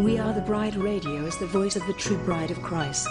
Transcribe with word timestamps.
We 0.00 0.18
Are 0.18 0.32
the 0.32 0.40
Bride 0.40 0.76
Radio 0.76 1.26
is 1.26 1.36
the 1.36 1.44
voice 1.44 1.76
of 1.76 1.86
the 1.86 1.92
true 1.92 2.16
bride 2.24 2.50
of 2.50 2.62
Christ. 2.62 3.06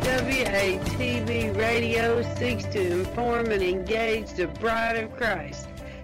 WATV 0.00 1.54
Radio 1.58 2.22
seeks 2.36 2.64
to 2.72 3.00
inform 3.00 3.50
and 3.50 3.62
engage 3.62 4.32
the 4.32 4.46
bride 4.46 4.96
of 4.96 5.14
Christ 5.14 5.63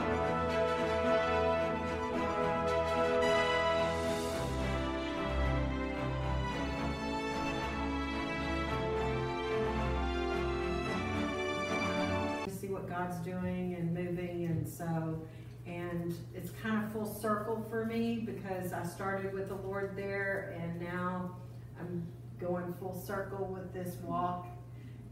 Lord 19.79 19.95
there 19.95 20.59
and 20.61 20.81
now 20.81 21.37
I'm 21.79 22.05
going 22.37 22.73
full 22.81 22.93
circle 22.93 23.45
with 23.45 23.73
this 23.73 23.95
walk 24.03 24.47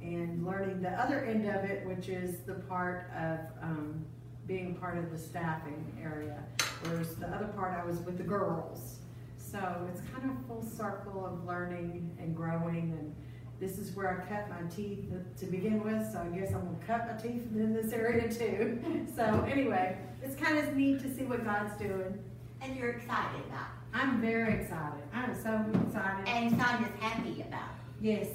and 0.02 0.46
learning 0.46 0.82
the 0.82 0.90
other 0.90 1.24
end 1.24 1.48
of 1.48 1.64
it, 1.64 1.88
which 1.88 2.10
is 2.10 2.40
the 2.40 2.56
part 2.56 3.10
of 3.16 3.40
um, 3.64 4.06
being 4.46 4.76
part 4.76 4.98
of 4.98 5.10
the 5.10 5.18
staffing 5.18 5.98
area. 6.02 6.44
Whereas 6.84 7.16
the 7.16 7.28
other 7.28 7.48
part 7.48 7.80
I 7.82 7.86
was 7.86 8.00
with 8.00 8.18
the 8.18 8.26
girls. 8.26 9.00
So 9.38 9.88
it's 9.90 10.02
kind 10.14 10.30
of 10.30 10.46
full 10.48 10.66
circle 10.66 11.26
of 11.26 11.46
learning 11.46 12.18
and 12.20 12.36
growing 12.36 12.98
and 13.00 13.16
this 13.62 13.78
is 13.78 13.96
where 13.96 14.22
I 14.22 14.30
cut 14.30 14.50
my 14.50 14.70
teeth 14.70 15.06
to 15.40 15.46
begin 15.48 15.82
with, 15.84 16.12
so 16.12 16.20
I 16.20 16.38
guess 16.38 16.54
I'm 16.54 16.66
gonna 16.66 16.78
cut 16.86 17.08
my 17.08 17.20
teeth 17.20 17.48
in 17.56 17.74
this 17.74 17.94
area 17.94 18.30
too. 18.32 19.08
So 19.16 19.24
anyway, 19.50 19.98
it's 20.22 20.36
kind 20.36 20.60
of 20.60 20.76
neat 20.76 21.02
to 21.02 21.16
see 21.16 21.24
what 21.24 21.44
God's 21.44 21.76
doing. 21.80 22.20
And 22.62 22.76
you're 22.76 22.90
excited 22.92 23.42
about 23.48 23.68
I'm 23.94 24.22
very 24.22 24.62
excited. 24.62 25.04
I'm 25.14 25.34
so 25.36 25.64
excited. 25.88 26.28
it. 26.28 26.30
And 26.30 26.50
Sonia's 26.52 26.92
happy 27.00 27.42
about 27.48 27.70
Yes. 28.02 28.28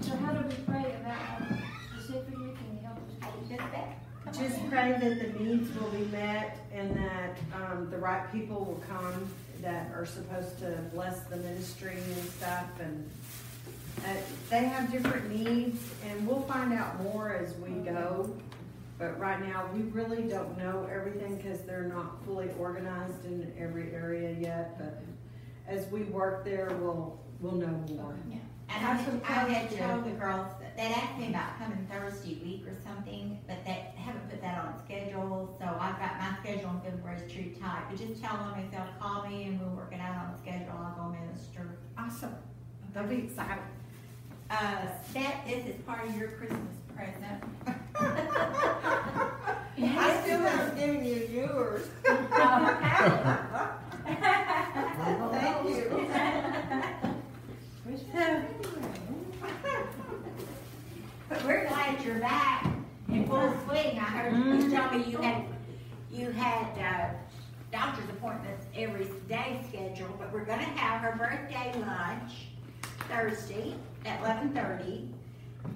So 0.00 0.16
how 0.16 0.32
do 0.32 0.46
we 0.48 0.54
pray 0.64 0.94
about 1.00 1.42
specifically? 1.94 2.54
Can 2.54 2.78
you 2.78 2.86
help 2.86 2.96
us? 2.96 3.28
it. 3.44 3.48
Just 3.56 3.72
that. 3.72 3.98
Come 4.24 4.32
Just 4.32 4.60
in. 4.60 4.70
pray 4.70 4.92
that 4.92 5.00
the 5.34 5.42
needs 5.44 5.74
will 5.78 5.88
be 5.90 6.04
met 6.06 6.58
and 6.72 6.96
that 6.96 7.36
um, 7.54 7.90
the 7.90 7.98
right 7.98 8.30
people 8.32 8.64
will 8.64 8.82
come 8.88 9.28
that 9.62 9.90
are 9.94 10.06
supposed 10.06 10.58
to 10.60 10.70
bless 10.94 11.20
the 11.24 11.36
ministry 11.36 11.96
and 11.96 12.30
stuff. 12.30 12.66
And 12.80 13.10
uh, 14.06 14.14
they 14.48 14.64
have 14.64 14.90
different 14.90 15.28
needs, 15.34 15.82
and 16.08 16.26
we'll 16.26 16.42
find 16.42 16.72
out 16.72 17.02
more 17.02 17.34
as 17.34 17.54
we 17.56 17.70
go. 17.84 18.34
But 19.00 19.18
right 19.18 19.40
now, 19.40 19.70
we 19.72 19.84
really 19.84 20.24
don't 20.24 20.58
know 20.58 20.86
everything 20.92 21.36
because 21.36 21.60
they're 21.62 21.84
not 21.84 22.22
fully 22.26 22.50
organized 22.58 23.24
in 23.24 23.50
every 23.58 23.94
area 23.94 24.36
yet. 24.38 24.78
But 24.78 25.02
as 25.66 25.90
we 25.90 26.02
work 26.02 26.44
there, 26.44 26.68
we'll 26.78 27.18
we'll 27.40 27.54
know 27.54 27.82
more. 27.96 28.14
Yeah. 28.28 28.36
And 28.68 28.86
I 28.86 28.92
had, 28.92 29.22
I 29.24 29.52
had 29.52 29.70
told 29.70 30.04
the 30.04 30.10
girls, 30.10 30.46
that 30.60 30.76
they'd 30.76 30.92
asked 30.92 31.18
me 31.18 31.28
about 31.28 31.58
coming 31.58 31.88
Thursday 31.90 32.38
week 32.44 32.66
or 32.68 32.76
something, 32.84 33.40
but 33.48 33.64
they 33.64 33.90
haven't 33.96 34.30
put 34.30 34.40
that 34.42 34.64
on 34.64 34.74
schedule, 34.84 35.56
so 35.58 35.64
I've 35.64 35.98
got 35.98 36.18
my 36.20 36.36
schedule 36.40 36.70
in 36.70 36.92
February 36.92 37.16
is 37.16 37.32
too 37.32 37.52
tight. 37.60 37.82
But 37.90 37.98
just 37.98 38.22
tell 38.22 38.36
them 38.36 38.54
if 38.60 38.70
they'll 38.70 38.86
call 39.00 39.26
me 39.26 39.44
and 39.44 39.60
we'll 39.60 39.70
work 39.70 39.92
it 39.92 40.00
out 40.00 40.14
on 40.14 40.32
the 40.34 40.38
schedule, 40.38 40.76
I'll 40.78 40.94
go 40.94 41.18
minister. 41.18 41.78
Awesome. 41.98 42.36
They'll 42.94 43.08
be 43.08 43.24
excited. 43.24 43.64
Uh, 44.50 44.86
that, 45.14 45.46
this 45.48 45.66
is 45.66 45.82
part 45.82 46.08
of 46.08 46.16
your 46.16 46.28
Christmas 46.28 46.76
present. 47.00 47.42
I 49.82 50.20
still 50.22 50.40
haven't 50.40 50.78
given 50.78 51.04
you 51.04 51.28
yours. 51.32 51.86
Thank 55.32 55.68
you. 55.68 56.06
But 61.28 61.44
we're 61.44 61.66
glad 61.68 62.04
you're 62.04 62.18
back 62.18 62.66
in 63.08 63.26
full 63.26 63.54
swing. 63.66 63.98
I 63.98 64.02
heard 64.02 64.62
you 64.62 64.70
tell 64.70 64.90
me 64.90 65.04
you 65.04 65.18
had, 65.18 65.44
you 66.12 66.30
had, 66.30 66.66
uh, 66.78 67.14
doctor's 67.72 68.08
appointments 68.10 68.66
every 68.74 69.06
day 69.28 69.60
scheduled, 69.68 70.18
but 70.18 70.32
we're 70.32 70.44
gonna 70.44 70.62
have 70.64 71.00
her 71.02 71.16
birthday 71.16 71.72
lunch 71.80 72.48
Thursday 73.08 73.74
at 74.04 74.20
eleven 74.20 74.50
thirty 74.52 75.08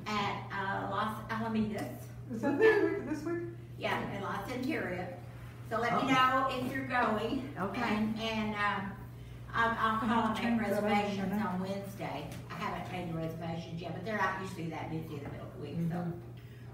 at, 0.06 0.42
uh, 0.52 0.90
Los 0.90 1.14
Alamitos. 1.30 1.84
Is 2.34 2.42
that 2.42 2.58
this 2.58 2.82
week? 2.82 3.08
This 3.08 3.24
week? 3.24 3.42
Yeah, 3.78 4.00
in 4.16 4.22
Los 4.22 4.48
Centuria. 4.48 5.06
So 5.70 5.80
let 5.80 6.02
me 6.02 6.12
know 6.12 6.48
if 6.50 6.72
you're 6.72 6.86
going. 6.86 7.48
Okay. 7.60 7.82
And, 7.82 8.18
and, 8.20 8.54
um, 8.54 8.92
I'll, 9.54 9.76
I'll 9.78 9.98
call 10.00 10.34
and 10.36 10.58
make 10.58 10.68
reservations 10.68 11.32
on 11.32 11.60
Wednesday. 11.60 12.26
I 12.50 12.54
haven't 12.54 12.92
made 12.92 13.12
the 13.12 13.16
reservations 13.16 13.80
yet, 13.80 13.94
but 13.94 14.04
they're 14.04 14.16
not 14.16 14.40
usually 14.42 14.68
that 14.70 14.90
busy 14.90 15.16
in 15.16 15.22
the 15.22 15.30
middle 15.30 15.46
of 15.46 15.56
the 15.56 15.62
week, 15.62 15.76
so. 15.90 16.04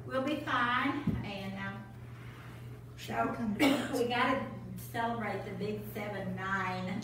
We'll 0.07 0.23
be 0.23 0.37
fine, 0.37 1.05
and, 1.25 1.53
um, 1.55 1.75
so, 2.97 3.37
we 3.99 4.09
gotta 4.09 4.41
celebrate 4.93 5.45
the 5.45 5.53
big 5.65 5.81
seven, 5.95 6.35
nine. 6.37 7.01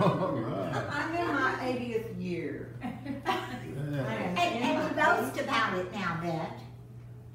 All 0.00 0.32
right. 0.36 0.76
I'm 0.90 1.14
in 1.14 1.26
my 1.34 1.52
80th 1.60 2.20
year. 2.22 2.74
And, 2.82 4.38
and 4.38 4.84
we 4.84 4.90
boast 5.02 5.40
about 5.40 5.78
it 5.78 5.92
now, 5.92 6.18
Bet. 6.22 6.58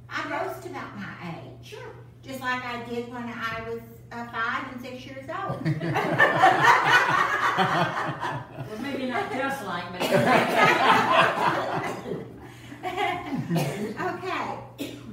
I 0.10 0.24
boast 0.30 0.66
about 0.66 0.96
my 0.96 1.14
age. 1.36 1.70
Sure. 1.70 1.80
Just 2.22 2.40
like 2.42 2.64
I 2.64 2.84
did 2.86 3.12
when 3.12 3.24
I 3.24 3.62
was 3.68 3.82
uh, 4.12 4.26
five 4.28 4.72
and 4.72 4.82
six 4.82 5.06
years 5.06 5.28
old. 5.30 5.66
Well, 8.72 8.80
maybe 8.82 9.06
not 9.08 9.30
just 9.32 9.66
like, 9.66 9.92
but. 9.92 10.02
okay. 10.02 10.16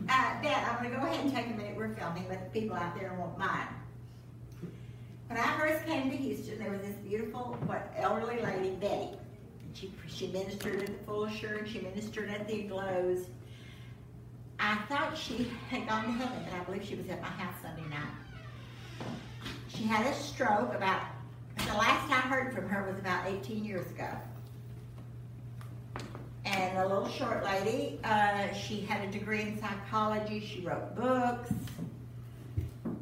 Uh, 0.09 0.43
Bet, 0.43 0.65
I'm 0.65 0.77
going 0.79 0.91
to 0.91 0.97
go 0.97 1.03
ahead 1.05 1.25
and 1.25 1.35
take 1.35 1.47
a 1.47 1.51
minute. 1.51 1.77
We're 1.77 1.93
filming, 1.95 2.25
but 2.29 2.39
the 2.45 2.51
people 2.61 2.77
out 2.77 2.95
there 2.97 3.13
won't 3.19 3.37
mind. 3.37 3.69
When 5.29 5.39
I 5.39 5.59
first 5.59 5.85
came 5.85 6.11
to 6.11 6.17
Houston, 6.17 6.59
there 6.59 6.71
was 6.71 6.81
this 6.81 6.97
beautiful, 7.07 7.59
what, 7.67 7.93
elderly 7.99 8.41
lady, 8.41 8.71
Betty. 8.81 9.11
And 9.63 9.75
she, 9.77 9.93
she 10.07 10.29
ministered 10.29 10.81
at 10.81 10.87
the 10.87 11.05
Full 11.05 11.27
Assurance, 11.27 11.69
she 11.69 11.81
ministered 11.81 12.31
at 12.31 12.49
the 12.49 12.63
Glows. 12.63 13.27
I 14.59 14.77
thought 14.89 15.19
she 15.19 15.51
had 15.69 15.87
gone 15.87 16.05
to 16.05 16.13
heaven, 16.13 16.45
but 16.45 16.59
I 16.59 16.65
believe 16.65 16.83
she 16.83 16.95
was 16.95 17.09
at 17.11 17.21
my 17.21 17.29
house 17.29 17.55
Sunday 17.61 17.87
night. 17.91 19.09
She 19.69 19.85
had 19.85 20.07
a 20.07 20.15
stroke 20.15 20.73
about, 20.75 21.03
the 21.59 21.75
last 21.75 22.11
I 22.11 22.21
heard 22.23 22.55
from 22.55 22.67
her 22.71 22.91
was 22.91 22.99
about 22.99 23.27
18 23.27 23.65
years 23.65 23.87
ago. 23.91 24.09
And 26.47 26.79
a 26.79 26.89
little 26.89 27.09
short 27.09 27.45
lady, 27.45 28.01
uh, 28.03 28.55
she 28.55 28.81
had 28.81 29.07
a 29.07 29.13
degree 29.13 29.43
in 29.43 29.61
psychology, 29.61 30.41
she 30.41 30.63
wrote 30.63 30.97
books. 30.97 31.53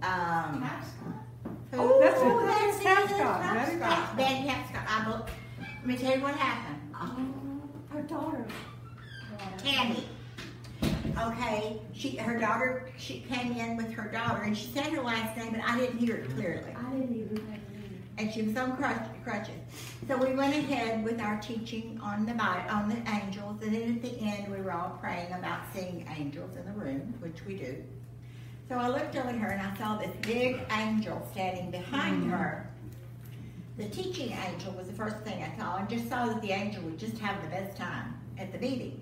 Um, 0.03 0.69
Oh, 1.73 2.01
that's 2.01 2.21
it. 2.21 2.47
that's 2.47 2.85
That's 2.85 3.11
it. 3.13 3.17
Tapscott. 3.17 3.41
That's 3.43 3.71
That's 3.79 3.95
Tapscott. 3.95 4.17
Betty 4.17 4.49
Tapscott. 4.49 4.87
I 4.89 5.05
bel- 5.05 5.27
Let 5.61 5.87
me 5.87 5.97
tell 5.97 6.17
you 6.17 6.23
what 6.23 6.35
happened. 6.37 6.81
Oh, 6.95 7.95
her 7.95 8.03
daughter. 8.03 8.47
Tammy. 9.59 10.05
Okay, 11.19 11.79
she, 11.93 12.17
her 12.17 12.39
daughter, 12.39 12.91
she 12.99 13.21
came 13.21 13.53
in 13.53 13.77
with 13.77 13.91
her 13.93 14.09
daughter, 14.11 14.43
and 14.43 14.57
she 14.57 14.67
said 14.69 14.87
her 14.93 15.03
last 15.03 15.37
name, 15.37 15.53
but 15.53 15.63
I 15.67 15.79
didn't 15.79 15.99
hear 15.99 16.17
it 16.17 16.31
clearly. 16.35 16.75
I 16.77 16.91
didn't 16.93 17.15
even. 17.17 17.61
And 18.19 18.33
she 18.33 18.43
was 18.43 18.57
on 18.57 18.77
crutch, 18.77 19.03
crutches. 19.25 19.55
So 20.09 20.17
we 20.17 20.35
went 20.35 20.55
ahead 20.55 21.05
with 21.05 21.21
our 21.21 21.39
teaching 21.41 21.99
on 22.03 22.25
the 22.27 22.33
on 22.33 22.89
the 22.89 22.97
angels, 23.11 23.61
and 23.63 23.75
then 23.75 23.97
at 23.97 24.03
the 24.03 24.19
end 24.21 24.51
we 24.51 24.61
were 24.61 24.73
all 24.73 24.99
praying 25.01 25.33
about 25.33 25.61
seeing 25.75 26.07
angels 26.19 26.57
in 26.57 26.65
the 26.65 26.73
room, 26.73 27.15
which 27.21 27.45
we 27.47 27.57
do. 27.57 27.83
So 28.69 28.77
I 28.77 28.89
looked 28.89 29.15
over 29.15 29.29
at 29.29 29.37
her 29.37 29.49
and 29.49 29.65
I 29.65 29.77
saw 29.77 29.97
this 29.97 30.15
big 30.23 30.61
angel 30.73 31.27
standing 31.31 31.71
behind 31.71 32.23
mm-hmm. 32.23 32.33
her. 32.33 32.69
The 33.77 33.89
teaching 33.89 34.37
angel 34.49 34.73
was 34.73 34.87
the 34.87 34.93
first 34.93 35.19
thing 35.19 35.43
I 35.43 35.57
saw, 35.59 35.77
and 35.77 35.89
just 35.89 36.09
saw 36.09 36.27
that 36.27 36.41
the 36.41 36.51
angel 36.51 36.83
would 36.85 36.99
just 36.99 37.19
have 37.19 37.43
the 37.43 37.49
best 37.49 37.77
time 37.77 38.19
at 38.39 38.51
the 38.51 38.59
meeting. 38.59 39.01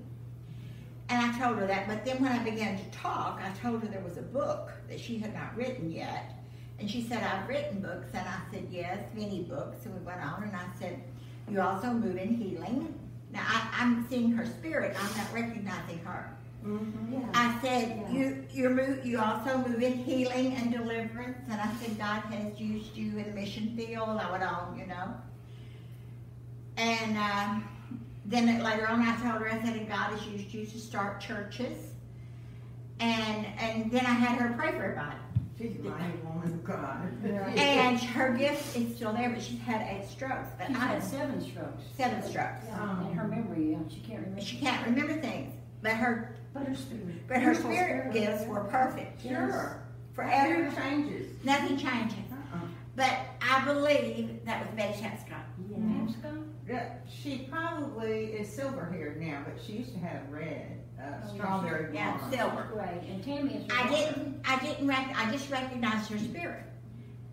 And 1.09 1.25
I 1.25 1.39
told 1.39 1.59
her 1.59 1.67
that, 1.67 1.87
but 1.87 2.05
then 2.05 2.21
when 2.21 2.33
I 2.33 2.43
began 2.43 2.77
to 2.77 2.85
talk, 2.91 3.41
I 3.41 3.51
told 3.61 3.83
her 3.83 3.89
there 3.89 4.03
was 4.03 4.17
a 4.17 4.23
book 4.23 4.73
that 4.89 4.99
she 4.99 5.19
had 5.19 5.33
not 5.33 5.57
written 5.57 5.91
yet. 5.93 6.35
And 6.81 6.91
she 6.91 7.03
said, 7.03 7.23
I've 7.23 7.49
written 7.49 7.81
books. 7.81 8.09
And 8.15 8.27
I 8.27 8.41
said, 8.53 8.67
yes, 8.71 8.99
many 9.15 9.43
books. 9.43 9.85
And 9.85 9.95
we 9.95 10.01
went 10.05 10.21
on, 10.21 10.43
and 10.43 10.57
I 10.57 10.65
said, 10.79 11.01
you 11.49 11.61
also 11.61 11.93
move 11.93 12.17
in 12.17 12.35
healing. 12.35 12.99
Now, 13.33 13.45
I, 13.47 13.69
I'm 13.81 14.09
seeing 14.09 14.33
her 14.33 14.45
spirit. 14.45 14.97
I'm 14.99 15.17
not 15.17 15.33
recognizing 15.33 15.99
her. 16.01 16.37
Yeah. 16.65 17.19
I 17.35 17.59
said, 17.61 17.89
Yeah. 17.89 18.11
you 18.13 18.45
you 18.51 18.71
move, 18.71 19.05
you 19.05 19.21
also 19.21 19.59
move 19.59 19.83
in 19.83 19.95
healing 19.99 20.55
and 20.55 20.73
deliverance, 20.73 21.39
and 21.51 21.61
I 21.61 21.71
said 21.81 21.99
God 21.99 22.21
has 22.33 22.59
used 22.59 22.97
you 22.97 23.19
in 23.19 23.25
the 23.27 23.33
mission 23.33 23.77
field. 23.77 24.09
I 24.19 24.31
went 24.31 24.43
on, 24.43 24.79
you 24.79 24.87
know. 24.87 25.15
And 26.77 27.17
um, 27.19 27.69
then 28.25 28.63
later 28.63 28.89
on, 28.89 29.03
I 29.03 29.15
told 29.17 29.43
her, 29.43 29.49
I 29.53 29.63
said, 29.63 29.87
God 29.89 30.11
has 30.19 30.27
used 30.27 30.53
you 30.55 30.65
to 30.67 30.79
start 30.79 31.21
churches. 31.21 31.77
And 33.01 33.47
and 33.59 33.91
then 33.91 34.07
I 34.07 34.11
had 34.15 34.39
her 34.41 34.55
pray 34.57 34.71
for 34.73 34.85
everybody. 34.85 35.17
She's 35.59 35.77
a 35.79 35.83
mighty 35.85 36.19
woman 36.25 36.53
of 36.53 36.65
God. 36.65 37.13
And 37.57 37.99
her 38.01 38.33
gift 38.33 38.77
is 38.77 38.97
still 38.97 39.13
there, 39.13 39.31
but 39.31 39.41
she's 39.43 39.61
had 39.61 39.83
eight 39.83 40.09
strokes. 40.09 40.49
But 40.59 40.69
She's 40.69 40.77
I 40.77 40.81
had 40.87 41.03
seven 41.03 41.41
strokes. 41.45 41.83
seven 41.97 42.23
strokes. 42.23 42.65
Yeah, 42.67 43.01
and 43.07 43.15
her 43.15 43.29
memory, 43.29 43.73
yeah, 43.73 43.79
she 43.89 44.01
can't 44.01 44.21
remember. 44.21 44.41
She 44.41 44.57
can't 44.59 44.85
remember 44.87 45.21
things, 45.21 45.53
but 45.83 45.93
her 45.93 46.35
But 46.55 46.69
her 46.69 46.75
spirit. 46.75 47.27
but 47.29 47.39
her 47.43 47.51
beautiful 47.51 47.73
spirit 47.73 48.12
gifts 48.12 48.47
were 48.47 48.61
perfect. 48.65 49.23
Sure. 49.23 49.83
Forever, 50.15 50.62
Never 50.62 50.77
changes. 50.81 51.45
nothing 51.45 51.77
changes. 51.77 52.17
Uh-uh. 52.33 52.59
But 52.95 53.12
I 53.43 53.65
believe 53.65 54.45
that 54.47 54.65
was 54.65 54.75
Betty 54.77 55.03
Tapscott. 55.03 55.43
Yeah. 55.69 56.31
Yeah, 56.67 56.89
She 57.11 57.49
probably 57.51 58.27
is 58.27 58.49
silver 58.49 58.87
haired 58.91 59.21
now, 59.21 59.43
but 59.45 59.62
she 59.62 59.73
used 59.75 59.93
to 59.93 59.99
have 59.99 60.23
red, 60.31 60.79
uh, 60.99 61.27
strawberry 61.35 61.93
Yeah, 61.95 62.17
blonde. 62.17 62.33
silver. 62.33 62.69
Right, 62.75 63.03
and 63.06 63.23
Tammy 63.23 63.56
is 63.56 63.71
her 63.71 63.79
I 63.85 63.89
didn't, 63.91 64.41
I 64.47 64.59
didn't 64.61 64.87
rec, 64.87 65.12
I 65.15 65.31
just 65.31 65.51
recognized 65.51 66.11
her 66.11 66.19
spirit. 66.19 66.62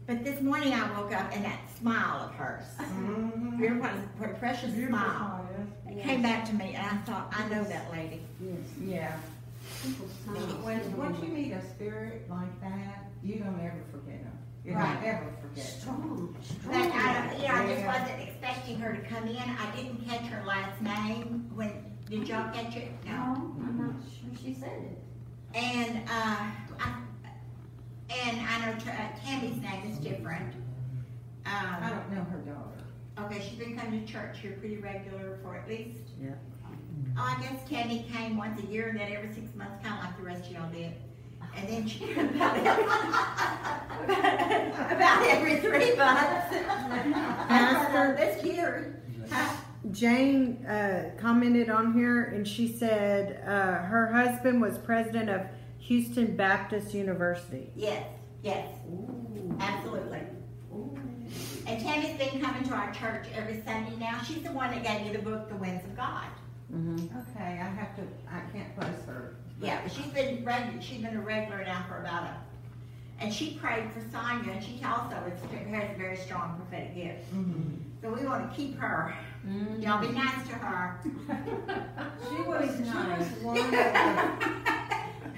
But 0.08 0.26
this 0.26 0.42
morning 0.42 0.74
I 0.74 0.92
woke 1.00 1.14
up 1.16 1.32
and 1.34 1.46
that 1.46 1.60
smile 1.80 2.26
of 2.28 2.32
hers, 2.36 2.66
Mm-hmm. 2.80 3.64
you 3.64 3.70
know 3.70 3.80
what, 3.82 3.92
what 4.18 4.32
a 4.32 4.34
precious 4.34 4.72
Beautiful 4.72 4.98
smile, 5.00 5.48
smile, 5.92 6.00
it 6.00 6.08
came 6.08 6.22
back 6.22 6.46
to 6.46 6.54
me 6.56 6.76
and 6.76 6.86
I 6.86 6.98
thought, 7.04 7.34
I 7.36 7.48
know 7.50 7.64
that 7.64 7.92
lady. 7.92 8.22
Yes. 8.40 8.58
Yeah. 8.84 9.18
When, 10.64 10.98
once 10.98 11.22
you 11.22 11.30
meet 11.30 11.52
a 11.54 11.62
spirit 11.70 12.30
like 12.30 12.60
that, 12.62 13.10
you 13.24 13.36
don't 13.40 13.60
ever 13.60 13.84
forget 13.92 14.24
them. 14.24 14.38
You 14.66 14.76
Right. 14.76 14.94
don't 14.96 15.04
ever 15.06 15.26
forget 15.42 15.66
them. 15.66 15.80
Strong, 15.82 16.36
But 16.66 16.76
I, 16.76 16.88
strong. 16.88 17.30
don't- 17.30 17.40
you 17.42 17.48
know, 17.48 17.54
I 17.56 17.76
just 17.76 17.86
wasn't 17.86 18.22
expecting 18.30 18.80
her 18.80 18.94
to 18.96 19.02
come 19.08 19.28
in, 19.28 19.38
I 19.38 19.76
didn't 19.76 20.08
catch 20.08 20.22
her 20.28 20.46
last 20.46 20.82
name, 20.82 21.50
when, 21.56 21.72
did 22.10 22.28
y'all 22.28 22.52
catch 22.54 22.76
it? 22.76 22.92
No, 23.06 23.12
I'm 23.14 23.78
not 23.78 23.96
sure 24.12 24.30
she 24.44 24.54
said 24.54 24.70
it. 24.84 24.98
And, 25.56 25.98
uh, 26.10 26.46
I, 26.80 26.96
and 28.10 28.42
I 28.42 28.66
know 28.66 28.78
T- 28.80 28.90
uh, 28.90 29.08
Tammy's 29.26 29.58
name 29.62 29.92
is 29.92 29.98
different. 29.98 30.54
I 31.46 31.78
Um, 31.82 31.90
don't 31.90 32.12
know 32.12 32.24
her 32.26 32.38
daughter. 32.40 32.84
Okay, 33.26 33.42
she's 33.42 33.58
been 33.60 33.78
coming 33.78 34.06
to 34.06 34.12
church 34.12 34.40
here 34.40 34.54
pretty 34.60 34.78
regular 34.78 35.38
for 35.44 35.56
at 35.56 35.68
least. 35.68 36.00
Yeah. 36.22 36.32
Oh, 37.18 37.36
I 37.38 37.42
guess 37.42 37.68
Tammy 37.70 38.06
came 38.12 38.38
once 38.38 38.62
a 38.62 38.66
year 38.66 38.90
and 38.90 39.00
then 39.00 39.12
every 39.12 39.34
six 39.34 39.54
months, 39.56 39.82
kinda 39.84 39.98
like 40.02 40.18
the 40.18 40.24
rest 40.24 40.46
of 40.46 40.52
y'all 40.52 40.70
did. 40.72 40.94
And 41.56 41.68
then 41.68 41.88
she 41.88 42.00
came 42.00 42.30
about 42.36 42.58
every, 42.58 42.84
about 44.96 45.24
every 45.28 45.60
three 45.60 45.96
months. 45.96 46.56
Pastor? 47.48 48.16
This 48.20 48.44
year. 48.46 48.98
Jane 49.92 50.66
uh, 50.66 51.12
commented 51.18 51.70
on 51.70 51.94
here 51.94 52.24
and 52.24 52.48
she 52.48 52.68
said 52.68 53.42
uh, 53.46 53.84
her 53.86 54.08
husband 54.14 54.62
was 54.62 54.78
president 54.78 55.30
of 55.30 55.42
Houston 55.80 56.36
Baptist 56.36 56.94
University. 56.94 57.72
Yes, 57.76 58.06
yes, 58.44 58.68
absolutely. 59.60 60.20
And 61.68 61.82
Tammy's 61.82 62.18
been 62.18 62.42
coming 62.42 62.64
to 62.64 62.74
our 62.74 62.92
church 62.94 63.26
every 63.36 63.62
Sunday 63.64 63.96
now. 64.00 64.22
She's 64.24 64.42
the 64.44 64.52
one 64.52 64.72
that 64.72 64.84
gave 64.84 65.06
me 65.06 65.14
the 65.16 65.22
book, 65.24 65.50
The 65.50 65.56
Winds 65.56 65.84
of 65.86 65.96
God. 65.96 66.26
Okay, 66.74 67.44
I 67.60 67.68
have 67.68 67.96
to, 67.98 68.02
I 68.30 68.40
can't 68.54 68.74
place 68.76 69.06
her. 69.06 69.36
Yeah, 69.62 69.82
but 69.84 69.92
she's 69.92 70.06
been 70.08 70.44
regular, 70.46 70.82
she's 70.82 71.02
been 71.02 71.16
a 71.18 71.22
regular 71.22 71.64
now 71.66 71.84
for 71.88 71.98
about 72.00 72.24
a, 72.24 72.36
and 73.20 73.32
she 73.32 73.56
prayed 73.62 73.92
for 73.92 74.02
Sonia, 74.12 74.54
and 74.54 74.64
she 74.64 74.82
also 74.84 75.16
has 75.16 75.34
a 75.44 75.98
very 75.98 76.16
strong 76.18 76.56
prophetic 76.58 76.96
gift. 76.96 77.34
Mhm. 77.36 77.78
So 78.02 78.12
we 78.14 78.26
want 78.26 78.50
to 78.50 78.56
keep 78.56 78.80
her. 78.80 79.14
Y'all 79.80 80.02
be 80.02 80.10
nice 80.14 80.48
to 80.48 80.56
her. 80.56 81.00
She 82.30 82.42
was, 82.44 82.70
she 82.78 82.86
was 82.86 83.28
one 83.44 83.58
of 83.58 83.72
the, 83.72 83.78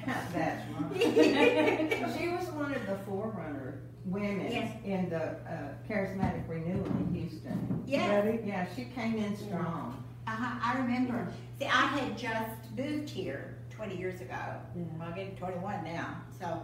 that's 0.06 0.36
right. 0.36 2.16
She 2.20 2.28
was 2.30 2.48
one 2.50 2.74
of 2.74 2.86
the 2.86 2.98
forerunner 3.06 3.73
women 4.06 4.52
Yes. 4.52 4.76
in 4.84 5.10
the 5.10 5.22
uh, 5.50 5.74
charismatic 5.90 6.48
renewal 6.48 6.86
in 6.86 7.14
Houston. 7.14 7.84
Yeah, 7.88 8.24
Yeah, 8.44 8.66
she 8.76 8.86
came 8.86 9.16
in 9.18 9.36
strong. 9.38 10.04
uh-huh, 10.28 10.60
I 10.62 10.78
remember. 10.80 11.28
See, 11.60 11.66
I 11.66 11.88
had 11.88 12.18
just 12.18 12.76
moved 12.78 13.10
here 13.10 13.58
twenty 13.70 13.98
years 13.98 14.22
ago. 14.22 14.36
Well, 14.76 15.08
I'm 15.10 15.16
getting 15.16 15.36
twenty-one 15.36 15.84
now, 15.84 16.18
so. 16.40 16.62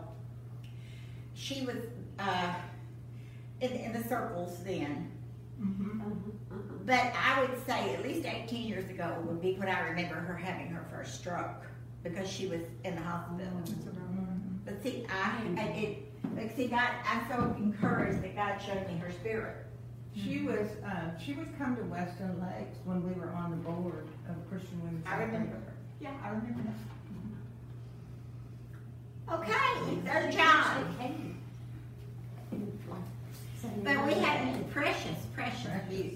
She 1.34 1.66
was, 1.66 1.78
uh, 2.20 2.54
in, 3.62 3.72
in 3.72 3.94
the 3.94 4.04
circles 4.10 4.62
then. 4.66 5.10
Mm-hmm. 5.62 6.02
But 6.86 7.14
I 7.16 7.42
would 7.42 7.66
say 7.66 7.94
at 7.96 8.04
least 8.04 8.26
eighteen 8.26 8.68
years 8.68 8.90
ago 8.90 9.16
would 9.26 9.42
be 9.42 9.54
when 9.54 9.70
I 9.70 9.80
remember 9.88 10.16
her 10.16 10.36
having 10.36 10.68
her 10.68 10.86
first 10.92 11.16
stroke, 11.16 11.66
because 12.04 12.30
she 12.30 12.48
was 12.48 12.62
in 12.84 12.96
the 12.96 13.02
hospital. 13.02 13.48
But 14.66 14.84
see, 14.84 15.06
I, 15.10 15.62
I 15.62 15.64
it, 15.78 16.09
like, 16.36 16.56
see, 16.56 16.68
God, 16.68 16.90
I'm 17.06 17.28
so 17.30 17.56
encouraged 17.58 18.22
that 18.24 18.36
God 18.36 18.58
showed 18.60 18.88
me 18.88 18.98
her 18.98 19.12
spirit. 19.12 19.56
She 20.16 20.42
was, 20.42 20.68
uh, 20.86 21.18
she 21.24 21.34
would 21.34 21.58
come 21.58 21.76
to 21.76 21.84
Western 21.84 22.40
Lakes 22.42 22.78
when 22.84 23.08
we 23.08 23.14
were 23.14 23.30
on 23.32 23.52
the 23.52 23.58
board 23.58 24.08
of 24.28 24.50
Christian 24.50 24.82
Women's. 24.84 25.06
I 25.08 25.22
remember 25.22 25.56
her. 25.56 25.74
Yeah, 26.02 26.14
I 26.24 26.30
remember 26.30 26.62
that. 26.64 26.74
Okay, 29.32 29.98
there's 30.04 30.36
John. 30.36 30.96
But 33.84 34.06
we 34.06 34.14
had 34.14 34.72
precious, 34.72 35.18
precious 35.36 35.70
youth. 35.92 36.16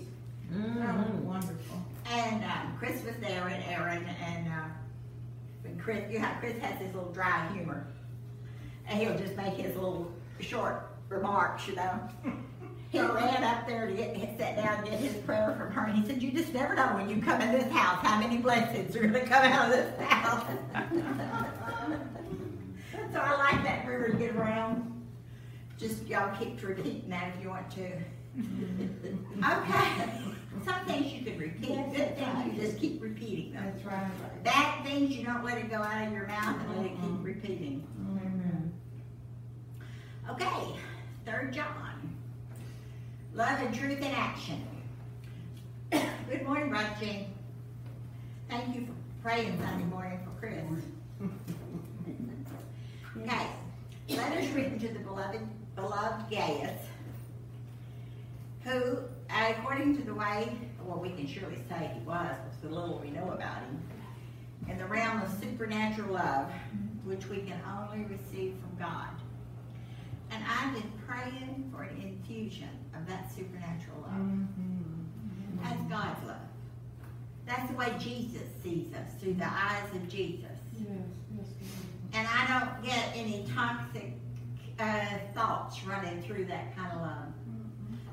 Oh, 0.56 1.06
wonderful. 1.24 1.78
And 2.12 2.44
um, 2.44 2.76
Chris 2.80 3.04
was 3.04 3.16
there 3.22 3.48
and 3.48 3.64
Aaron 3.66 4.06
and 4.26 4.48
uh, 4.48 4.66
when 5.62 5.78
Chris, 5.80 6.12
you 6.12 6.20
know, 6.20 6.30
Chris 6.40 6.58
has 6.60 6.80
this 6.80 6.94
little 6.94 7.12
dry 7.12 7.48
humor, 7.54 7.88
and 8.88 9.00
he'll 9.00 9.18
just 9.18 9.36
make 9.36 9.54
his 9.54 9.76
little 9.76 10.12
short 10.40 10.90
remarks, 11.10 11.68
you 11.68 11.76
know. 11.76 12.00
He 12.90 13.00
ran 13.00 13.44
up 13.44 13.66
there 13.66 13.88
to 13.88 13.94
get, 13.94 14.16
sat 14.38 14.56
down 14.56 14.78
and 14.80 14.86
get 14.86 15.00
his 15.00 15.16
prayer 15.24 15.56
from 15.58 15.72
her, 15.72 15.86
and 15.86 15.98
he 15.98 16.06
said, 16.06 16.22
"You 16.22 16.32
just 16.32 16.54
never 16.54 16.76
know 16.76 16.86
when 16.90 17.10
you 17.10 17.20
come 17.24 17.42
in 17.42 17.52
this 17.52 17.72
house 17.72 18.06
how 18.06 18.20
many 18.20 18.38
blessings 18.38 18.96
are 18.96 19.02
going 19.02 19.14
to 19.14 19.26
come 19.26 19.44
out 19.44 19.66
of 19.66 19.72
this 19.72 20.00
house." 20.00 20.46
so 23.12 23.20
I 23.20 23.36
like 23.38 23.64
that 23.64 23.80
her 23.80 24.10
to 24.10 24.18
get 24.18 24.36
around. 24.36 24.92
Just 25.80 26.06
y'all 26.06 26.38
keep 26.38 26.62
repeating 26.62 27.10
that 27.10 27.34
if 27.36 27.42
you 27.42 27.50
want 27.50 27.72
to. 27.72 27.94
Okay. 28.38 30.12
Some 30.64 30.86
things 30.86 31.12
you 31.14 31.24
can 31.24 31.40
repeat. 31.40 31.96
Good 31.96 32.16
things 32.16 32.46
you 32.46 32.62
just 32.62 32.78
keep 32.80 33.02
repeating 33.02 33.54
them. 33.54 33.74
That's 33.74 33.86
right. 33.86 34.44
Bad 34.44 34.86
things 34.86 35.12
you 35.12 35.26
don't 35.26 35.44
let 35.44 35.58
it 35.58 35.70
go 35.70 35.78
out 35.78 36.08
of 36.08 36.14
your 36.14 36.28
mouth 36.28 36.58
and 36.60 36.78
let 36.78 36.86
it 36.86 36.96
keep 37.02 37.24
repeating. 37.24 37.88
Okay, 40.30 40.80
third 41.26 41.52
John. 41.52 42.16
Love 43.34 43.60
and 43.60 43.76
truth 43.76 43.98
in 43.98 44.06
action. 44.06 44.66
Good 45.92 46.44
morning, 46.44 46.70
Brother. 46.70 46.88
Thank 48.50 48.76
you 48.76 48.86
for 48.86 48.94
praying 49.22 49.60
Sunday 49.60 49.86
morning 49.86 50.20
for 50.24 50.40
Chris. 50.40 50.64
Okay, 53.16 53.48
letters 54.10 54.50
written 54.50 54.80
to 54.80 54.88
the 54.88 55.00
beloved, 55.00 55.40
beloved 55.76 56.30
Gaius, 56.32 56.82
who, 58.64 58.98
according 59.30 59.96
to 59.98 60.04
the 60.04 60.14
way, 60.16 60.52
well, 60.84 61.00
we 61.00 61.12
can 61.12 61.28
surely 61.28 61.60
say 61.70 61.92
he 61.94 62.02
was, 62.02 62.36
with 62.44 62.62
the 62.64 62.76
little 62.76 63.00
we 63.00 63.12
know 63.12 63.30
about 63.32 63.60
him, 63.60 63.82
in 64.68 64.78
the 64.80 64.86
realm 64.86 65.22
of 65.22 65.30
supernatural 65.40 66.16
love, 66.16 66.52
which 67.06 67.28
we 67.28 67.38
can 67.38 67.62
only 67.80 68.04
receive 68.06 68.56
from 68.60 68.78
God. 68.80 69.10
And 70.34 70.44
I've 70.50 70.74
been 70.74 70.92
praying 71.08 71.72
for 71.72 71.84
an 71.84 72.02
infusion 72.02 72.70
of 72.96 73.08
that 73.08 73.32
supernatural 73.32 74.02
love. 74.02 74.14
Mm-hmm. 74.14 75.64
That's 75.64 75.84
God's 75.84 76.28
love. 76.28 76.38
That's 77.46 77.70
the 77.70 77.78
way 77.78 77.94
Jesus 78.00 78.48
sees 78.64 78.88
us, 78.94 79.10
through 79.20 79.36
the 79.36 79.46
eyes 79.46 79.94
of 79.94 80.10
Jesus. 80.10 80.58
Yes, 80.74 80.88
yes, 81.38 81.48
And 82.14 82.28
I 82.28 82.48
don't 82.60 82.84
get 82.84 83.12
any 83.16 83.46
toxic 83.54 84.14
uh, 84.80 85.06
thoughts 85.36 85.84
running 85.84 86.22
through 86.24 86.46
that 86.46 86.76
kind 86.76 86.92
of 86.94 87.02
love. 87.02 87.34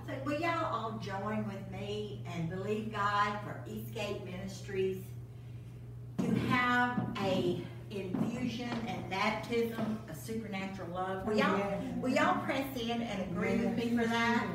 So 0.06 0.12
will 0.24 0.40
y'all 0.40 0.64
all 0.64 0.98
join 0.98 1.46
with 1.46 1.70
me 1.70 2.22
and 2.34 2.50
believe 2.50 2.92
God 2.92 3.38
for 3.44 3.60
Eastgate 3.68 4.24
Ministries 4.24 4.98
to 6.18 6.34
have 6.48 7.06
a 7.22 7.62
infusion 7.90 8.70
and 8.86 9.10
baptism 9.10 9.98
of 10.08 10.16
supernatural 10.16 10.88
love? 10.90 11.26
Will 11.26 11.36
y'all, 11.36 11.82
will 11.96 12.10
y'all 12.10 12.42
press 12.44 12.66
in 12.80 13.02
and 13.02 13.30
agree 13.30 13.56
with 13.56 13.76
me 13.76 13.96
for 13.96 14.06
that? 14.06 14.46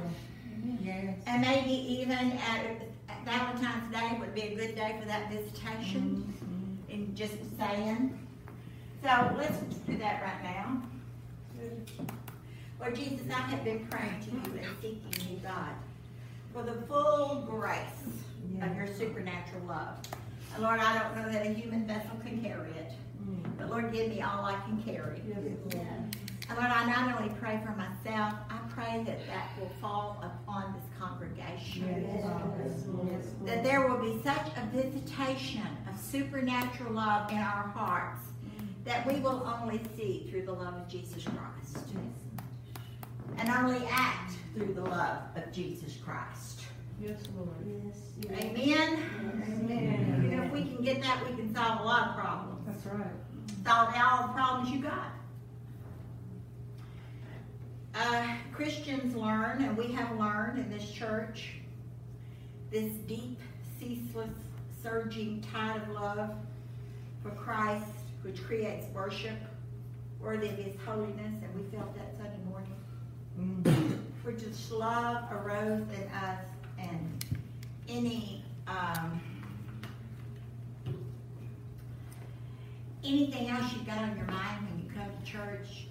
Yes. 0.81 1.17
And 1.27 1.41
maybe 1.41 1.71
even 1.71 2.33
at, 2.33 2.65
at 3.09 3.25
Valentine's 3.25 3.93
Day 3.93 4.17
would 4.19 4.33
be 4.33 4.41
a 4.41 4.55
good 4.55 4.75
day 4.75 4.97
for 4.99 5.07
that 5.07 5.31
visitation. 5.31 6.33
Mm-hmm. 6.41 6.93
And 6.93 7.15
just 7.15 7.33
saying. 7.57 8.17
So 9.03 9.35
let's 9.37 9.57
do 9.85 9.97
that 9.97 10.21
right 10.21 10.43
now. 10.43 10.81
Lord 12.79 12.95
Jesus, 12.95 13.27
I 13.29 13.39
have 13.39 13.63
been 13.63 13.85
praying 13.87 14.19
to 14.21 14.31
you 14.31 14.59
and 14.59 14.67
seeking 14.81 15.29
you, 15.29 15.37
God, 15.37 15.73
for 16.53 16.63
the 16.63 16.73
full 16.87 17.45
grace 17.49 17.79
of 18.61 18.75
your 18.75 18.87
supernatural 18.87 19.63
love. 19.67 19.97
And 20.53 20.63
Lord, 20.63 20.79
I 20.79 20.99
don't 20.99 21.15
know 21.15 21.31
that 21.31 21.45
a 21.45 21.49
human 21.49 21.85
vessel 21.85 22.17
can 22.25 22.41
carry 22.41 22.69
it, 22.71 22.91
but 22.91 22.94
Lord, 23.75 23.91
give 23.91 24.07
me 24.07 24.21
all 24.21 24.45
I 24.45 24.55
can 24.61 24.81
carry. 24.83 25.21
And 25.27 26.57
Lord, 26.57 26.71
I 26.71 26.85
not 26.85 27.19
only 27.19 27.33
pray 27.41 27.59
for 27.65 27.71
myself, 27.71 28.33
I 28.49 28.57
pray 28.69 29.03
that 29.03 29.27
that 29.27 29.49
will 29.59 29.69
fall 29.81 30.23
upon 30.23 30.73
this 30.73 30.85
congregation. 30.97 32.07
That 33.43 33.65
there 33.65 33.85
will 33.85 33.97
be 33.97 34.21
such 34.23 34.47
a 34.55 34.65
visitation 34.73 35.67
of 35.91 35.99
supernatural 35.99 36.93
love 36.93 37.29
in 37.29 37.37
our 37.37 37.67
hearts 37.75 38.21
that 38.85 39.05
we 39.05 39.19
will 39.19 39.45
only 39.61 39.81
see 39.97 40.25
through 40.29 40.43
the 40.43 40.53
love 40.53 40.75
of 40.75 40.87
Jesus 40.87 41.25
Christ. 41.25 41.85
And 43.37 43.49
only 43.49 43.85
act 43.91 44.35
through 44.53 44.73
the 44.73 44.83
love 44.83 45.19
of 45.35 45.51
Jesus 45.51 45.97
Christ. 45.97 46.61
Yes, 47.01 47.19
Lord. 47.35 47.49
Yes. 47.83 48.41
Amen? 48.41 49.03
Amen. 49.19 50.21
You 50.23 50.37
know, 50.37 50.43
if 50.43 50.51
we 50.53 50.63
can 50.63 50.81
get 50.81 51.01
that, 51.01 51.29
we 51.29 51.35
can 51.35 51.53
solve 51.53 51.81
a 51.81 51.83
lot 51.83 52.09
of 52.09 52.15
problems. 52.15 52.65
That's 52.65 52.85
right. 52.85 53.24
Solve 53.63 53.93
all 53.95 54.27
the 54.27 54.33
problems 54.33 54.69
you 54.69 54.79
got. 54.79 55.11
Uh, 57.95 58.27
Christians 58.51 59.15
learn, 59.15 59.63
and 59.63 59.77
we 59.77 59.91
have 59.93 60.17
learned 60.19 60.59
in 60.59 60.69
this 60.69 60.91
church, 60.91 61.53
this 62.69 62.91
deep, 63.07 63.39
ceaseless, 63.79 64.29
surging 64.83 65.41
tide 65.53 65.81
of 65.81 65.89
love 65.89 66.31
for 67.23 67.29
Christ, 67.31 67.85
which 68.21 68.43
creates 68.43 68.85
worship 68.93 69.37
worthy 70.19 70.49
of 70.49 70.57
His 70.57 70.75
holiness, 70.85 71.33
and 71.43 71.55
we 71.55 71.63
felt 71.75 71.95
that 71.95 72.15
Sunday 72.17 72.39
morning. 72.49 72.75
Mm-hmm. 73.39 73.93
For 74.23 74.31
just 74.31 74.71
love 74.71 75.31
arose 75.31 75.83
in 75.93 76.09
us, 76.09 76.45
and 76.79 77.25
any 77.87 78.43
um, 78.67 79.21
anything 83.05 83.49
else 83.49 83.71
you've 83.73 83.85
got 83.85 83.99
on 83.99 84.17
your 84.17 84.25
mind 84.25 84.67
when 84.67 84.83
you 84.83 84.91
come 84.93 85.07
to 85.09 85.31
church, 85.31 85.87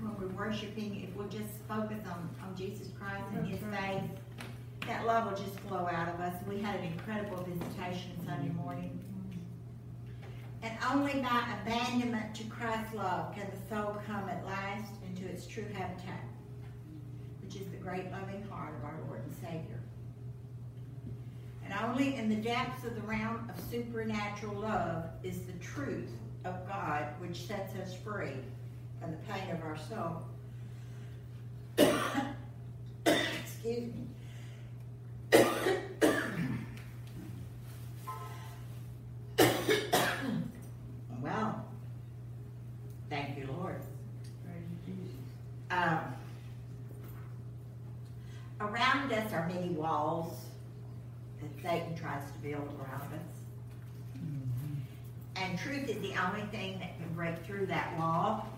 when 0.00 0.16
we're 0.18 0.34
worshiping, 0.34 1.06
if 1.08 1.14
we'll 1.16 1.28
just 1.28 1.52
focus 1.68 2.00
on, 2.06 2.28
on 2.42 2.56
Jesus 2.56 2.88
Christ 2.98 3.24
and 3.34 3.46
His 3.46 3.60
faith, 3.60 4.02
that 4.86 5.06
love 5.06 5.30
will 5.30 5.38
just 5.38 5.58
flow 5.60 5.88
out 5.90 6.08
of 6.08 6.20
us. 6.20 6.34
We 6.48 6.60
had 6.60 6.76
an 6.76 6.84
incredible 6.84 7.44
visitation 7.44 8.12
Sunday 8.26 8.52
morning. 8.52 8.98
And 10.62 10.72
only 10.90 11.20
by 11.20 11.44
abandonment 11.62 12.34
to 12.36 12.44
Christ's 12.44 12.94
love 12.94 13.34
can 13.34 13.46
the 13.50 13.74
soul 13.74 13.98
come 14.06 14.28
at 14.28 14.44
last 14.46 14.92
into 15.06 15.26
its 15.26 15.46
true 15.46 15.66
habitat, 15.74 16.24
which 17.42 17.56
is 17.56 17.66
the 17.68 17.76
great 17.76 18.10
loving 18.10 18.42
heart 18.50 18.74
of 18.78 18.84
our 18.84 18.98
Lord 19.06 19.22
and 19.22 19.34
Savior. 19.34 19.80
And 21.64 21.74
only 21.84 22.16
in 22.16 22.28
the 22.28 22.36
depths 22.36 22.84
of 22.84 22.94
the 22.94 23.02
realm 23.02 23.50
of 23.50 23.62
supernatural 23.70 24.54
love 24.54 25.04
is 25.22 25.40
the 25.40 25.52
truth 25.54 26.10
of 26.44 26.68
God 26.68 27.06
which 27.18 27.46
sets 27.46 27.74
us 27.76 27.94
free 27.94 28.34
from 29.00 29.12
the 29.12 29.16
pain 29.28 29.50
of 29.50 29.62
our 29.62 29.76
soul. 29.76 30.22
Excuse 33.06 33.92
me. 33.92 34.06
well, 41.22 41.64
thank 43.08 43.38
you, 43.38 43.48
Lord. 43.58 43.80
Um, 45.70 46.00
around 48.60 49.10
us 49.12 49.32
are 49.32 49.48
many 49.48 49.70
walls 49.70 50.44
that 51.40 51.50
Satan 51.62 51.94
tries 51.96 52.30
to 52.30 52.38
build 52.38 52.68
around 52.78 53.12
us. 53.12 53.34
And 55.44 55.58
truth 55.58 55.90
is 55.90 56.00
the 56.00 56.14
only 56.26 56.40
thing 56.50 56.78
that 56.78 56.96
can 56.96 57.12
break 57.14 57.36
through 57.44 57.66
that 57.66 57.98
wall 57.98 58.48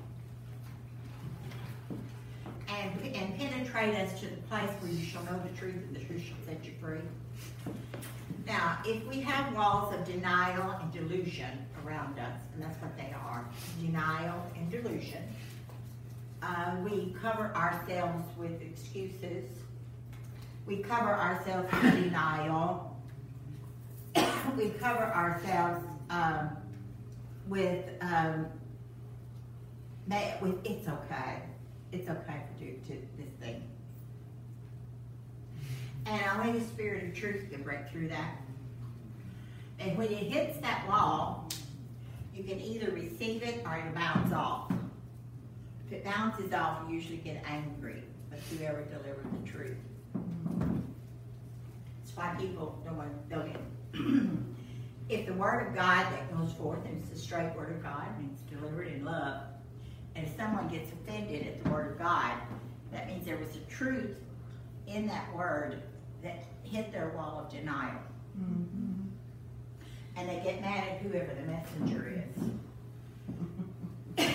and, 2.69 3.17
and 3.17 3.37
penetrate 3.37 3.97
us 3.97 4.21
to 4.21 4.27
the 4.27 4.37
place 4.43 4.71
where 4.79 4.93
you 4.93 5.05
shall 5.05 5.25
know 5.25 5.41
the 5.43 5.59
truth 5.59 5.75
and 5.75 5.97
the 5.97 6.05
truth 6.05 6.23
shall 6.23 6.37
set 6.47 6.65
you 6.65 6.75
free. 6.81 7.01
Now, 8.47 8.79
if 8.85 9.05
we 9.09 9.19
have 9.21 9.53
walls 9.53 9.93
of 9.95 10.05
denial 10.05 10.71
and 10.81 10.93
delusion 10.93 11.67
around 11.85 12.21
us, 12.21 12.41
and 12.55 12.63
that's 12.63 12.81
what 12.81 12.97
they 12.97 13.13
are, 13.13 13.45
denial 13.81 14.41
and 14.57 14.71
delusion, 14.71 15.25
uh, 16.41 16.77
we 16.85 17.17
cover 17.21 17.53
ourselves 17.57 18.25
with 18.39 18.63
excuses. 18.63 19.45
We 20.67 20.77
cover 20.77 21.13
ourselves 21.13 21.67
with 21.73 22.05
denial. 22.05 22.97
we 24.57 24.71
cover 24.71 25.03
ourselves 25.03 25.85
um, 26.11 26.57
with 27.49 27.85
um, 28.01 28.47
with 30.41 30.65
it's 30.65 30.89
okay. 30.89 31.43
It's 31.93 32.09
okay 32.09 32.43
to 32.59 32.65
do 32.65 32.73
to 32.87 32.93
this 33.17 33.33
thing. 33.41 33.63
And 36.07 36.23
only 36.39 36.59
the 36.59 36.65
spirit 36.65 37.05
of 37.05 37.15
truth 37.15 37.51
can 37.51 37.63
break 37.63 37.91
through 37.91 38.09
that. 38.09 38.37
And 39.79 39.97
when 39.99 40.09
it 40.09 40.33
hits 40.33 40.59
that 40.61 40.87
wall, 40.89 41.49
you 42.35 42.45
can 42.45 42.61
either 42.61 42.91
receive 42.93 43.43
it 43.43 43.63
or 43.65 43.79
it'll 43.79 43.93
bounce 43.93 44.33
off. 44.33 44.73
If 45.87 45.93
it 45.93 46.05
bounces 46.05 46.53
off, 46.53 46.83
you 46.89 46.95
usually 46.95 47.19
get 47.19 47.43
angry 47.47 48.03
with 48.31 48.41
whoever 48.51 48.83
delivered 48.83 49.27
the 49.33 49.51
truth. 49.51 49.77
That's 50.15 52.17
why 52.17 52.35
people 52.39 52.81
don't 52.85 52.97
want 52.97 53.31
to 53.31 53.35
don't 53.35 53.47
if 55.09 55.27
the 55.27 55.35
word 55.35 55.69
of 55.69 55.75
God 55.75 56.07
that 56.13 56.37
goes 56.37 56.53
forth 56.53 56.85
and 56.85 57.01
it's 57.01 57.11
the 57.11 57.19
straight 57.19 57.55
word 57.55 57.71
of 57.71 57.83
God 57.83 58.07
and 58.19 58.31
it's 58.33 58.43
delivered 58.43 58.89
in 58.89 59.05
love, 59.05 59.43
and 60.15 60.27
if 60.27 60.37
someone 60.37 60.69
gets 60.69 60.93
offended 60.93 61.47
at 61.47 61.63
the 61.63 61.71
word 61.71 61.93
of 61.93 61.99
God, 61.99 62.33
that 62.91 63.07
means 63.07 63.25
there 63.25 63.37
was 63.37 63.55
a 63.57 63.61
truth 63.71 64.17
in 64.87 65.07
that 65.07 65.33
word 65.35 65.83
that 66.23 66.45
hit 66.65 66.93
their 66.93 67.11
wall 67.11 67.45
of 67.45 67.51
denial. 67.51 68.01
Mm-hmm. 68.41 69.03
And 70.17 70.29
they 70.29 70.41
get 70.43 70.61
mad 70.61 70.89
at 70.89 70.99
whoever 71.03 71.33
the 71.35 71.43
messenger 71.43 72.25
is. 72.25 72.43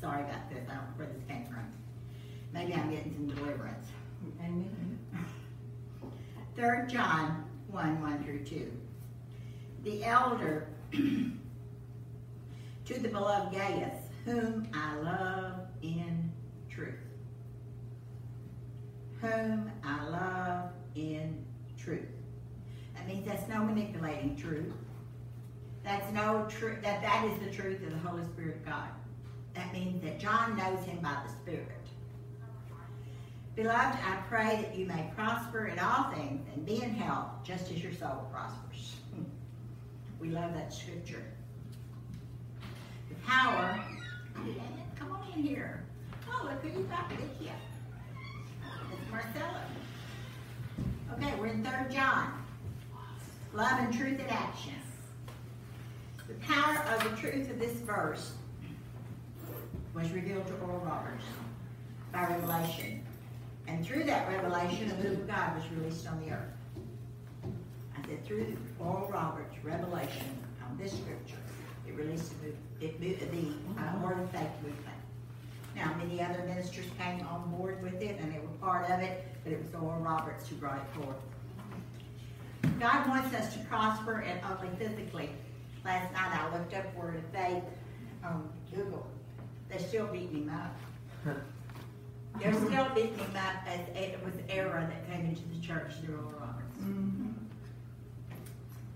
Sorry 0.00 0.22
about 0.22 0.48
this. 0.50 0.64
I 0.70 0.74
don't 0.74 0.84
know 0.84 0.92
where 0.96 1.08
this 1.08 1.22
came 1.28 1.44
from. 1.46 1.66
Maybe 2.52 2.74
I'm 2.74 2.90
getting 2.90 3.12
some 3.12 3.26
deliverance. 3.26 3.88
Amen. 4.40 4.98
Third 6.54 6.88
John 6.88 7.44
1 7.76 8.00
1 8.00 8.24
through 8.24 8.44
2. 8.44 8.72
The 9.84 10.04
elder 10.04 10.68
to 10.92 11.34
the 12.86 13.08
beloved 13.08 13.54
Gaius, 13.54 14.00
whom 14.24 14.66
I 14.72 14.96
love 14.96 15.60
in 15.82 16.32
truth. 16.70 16.94
Whom 19.20 19.70
I 19.84 20.08
love 20.08 20.70
in 20.94 21.44
truth. 21.78 22.08
That 22.94 23.06
means 23.06 23.26
that's 23.26 23.46
no 23.46 23.62
manipulating 23.62 24.36
truth. 24.36 24.72
That's 25.84 26.10
no 26.14 26.46
truth. 26.48 26.80
That 26.82 27.02
that 27.02 27.26
is 27.26 27.38
the 27.44 27.50
truth 27.54 27.82
of 27.82 27.90
the 27.90 28.08
Holy 28.08 28.24
Spirit 28.24 28.56
of 28.56 28.64
God. 28.64 28.88
That 29.54 29.70
means 29.74 30.02
that 30.02 30.18
John 30.18 30.56
knows 30.56 30.82
him 30.86 31.00
by 31.00 31.18
the 31.26 31.30
Spirit. 31.30 31.75
Beloved, 33.56 33.98
I 34.04 34.16
pray 34.28 34.58
that 34.60 34.76
you 34.76 34.84
may 34.84 35.10
prosper 35.16 35.68
in 35.68 35.78
all 35.78 36.10
things 36.10 36.46
and 36.54 36.66
be 36.66 36.82
in 36.82 36.90
health, 36.90 37.28
just 37.42 37.72
as 37.72 37.82
your 37.82 37.92
soul 37.92 38.28
prospers. 38.30 38.96
We 40.18 40.30
love 40.30 40.54
that 40.54 40.72
scripture. 40.72 41.22
The 43.10 43.14
power. 43.26 43.78
Come 44.98 45.12
on 45.12 45.20
in 45.34 45.42
here. 45.42 45.84
Oh, 46.28 46.44
look 46.44 46.62
who 46.62 46.80
you 46.80 46.86
got 46.86 47.10
with 47.10 47.20
you. 47.38 47.50
It's 48.92 49.10
Marcella. 49.10 49.62
Okay, 51.12 51.34
we're 51.38 51.48
in 51.48 51.62
Third 51.62 51.90
John. 51.90 52.32
Love 53.52 53.78
and 53.78 53.92
truth 53.92 54.18
in 54.18 54.26
action. 54.26 54.72
The 56.28 56.34
power 56.46 56.82
of 56.94 57.04
the 57.04 57.16
truth 57.20 57.50
of 57.50 57.58
this 57.58 57.72
verse 57.80 58.32
was 59.94 60.10
revealed 60.12 60.46
to 60.46 60.54
Oral 60.64 60.80
Roberts 60.80 61.24
by 62.10 62.26
revelation. 62.26 63.05
And 63.68 63.84
through 63.84 64.04
that 64.04 64.28
revelation, 64.28 64.88
the 64.88 64.94
move 64.96 65.18
of 65.20 65.26
God 65.26 65.56
was 65.56 65.64
released 65.76 66.06
on 66.06 66.20
the 66.24 66.32
earth. 66.32 66.52
I 67.96 68.06
said, 68.06 68.24
through 68.24 68.56
Oral 68.78 69.08
Roberts' 69.08 69.56
revelation 69.62 70.26
on 70.64 70.78
this 70.78 70.92
scripture, 70.92 71.36
it 71.86 71.94
released 71.94 72.32
the, 72.40 72.46
move, 72.46 72.56
it 72.80 73.00
moved, 73.00 73.20
the 73.20 73.82
uh, 73.82 73.98
Word 74.02 74.20
of 74.20 74.30
Faith 74.30 74.48
movement. 74.62 74.96
Now, 75.74 75.94
many 75.98 76.22
other 76.22 76.42
ministers 76.46 76.86
came 76.98 77.26
on 77.26 77.50
board 77.56 77.82
with 77.82 78.00
it, 78.00 78.18
and 78.20 78.32
they 78.32 78.38
were 78.38 78.46
part 78.60 78.88
of 78.90 79.00
it, 79.00 79.24
but 79.42 79.52
it 79.52 79.62
was 79.62 79.74
Oral 79.74 80.00
Roberts 80.00 80.48
who 80.48 80.56
brought 80.56 80.78
it 80.78 81.02
forth. 81.02 81.16
God 82.80 83.08
wants 83.08 83.34
us 83.34 83.52
to 83.54 83.58
prosper 83.64 84.20
and 84.20 84.40
only 84.44 84.74
physically. 84.76 85.30
Last 85.84 86.12
night 86.12 86.40
I 86.40 86.56
looked 86.56 86.74
up 86.74 86.94
Word 86.94 87.16
of 87.16 87.24
Faith 87.32 87.62
on 88.24 88.48
Google. 88.74 89.06
They 89.68 89.78
still 89.78 90.06
beat 90.06 90.32
me 90.32 90.48
up. 90.50 91.36
They're 92.40 92.52
still 92.52 92.88
beating 92.94 93.18
him 93.18 93.36
up 93.36 93.66
as 93.66 93.80
it 93.94 94.20
was 94.24 94.34
error 94.48 94.88
that 94.90 95.10
came 95.10 95.26
into 95.26 95.42
the 95.54 95.66
church 95.66 95.92
through 96.04 96.16
Oral 96.16 96.32
Roberts. 96.40 96.78
Mm-hmm. 96.80 97.32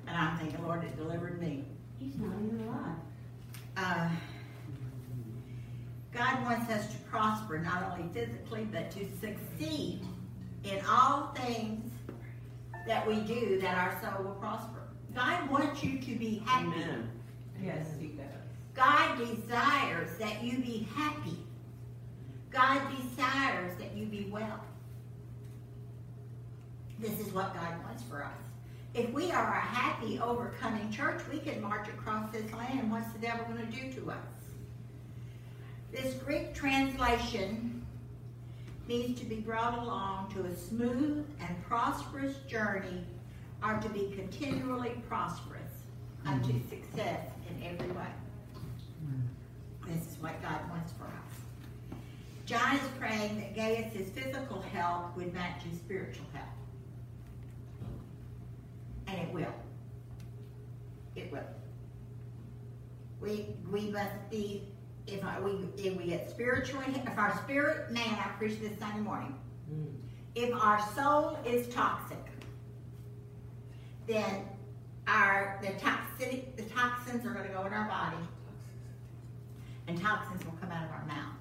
And 0.06 0.16
I'm 0.16 0.50
the 0.50 0.62
Lord, 0.62 0.84
it 0.84 0.96
delivered 0.96 1.40
me. 1.40 1.64
He's 1.98 2.16
not 2.18 2.32
even 2.42 2.68
alive. 2.68 2.96
Uh, 3.76 4.08
God 6.12 6.42
wants 6.44 6.70
us 6.70 6.92
to 6.92 6.98
prosper, 7.10 7.58
not 7.58 7.92
only 7.92 8.12
physically, 8.12 8.66
but 8.70 8.90
to 8.90 9.06
succeed 9.20 10.00
in 10.64 10.80
all 10.88 11.32
things 11.36 11.92
that 12.86 13.06
we 13.06 13.20
do, 13.20 13.60
that 13.60 13.76
our 13.76 14.00
soul 14.02 14.24
will 14.24 14.34
prosper. 14.34 14.82
God 15.14 15.48
wants 15.48 15.82
you 15.82 15.98
to 15.98 16.14
be 16.16 16.42
happy. 16.44 16.82
Yes, 17.62 17.86
he 18.00 18.08
does. 18.08 18.26
God 18.74 19.18
desires 19.18 20.10
that 20.18 20.42
you 20.42 20.58
be 20.58 20.88
happy. 20.94 21.38
God 22.50 22.80
desires 22.96 23.76
that 23.78 23.96
you 23.96 24.06
be 24.06 24.28
well. 24.30 24.60
This 26.98 27.18
is 27.20 27.32
what 27.32 27.54
God 27.54 27.82
wants 27.84 28.02
for 28.02 28.24
us. 28.24 28.32
If 28.92 29.10
we 29.12 29.30
are 29.30 29.54
a 29.54 29.60
happy, 29.60 30.18
overcoming 30.18 30.90
church, 30.90 31.22
we 31.32 31.38
can 31.38 31.62
march 31.62 31.88
across 31.88 32.30
this 32.32 32.52
land. 32.52 32.90
What's 32.90 33.12
the 33.12 33.20
devil 33.20 33.46
going 33.46 33.70
to 33.70 33.72
do 33.72 33.92
to 34.00 34.10
us? 34.10 34.16
This 35.92 36.14
Greek 36.14 36.54
translation 36.54 37.86
means 38.88 39.18
to 39.20 39.24
be 39.24 39.36
brought 39.36 39.78
along 39.78 40.32
to 40.34 40.42
a 40.44 40.56
smooth 40.56 41.24
and 41.40 41.64
prosperous 41.64 42.36
journey, 42.48 43.04
or 43.62 43.78
to 43.78 43.88
be 43.90 44.12
continually 44.16 45.00
prosperous 45.08 45.70
unto 46.26 46.52
mm-hmm. 46.52 46.68
success 46.68 47.26
in 47.48 47.64
every 47.64 47.88
way. 47.92 48.12
Mm. 49.04 49.22
This 49.86 50.12
is 50.12 50.18
what 50.20 50.40
God 50.42 50.68
wants 50.70 50.92
for 50.92 51.04
us. 51.04 51.29
John 52.50 52.74
is 52.74 52.82
praying 52.98 53.36
that 53.36 53.54
Gaius' 53.54 54.10
physical 54.10 54.60
health 54.60 55.14
would 55.14 55.32
match 55.32 55.62
his 55.62 55.78
spiritual 55.78 56.26
health. 56.32 56.48
And 59.06 59.20
it 59.20 59.32
will. 59.32 59.54
It 61.14 61.30
will. 61.30 61.46
We 63.20 63.54
we 63.70 63.82
must 63.90 64.28
be 64.30 64.64
if 65.06 65.24
I, 65.24 65.38
we 65.38 65.68
if 65.76 65.96
we 65.96 66.06
get 66.06 66.28
spiritually 66.28 66.86
if 66.88 67.16
our 67.16 67.36
spirit 67.44 67.92
man 67.92 68.18
I 68.18 68.32
preached 68.36 68.60
this 68.60 68.76
Sunday 68.80 68.98
morning. 68.98 69.32
Mm. 69.72 69.94
If 70.34 70.52
our 70.52 70.80
soul 70.96 71.38
is 71.46 71.72
toxic, 71.72 72.18
then 74.08 74.42
our 75.06 75.60
the 75.62 75.78
toxic 75.78 76.56
the 76.56 76.64
toxins 76.64 77.24
are 77.24 77.30
going 77.30 77.46
to 77.46 77.52
go 77.52 77.64
in 77.64 77.72
our 77.72 77.86
body, 77.86 78.24
and 79.86 80.00
toxins 80.02 80.44
will 80.44 80.58
come 80.60 80.72
out 80.72 80.84
of 80.84 80.90
our 80.90 81.06
mouth. 81.06 81.39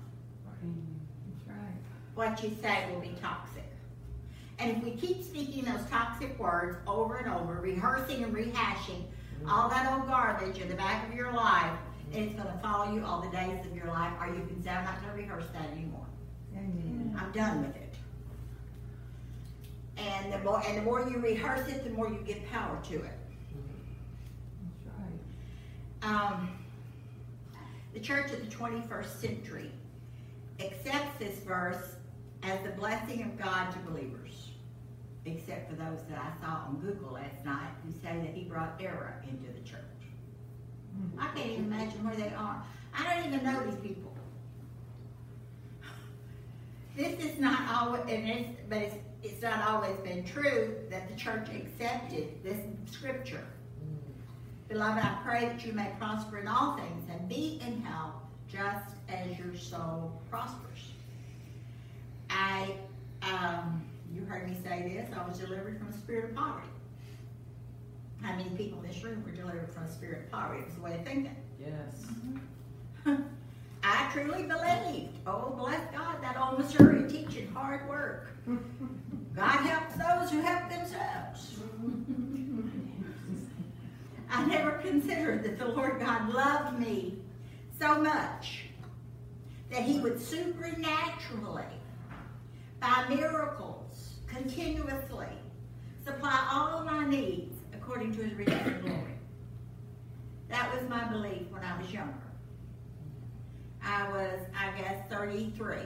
What 2.19 2.43
you 2.43 2.53
say 2.61 2.85
will 2.91 2.99
be 2.99 3.15
toxic. 3.21 3.63
And 4.59 4.75
if 4.75 4.83
we 4.83 4.91
keep 4.91 5.23
speaking 5.23 5.63
those 5.63 5.89
toxic 5.89 6.37
words 6.37 6.75
over 6.85 7.15
and 7.15 7.31
over, 7.31 7.61
rehearsing 7.61 8.25
and 8.25 8.35
rehashing 8.35 9.05
all 9.47 9.69
that 9.69 9.89
old 9.89 10.05
garbage 10.05 10.57
in 10.57 10.67
the 10.67 10.75
back 10.75 11.07
of 11.07 11.15
your 11.15 11.31
life, 11.31 11.71
it's 12.11 12.35
going 12.35 12.53
to 12.53 12.59
follow 12.61 12.93
you 12.93 13.05
all 13.05 13.21
the 13.21 13.29
days 13.29 13.65
of 13.65 13.73
your 13.73 13.85
life, 13.85 14.11
or 14.19 14.27
you 14.35 14.45
can 14.47 14.61
say, 14.61 14.69
I'm 14.69 14.83
not 14.83 15.01
going 15.01 15.15
to 15.15 15.17
rehearse 15.17 15.45
that 15.53 15.71
anymore. 15.71 16.05
Amen. 16.57 17.17
I'm 17.17 17.31
done 17.31 17.61
with 17.61 17.77
it. 17.77 17.95
And 19.95 20.33
the 20.33 20.39
more 20.39 20.61
and 20.67 20.77
the 20.77 20.81
more 20.81 21.09
you 21.09 21.19
rehearse 21.19 21.69
it, 21.69 21.85
the 21.85 21.91
more 21.91 22.09
you 22.09 22.19
give 22.27 22.45
power 22.51 22.77
to 22.89 22.95
it. 22.95 23.17
That's 24.83 24.97
right. 26.03 26.33
Um, 26.33 26.49
the 27.93 28.01
church 28.01 28.33
of 28.33 28.41
the 28.41 28.53
21st 28.53 29.21
century 29.21 29.71
accepts 30.59 31.17
this 31.17 31.39
verse 31.39 31.95
as 32.43 32.61
the 32.63 32.69
blessing 32.69 33.23
of 33.23 33.37
God 33.37 33.71
to 33.71 33.79
believers, 33.79 34.51
except 35.25 35.69
for 35.69 35.75
those 35.75 35.99
that 36.09 36.19
I 36.19 36.41
saw 36.41 36.67
on 36.67 36.79
Google 36.81 37.13
last 37.13 37.43
night 37.45 37.71
who 37.85 37.91
say 37.91 38.17
that 38.21 38.33
he 38.33 38.43
brought 38.43 38.79
error 38.79 39.21
into 39.29 39.51
the 39.51 39.67
church. 39.67 39.79
I 41.17 41.27
can't 41.35 41.51
even 41.51 41.65
imagine 41.65 42.05
where 42.05 42.15
they 42.15 42.33
are. 42.35 42.63
I 42.97 43.15
don't 43.15 43.33
even 43.33 43.45
know 43.45 43.63
these 43.65 43.79
people. 43.79 44.09
This 46.95 47.23
is 47.23 47.39
not 47.39 47.61
always, 47.69 48.01
and 48.09 48.29
it's, 48.29 48.59
but 48.67 48.79
it's, 48.79 48.95
it's 49.23 49.41
not 49.41 49.65
always 49.69 49.95
been 49.97 50.25
true 50.25 50.75
that 50.89 51.07
the 51.07 51.15
church 51.15 51.47
accepted 51.49 52.43
this 52.43 52.59
scripture. 52.91 53.45
Beloved, 54.67 55.03
I 55.03 55.17
pray 55.23 55.45
that 55.45 55.65
you 55.65 55.71
may 55.73 55.93
prosper 55.97 56.39
in 56.39 56.47
all 56.47 56.75
things 56.75 57.09
and 57.09 57.29
be 57.29 57.61
in 57.65 57.81
health 57.81 58.15
just 58.51 58.95
as 59.07 59.37
your 59.37 59.55
soul 59.55 60.21
prospers. 60.29 60.91
I, 62.29 62.75
um, 63.21 63.83
you 64.13 64.25
heard 64.25 64.47
me 64.47 64.55
say 64.63 64.93
this, 64.93 65.09
I 65.15 65.27
was 65.27 65.39
delivered 65.39 65.77
from 65.79 65.87
a 65.89 65.93
spirit 65.93 66.25
of 66.25 66.35
poverty. 66.35 66.67
How 68.21 68.35
many 68.35 68.49
people 68.51 68.81
in 68.81 68.87
this 68.87 69.03
room 69.03 69.23
were 69.23 69.31
delivered 69.31 69.73
from 69.73 69.83
a 69.83 69.91
spirit 69.91 70.25
of 70.25 70.31
poverty? 70.31 70.63
It 70.63 70.75
the 70.75 70.81
way 70.81 70.95
of 70.95 71.05
thinking. 71.05 71.35
Yes. 71.59 72.05
I 73.83 74.09
truly 74.11 74.43
believed. 74.43 75.17
Oh, 75.25 75.55
bless 75.57 75.81
God, 75.91 76.21
that 76.21 76.37
old 76.37 76.59
Missouri 76.59 77.09
teaching 77.09 77.51
hard 77.53 77.87
work. 77.87 78.27
God 79.35 79.59
helps 79.61 79.95
those 79.95 80.31
who 80.31 80.41
help 80.41 80.69
themselves. 80.69 81.59
I 84.31 84.45
never 84.45 84.71
considered 84.79 85.43
that 85.43 85.57
the 85.57 85.67
Lord 85.67 85.99
God 85.99 86.29
loved 86.33 86.79
me 86.79 87.15
so 87.79 88.01
much 88.01 88.65
that 89.71 89.83
He 89.83 89.99
would 89.99 90.21
supernaturally, 90.21 91.63
miracles, 93.07 94.15
continuously 94.27 95.27
supply 96.05 96.47
all 96.51 96.79
of 96.79 96.85
my 96.85 97.05
needs 97.05 97.55
according 97.73 98.15
to 98.15 98.23
His 98.23 98.33
riches 98.33 98.53
and 98.65 98.81
glory. 98.81 99.13
That 100.49 100.73
was 100.73 100.89
my 100.89 101.03
belief 101.05 101.43
when 101.49 101.63
I 101.63 101.79
was 101.79 101.91
younger. 101.91 102.13
I 103.83 104.09
was, 104.09 104.39
I 104.57 104.77
guess, 104.79 105.09
33 105.09 105.77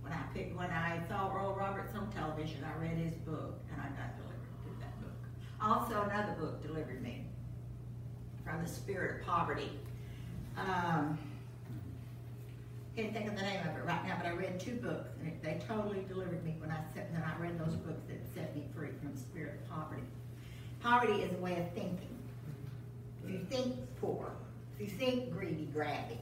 when 0.00 0.12
I 0.12 0.22
picked, 0.34 0.56
when 0.56 0.70
I 0.70 1.00
saw 1.08 1.28
Oral 1.28 1.54
Roberts 1.54 1.94
on 1.96 2.10
television. 2.10 2.64
I 2.64 2.80
read 2.80 2.96
his 2.96 3.14
book 3.14 3.60
and 3.72 3.80
I 3.80 3.86
got 3.88 4.16
delivered 4.16 4.48
through 4.62 4.76
that 4.80 5.00
book. 5.00 5.12
Also, 5.60 6.02
another 6.10 6.32
book 6.40 6.62
delivered 6.62 7.02
me 7.02 7.26
from 8.44 8.62
the 8.62 8.68
spirit 8.68 9.20
of 9.20 9.26
poverty. 9.26 9.70
Um, 10.56 11.18
can't 12.96 13.12
think 13.12 13.28
of 13.28 13.36
the 13.36 13.42
name 13.42 13.60
of 13.60 13.76
it 13.76 13.84
right 13.84 14.04
now, 14.06 14.16
but 14.18 14.26
I 14.26 14.32
read 14.32 14.60
two 14.60 14.74
books, 14.76 15.08
and 15.18 15.28
it, 15.28 15.42
they 15.42 15.58
totally 15.66 16.04
delivered 16.08 16.44
me 16.44 16.56
when 16.58 16.70
I 16.70 16.76
when 17.10 17.22
I 17.22 17.36
read 17.40 17.58
those 17.58 17.74
books 17.76 18.02
that 18.08 18.18
set 18.34 18.54
me 18.54 18.64
free 18.74 18.90
from 19.00 19.12
the 19.12 19.18
spirit 19.18 19.60
of 19.62 19.70
poverty. 19.70 20.02
Poverty 20.80 21.22
is 21.22 21.32
a 21.32 21.38
way 21.40 21.58
of 21.58 21.72
thinking. 21.72 22.18
If 23.24 23.30
you 23.30 23.46
think 23.48 23.76
poor, 24.00 24.32
if 24.74 24.80
you 24.80 24.86
think 24.98 25.32
greedy, 25.32 25.68
grabby, 25.74 26.18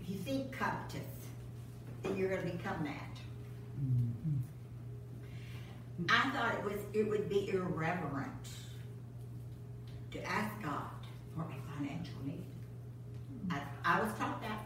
if 0.00 0.08
you 0.08 0.16
think 0.16 0.52
covetous, 0.52 1.02
then 2.02 2.16
you're 2.16 2.30
going 2.30 2.46
to 2.46 2.56
become 2.56 2.84
that. 2.84 3.18
I 6.08 6.30
thought 6.30 6.54
it 6.54 6.64
was 6.64 6.80
it 6.92 7.08
would 7.08 7.28
be 7.28 7.50
irreverent 7.50 8.48
to 10.12 10.24
ask 10.24 10.62
God 10.62 10.90
for 11.34 11.42
a 11.42 11.76
financial 11.76 12.14
need. 12.24 12.46
I, 13.50 13.62
I 13.84 14.00
was 14.00 14.12
taught 14.18 14.40
that. 14.42 14.64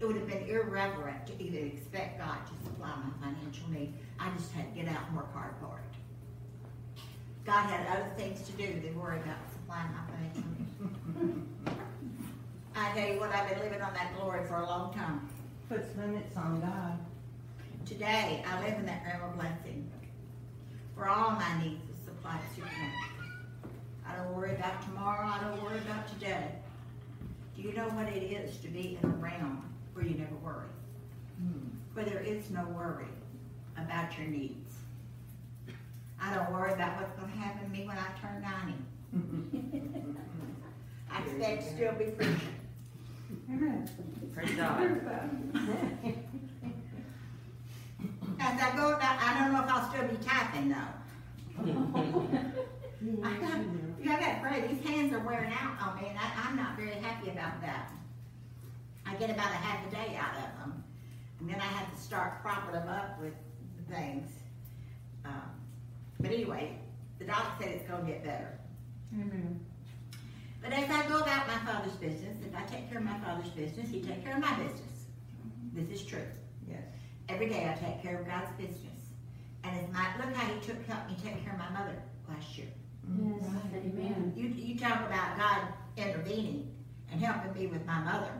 It 0.00 0.06
would 0.06 0.16
have 0.16 0.26
been 0.26 0.48
irreverent 0.48 1.26
to 1.26 1.42
even 1.42 1.66
expect 1.66 2.18
God 2.18 2.38
to 2.46 2.64
supply 2.64 2.88
my 2.88 3.26
financial 3.26 3.68
need. 3.68 3.92
I 4.18 4.30
just 4.34 4.50
had 4.52 4.72
to 4.72 4.80
get 4.80 4.88
out 4.90 5.08
and 5.08 5.16
work 5.16 5.30
hard 5.34 5.52
for 5.60 5.78
it. 5.78 7.02
God 7.44 7.68
had 7.68 7.86
other 7.86 8.10
things 8.16 8.40
to 8.42 8.52
do 8.52 8.80
than 8.80 8.98
worry 8.98 9.18
about 9.18 9.36
supplying 9.52 9.90
my 9.92 10.00
financial 10.08 10.42
need. 11.18 11.42
I 12.74 12.92
tell 12.92 13.12
you 13.12 13.20
what, 13.20 13.30
I've 13.30 13.50
been 13.50 13.58
living 13.58 13.82
on 13.82 13.92
that 13.92 14.16
glory 14.16 14.46
for 14.46 14.56
a 14.56 14.64
long 14.64 14.94
time. 14.94 15.28
Puts 15.68 15.94
limits 15.98 16.34
on 16.34 16.60
God. 16.62 16.98
Today, 17.84 18.42
I 18.46 18.64
live 18.64 18.78
in 18.78 18.86
that 18.86 19.02
realm 19.04 19.30
of 19.30 19.36
blessing. 19.36 19.90
For 20.94 21.08
all 21.08 21.32
my 21.32 21.62
needs 21.62 21.82
is 21.90 22.04
supplied 22.06 22.40
supernaturally. 22.54 22.94
I 24.06 24.16
don't 24.16 24.34
worry 24.34 24.54
about 24.54 24.82
tomorrow. 24.82 25.26
I 25.26 25.40
don't 25.40 25.62
worry 25.62 25.78
about 25.78 26.08
today. 26.08 26.52
Do 27.54 27.62
you 27.62 27.74
know 27.74 27.88
what 27.88 28.08
it 28.08 28.22
is 28.22 28.56
to 28.58 28.68
be 28.68 28.98
in 29.02 29.10
a 29.10 29.12
realm 29.14 29.69
where 29.92 30.04
you 30.04 30.14
never 30.14 30.34
worry? 30.36 30.68
Where 31.94 32.04
there 32.04 32.20
is 32.20 32.50
no 32.50 32.64
worry 32.76 33.06
about 33.76 34.16
your 34.18 34.28
needs. 34.28 34.74
I 36.20 36.34
don't 36.34 36.52
worry 36.52 36.72
about 36.72 37.00
what's 37.00 37.18
going 37.18 37.32
to 37.32 37.38
happen 37.38 37.64
to 37.64 37.70
me 37.70 37.86
when 37.86 37.96
I 37.96 38.06
turn 38.20 38.42
90. 38.42 38.74
I 41.10 41.22
expect 41.22 41.62
to 41.62 41.74
still 41.74 41.92
be 41.92 42.04
preaching. 42.04 42.54
Praise 44.34 44.50
God. 44.52 45.00
As 48.42 48.60
I 48.60 48.76
go 48.76 48.94
about, 48.94 49.22
I 49.22 49.38
don't 49.38 49.52
know 49.52 49.62
if 49.62 49.68
I'll 49.68 49.90
still 49.90 50.06
be 50.08 50.16
typing 50.24 50.68
though. 50.68 50.76
I 53.22 53.32
got, 53.38 53.58
you 53.58 54.04
know, 54.04 54.12
I 54.12 54.20
got 54.20 54.34
to 54.34 54.40
pray. 54.42 54.66
These 54.68 54.86
hands 54.86 55.12
are 55.12 55.20
wearing 55.20 55.52
out 55.52 55.80
on 55.80 55.96
me, 56.00 56.08
and 56.08 56.18
I, 56.18 56.30
I'm 56.46 56.56
not 56.56 56.76
very 56.76 56.94
happy 56.94 57.30
about 57.30 57.60
that. 57.62 57.92
I 59.10 59.14
get 59.14 59.30
about 59.30 59.50
a 59.50 59.56
half 59.56 59.86
a 59.86 59.90
day 59.90 60.16
out 60.16 60.36
of 60.36 60.58
them, 60.60 60.84
and 61.40 61.50
then 61.50 61.56
I 61.56 61.64
have 61.64 61.92
to 61.92 62.00
start 62.00 62.40
propping 62.42 62.74
them 62.74 62.88
up 62.88 63.20
with 63.20 63.34
things. 63.90 64.30
Um, 65.24 65.50
but 66.20 66.30
anyway, 66.30 66.78
the 67.18 67.24
doctor 67.24 67.64
said 67.64 67.72
it's 67.72 67.88
going 67.88 68.06
to 68.06 68.12
get 68.12 68.24
better. 68.24 68.58
But 70.62 70.72
as 70.72 70.88
I 70.90 71.08
go 71.08 71.18
about 71.18 71.48
my 71.48 71.58
father's 71.66 71.94
business, 71.94 72.36
if 72.46 72.54
I 72.54 72.62
take 72.66 72.88
care 72.88 72.98
of 72.98 73.04
my 73.04 73.18
father's 73.18 73.50
business, 73.50 73.90
he 73.90 74.00
take 74.00 74.22
care 74.22 74.34
of 74.34 74.40
my 74.40 74.52
business. 74.54 75.06
This 75.72 76.00
is 76.00 76.06
true. 76.06 76.26
Yes. 76.68 76.82
Every 77.28 77.48
day 77.48 77.68
I 77.68 77.74
take 77.84 78.02
care 78.02 78.20
of 78.20 78.26
God's 78.26 78.50
business. 78.58 79.00
And 79.64 79.76
it's 79.76 79.92
my, 79.92 80.06
look 80.18 80.34
how 80.34 80.46
he 80.52 80.60
took, 80.60 80.86
helped 80.86 81.10
me 81.10 81.16
take 81.22 81.42
care 81.44 81.54
of 81.54 81.58
my 81.58 81.70
mother 81.70 82.00
last 82.28 82.56
year. 82.56 82.68
Yes, 83.18 83.42
amen. 83.74 84.32
You, 84.36 84.48
you 84.48 84.78
talk 84.78 85.00
about 85.06 85.36
God 85.36 85.62
intervening 85.96 86.70
and 87.10 87.20
helping 87.20 87.54
me 87.54 87.66
with 87.66 87.84
my 87.86 88.00
mother. 88.00 88.30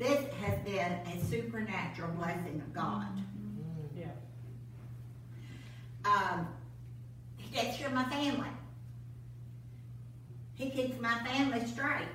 This 0.00 0.32
has 0.40 0.58
been 0.60 0.92
a 0.92 1.24
supernatural 1.28 2.10
blessing 2.12 2.62
of 2.66 2.72
God. 2.72 3.06
Yeah. 3.94 4.06
Um, 6.06 6.48
he 7.36 7.54
takes 7.54 7.76
care 7.76 7.88
of 7.88 7.92
my 7.92 8.04
family. 8.04 8.48
He 10.54 10.70
keeps 10.70 10.98
my 11.02 11.18
family 11.18 11.66
straight. 11.66 12.08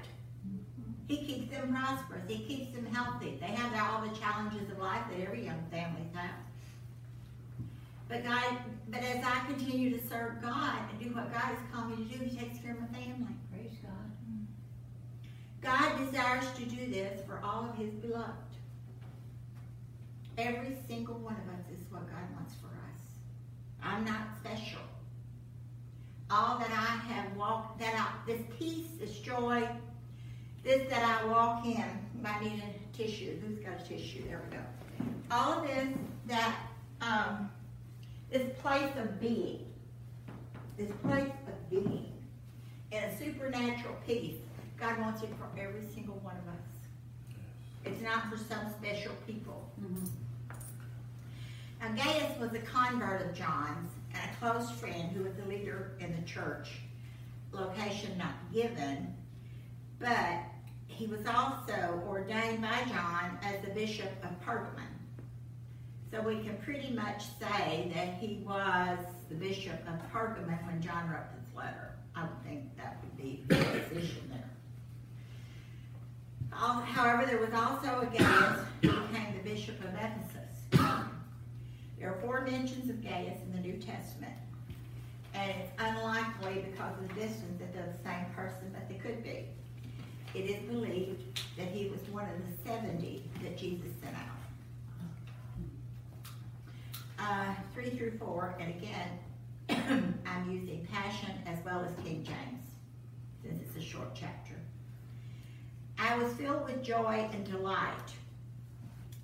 He 1.08 1.17
keeps 1.17 1.52
them 1.52 1.76
prosperous. 1.76 2.24
He 2.28 2.39
keeps 2.39 2.76
them 2.76 2.88
healthy. 2.88 3.38
They 3.39 3.52
have 3.54 3.71
all 3.80 4.02
the 4.02 4.17
challenges 4.17 4.67
of 4.71 4.80
life 4.80 5.04
that 5.12 5.24
every 5.24 5.45
young 5.45 5.63
family 5.69 6.10
has. 6.15 6.32
But 8.10 8.24
God, 8.24 8.58
but 8.89 9.04
as 9.04 9.24
I 9.24 9.45
continue 9.45 9.95
to 9.95 10.08
serve 10.08 10.41
God 10.41 10.80
and 10.89 11.00
do 11.00 11.13
what 11.13 11.32
God 11.32 11.54
has 11.54 11.60
called 11.71 11.91
me 11.91 12.04
to 12.04 12.17
do, 12.17 12.26
He 12.26 12.36
takes 12.36 12.58
care 12.58 12.71
of 12.71 12.80
my 12.80 12.88
family. 12.88 13.36
God. 15.65 16.12
Desires 16.12 16.45
to 16.58 16.65
do 16.65 16.89
this 16.91 17.19
for 17.25 17.41
all 17.43 17.67
of 17.67 17.75
His 17.75 17.89
beloved. 17.95 18.32
Every 20.38 20.78
single 20.88 21.15
one 21.15 21.34
of 21.34 21.60
us 21.60 21.65
is 21.73 21.84
what 21.89 22.08
God 22.08 22.36
wants 22.36 22.54
for 22.56 22.67
us. 22.67 23.01
I'm 23.82 24.06
not 24.06 24.38
special. 24.39 24.82
All 26.30 26.60
that 26.60 26.69
I 26.69 27.13
have 27.13 27.36
walked, 27.36 27.80
that 27.80 27.95
I, 27.95 28.28
this 28.28 28.41
peace, 28.60 28.88
this 28.99 29.17
joy, 29.19 29.67
this 30.63 30.88
that 30.89 31.04
I 31.04 31.25
walk 31.28 31.65
in, 31.65 31.84
I 32.23 32.43
need 32.43 32.62
a 32.63 32.97
tissue. 32.97 33.39
Who's 33.39 33.60
got 33.60 33.82
a 33.82 33.84
tissue? 33.88 34.23
There 34.28 34.41
we 34.49 34.58
go. 34.58 34.63
All 35.32 35.60
of 35.60 35.67
this 35.67 35.88
that, 36.28 36.56
um, 37.01 37.49
this 38.32 38.47
place 38.60 38.91
of 38.97 39.19
being, 39.19 39.65
this 40.78 40.91
place 41.04 41.32
of 41.47 41.69
being, 41.69 42.12
in 42.91 43.04
a 43.04 43.17
supernatural 43.17 43.95
peace, 44.06 44.36
God 44.80 45.00
wants 45.00 45.24
it 45.24 45.30
for 45.38 45.48
every 45.60 45.86
single 45.94 46.16
one 46.16 46.36
of 46.36 46.54
us. 46.54 46.66
It's 47.86 48.02
not 48.02 48.30
for 48.30 48.38
some 48.38 48.72
special 48.80 49.14
people. 49.28 49.70
Mm-hmm. 49.82 50.06
Now, 51.82 52.04
Gaius 52.04 52.40
was 52.40 52.54
a 52.54 52.60
convert 52.60 53.22
of 53.22 53.34
John's 53.34 53.92
and 54.14 54.32
a 54.32 54.36
close 54.38 54.72
friend 54.72 55.12
who 55.12 55.24
was 55.24 55.34
the 55.36 55.46
leader 55.46 55.92
in 56.00 56.16
the 56.16 56.22
church. 56.24 56.70
Location 57.52 58.18
not 58.18 58.34
given, 58.54 59.16
but 60.00 60.40
he 60.88 61.06
was 61.06 61.26
also 61.26 62.02
ordained 62.08 62.62
by 62.62 62.84
John 62.90 63.38
as 63.44 63.62
the 63.64 63.72
bishop 63.72 64.12
of 64.24 64.30
Pergamon. 64.46 64.84
So 66.12 66.22
we 66.22 66.42
can 66.44 66.58
pretty 66.64 66.92
much 66.94 67.24
say 67.40 67.92
that 67.94 68.16
he 68.20 68.42
was 68.46 69.00
the 69.30 69.36
bishop 69.36 69.80
of 69.88 70.12
Pergamon 70.12 70.66
when 70.66 70.82
John 70.82 71.10
wrote 71.10 71.28
this 71.36 71.56
letter. 71.56 71.92
I 72.16 72.24
would 72.24 72.44
think 72.46 72.76
that 72.78 72.98
would 73.04 73.18
be 73.18 73.44
the 73.48 73.56
position 73.56 74.30
there. 74.30 74.35
Al- 74.35 74.35
However, 76.56 77.26
there 77.26 77.39
was 77.39 77.54
also 77.54 78.02
a 78.02 78.06
Gaius 78.18 78.60
who 78.82 78.91
became 79.08 79.34
the 79.36 79.50
bishop 79.50 79.78
of 79.84 79.94
Ephesus. 79.94 80.41
There 82.00 82.10
are 82.10 82.20
four 82.22 82.41
mentions 82.41 82.89
of 82.89 83.04
Gaius 83.04 83.41
in 83.41 83.52
the 83.52 83.60
New 83.60 83.78
Testament, 83.78 84.34
and 85.34 85.52
it's 85.52 85.72
unlikely 85.78 86.65
because 86.72 86.94
of 87.00 87.08
the 87.10 87.13
distance 87.15 87.60
that 87.60 87.74
they're 87.74 87.94
the 87.98 88.04
same 88.10 88.26
person, 88.34 88.74
but 88.74 88.88
they 88.88 88.96
could 88.96 89.22
be. 89.24 89.48
It 90.34 90.50
is 90.50 90.63
believed 90.70 91.41
that 91.58 91.68
he 91.68 91.89
was 91.89 92.02
one 92.12 92.26
of 92.26 92.38
the 92.38 92.70
70 92.70 93.30
that 93.44 93.58
Jesus 93.58 93.91
sent 94.02 94.15
out. 94.15 94.22
Uh, 97.18 97.54
3 97.74 97.89
through 97.91 98.18
4, 98.18 98.56
and 98.60 98.70
again, 98.76 99.20
I'm 100.26 100.52
using 100.52 100.88
Passion 100.91 101.32
as 101.46 101.58
well 101.65 101.84
as 101.84 101.91
King 102.04 102.24
James, 102.24 102.63
since 103.41 103.62
it's 103.62 103.78
a 103.78 103.82
short 103.82 104.10
chapter. 104.13 104.55
I 105.98 106.18
was 106.18 106.34
filled 106.34 106.66
with 106.66 106.84
joy 106.84 107.30
and 107.32 107.46
delight 107.46 108.14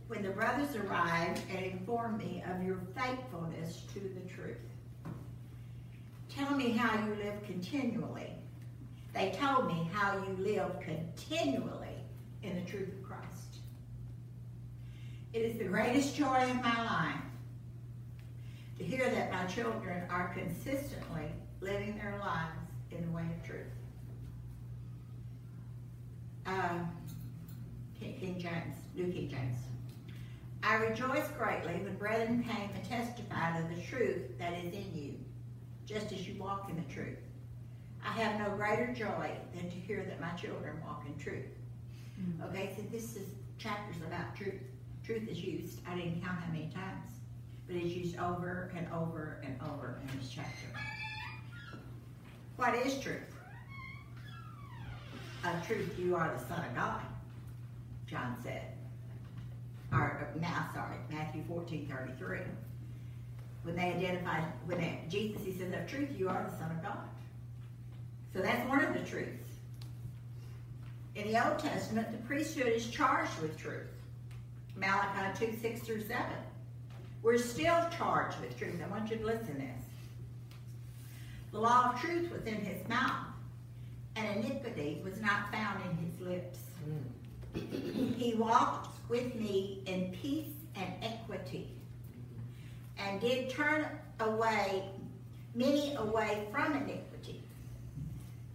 when 0.08 0.24
the 0.24 0.30
brothers 0.30 0.76
arrived 0.76 1.42
and 1.50 1.66
informed 1.66 2.18
me 2.18 2.44
of 2.50 2.64
your 2.64 2.80
faithfulness 2.96 3.84
to 3.94 4.00
the 4.00 4.30
truth. 4.30 4.58
Tell 6.30 6.56
me 6.56 6.72
how 6.72 7.06
you 7.06 7.16
live 7.16 7.44
continually. 7.46 8.32
They 9.14 9.32
told 9.32 9.68
me 9.68 9.90
how 9.94 10.18
you 10.18 10.44
live 10.44 10.80
continually 10.80 11.96
in 12.44 12.56
the 12.56 12.70
truth 12.70 12.90
of 12.90 13.04
Christ. 13.04 13.58
It 15.34 15.40
is 15.40 15.58
the 15.58 15.66
greatest 15.66 16.16
joy 16.16 16.50
of 16.50 16.56
my 16.58 16.84
life 16.84 17.22
to 18.78 18.84
hear 18.84 19.10
that 19.10 19.32
my 19.32 19.46
children 19.46 20.04
are 20.10 20.34
consistently 20.34 21.32
living 21.60 21.98
their 21.98 22.18
lives 22.20 22.58
in 22.92 23.06
the 23.06 23.12
way 23.12 23.24
of 23.24 23.48
truth. 23.48 23.68
Um, 26.46 26.90
King, 28.00 28.40
James, 28.40 28.76
New 28.96 29.12
King 29.12 29.30
James. 29.30 29.58
I 30.64 30.76
rejoice 30.76 31.28
greatly 31.38 31.74
when 31.84 31.96
brethren 31.96 32.44
came 32.44 32.70
and 32.76 32.84
testified 32.88 33.62
of 33.62 33.76
the 33.76 33.82
truth 33.82 34.38
that 34.38 34.54
is 34.54 34.74
in 34.74 34.92
you, 34.96 35.16
just 35.86 36.12
as 36.12 36.28
you 36.28 36.36
walk 36.40 36.70
in 36.70 36.76
the 36.76 36.94
truth. 36.94 37.18
I 38.04 38.12
have 38.14 38.40
no 38.40 38.56
greater 38.56 38.94
joy 38.94 39.32
than 39.56 39.70
to 39.70 39.76
hear 39.76 40.04
that 40.04 40.20
my 40.20 40.32
children 40.32 40.78
walk 40.86 41.04
in 41.08 41.18
truth. 41.22 41.46
Okay, 42.46 42.74
so 42.76 42.84
this 42.92 43.16
is 43.16 43.28
chapters 43.58 43.98
about 44.06 44.36
truth. 44.36 44.62
Truth 45.04 45.28
is 45.30 45.40
used, 45.40 45.80
I 45.88 45.96
didn't 45.96 46.22
count 46.24 46.40
how 46.40 46.52
many 46.52 46.70
times, 46.74 47.12
but 47.68 47.76
it's 47.76 47.86
used 47.96 48.18
over 48.18 48.72
and 48.76 48.88
over 48.94 49.42
and 49.44 49.60
over 49.72 50.00
in 50.02 50.20
this 50.20 50.30
chapter. 50.30 50.68
What 52.58 52.76
is 52.76 53.00
truth? 53.00 53.31
Of 55.44 55.66
truth, 55.66 55.98
you 55.98 56.16
are 56.16 56.32
the 56.38 56.54
Son 56.54 56.64
of 56.64 56.76
God, 56.76 57.02
John 58.06 58.36
said. 58.44 58.62
or 59.92 60.30
uh, 60.36 60.40
now, 60.40 60.70
sorry, 60.72 60.98
Matthew 61.10 61.44
14, 61.48 61.88
33. 61.88 62.40
When 63.64 63.76
they 63.76 63.94
identified, 63.94 64.44
when 64.66 64.78
they, 64.78 65.00
Jesus, 65.10 65.44
he 65.44 65.52
says, 65.52 65.74
of 65.74 65.88
truth, 65.88 66.10
you 66.16 66.30
are 66.30 66.48
the 66.48 66.58
Son 66.58 66.70
of 66.70 66.84
God. 66.84 67.10
So 68.34 68.42
that's 68.42 68.68
one 68.70 68.84
of 68.84 68.94
the 68.94 69.00
truths. 69.00 69.30
In 71.16 71.32
the 71.32 71.50
Old 71.50 71.58
Testament, 71.60 72.12
the 72.12 72.18
priesthood 72.20 72.68
is 72.68 72.88
charged 72.88 73.38
with 73.42 73.58
truth. 73.58 73.90
Malachi 74.76 75.46
2, 75.48 75.58
6 75.60 75.80
through 75.82 76.02
7. 76.02 76.24
We're 77.24 77.38
still 77.38 77.88
charged 77.98 78.40
with 78.40 78.58
truth. 78.58 78.80
I 78.84 78.90
want 78.90 79.10
you 79.10 79.18
to 79.18 79.26
listen 79.26 79.48
to 79.48 79.54
this. 79.54 79.86
The 81.52 81.60
law 81.60 81.92
of 81.94 82.02
truth 82.02 82.32
was 82.32 82.46
in 82.46 82.56
his 82.56 82.88
mouth, 82.88 83.26
and 84.16 84.38
iniquity 84.38 85.02
was 85.04 85.20
not 85.22 85.52
found 85.52 85.82
in 85.90 85.98
his 85.98 86.20
lips. 86.22 86.60
Hmm. 86.84 88.16
He 88.18 88.34
walked 88.36 89.10
with 89.10 89.36
me 89.36 89.84
in 89.86 90.16
peace 90.22 90.54
and 90.76 90.94
equity, 91.02 91.70
and 92.98 93.20
did 93.20 93.50
turn 93.50 93.86
away 94.20 94.84
many 95.54 95.96
away 95.96 96.48
from 96.52 96.74
iniquity. 96.74 97.44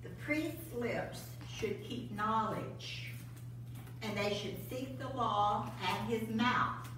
The 0.03 0.09
priest's 0.25 0.73
lips 0.75 1.21
should 1.53 1.83
keep 1.83 2.13
knowledge, 2.13 3.13
and 4.03 4.17
they 4.17 4.35
should 4.35 4.57
seek 4.71 4.99
the 4.99 5.09
law 5.09 5.71
at 5.83 6.09
his 6.09 6.29
mouth, 6.29 6.89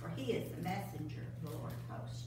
for 0.00 0.10
he 0.16 0.32
is 0.32 0.50
the 0.52 0.62
messenger 0.62 1.22
of 1.42 1.50
the 1.50 1.56
Lord 1.58 1.72
of 1.72 1.98
hosts. 1.98 2.24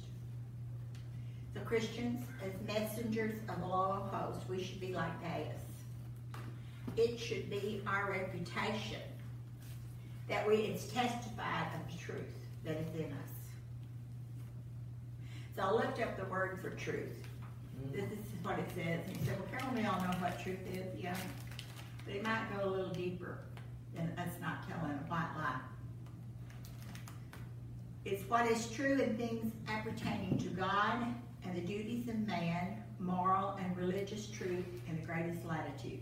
So 1.59 1.65
Christians, 1.65 2.23
as 2.43 2.51
messengers 2.67 3.39
of 3.49 3.59
the 3.59 3.67
law 3.67 4.03
of 4.03 4.13
hosts, 4.13 4.47
we 4.47 4.63
should 4.63 4.79
be 4.79 4.93
like 4.93 5.11
Gaius. 5.21 5.61
It 6.95 7.19
should 7.19 7.49
be 7.49 7.81
our 7.87 8.11
reputation 8.11 9.01
that 10.27 10.47
we 10.47 10.55
it's 10.55 10.85
testified 10.91 11.67
of 11.75 11.91
the 11.91 11.97
truth 11.97 12.19
that 12.65 12.77
is 12.77 12.95
in 12.95 13.11
us. 13.11 13.31
So 15.55 15.63
I 15.63 15.71
looked 15.71 15.99
up 15.99 16.17
the 16.17 16.25
word 16.25 16.59
for 16.61 16.69
truth. 16.71 17.17
This 17.91 18.05
is 18.05 18.43
what 18.43 18.59
it 18.59 18.69
says. 18.75 19.01
He 19.07 19.25
said, 19.25 19.37
Well, 19.39 19.47
Carol, 19.51 19.73
we 19.75 19.85
all 19.85 19.99
know 19.99 20.17
what 20.19 20.41
truth 20.41 20.59
is, 20.73 20.99
yeah. 20.99 21.15
But 22.05 22.15
it 22.15 22.23
might 22.23 22.45
go 22.55 22.65
a 22.65 22.69
little 22.69 22.91
deeper 22.91 23.39
than 23.95 24.11
us 24.17 24.29
not 24.41 24.67
telling 24.67 24.91
a 24.91 25.09
white 25.09 25.31
lie. 25.37 25.61
It's 28.05 28.27
what 28.29 28.45
is 28.47 28.69
true 28.71 28.99
in 28.99 29.17
things 29.17 29.53
appertaining 29.67 30.37
to 30.39 30.47
God 30.49 31.15
and 31.49 31.57
the 31.57 31.67
duties 31.67 32.07
of 32.09 32.15
man, 32.27 32.83
moral 32.99 33.57
and 33.59 33.75
religious 33.75 34.27
truth 34.27 34.65
in 34.87 34.95
the 34.95 35.01
greatest 35.01 35.43
latitude, 35.45 35.99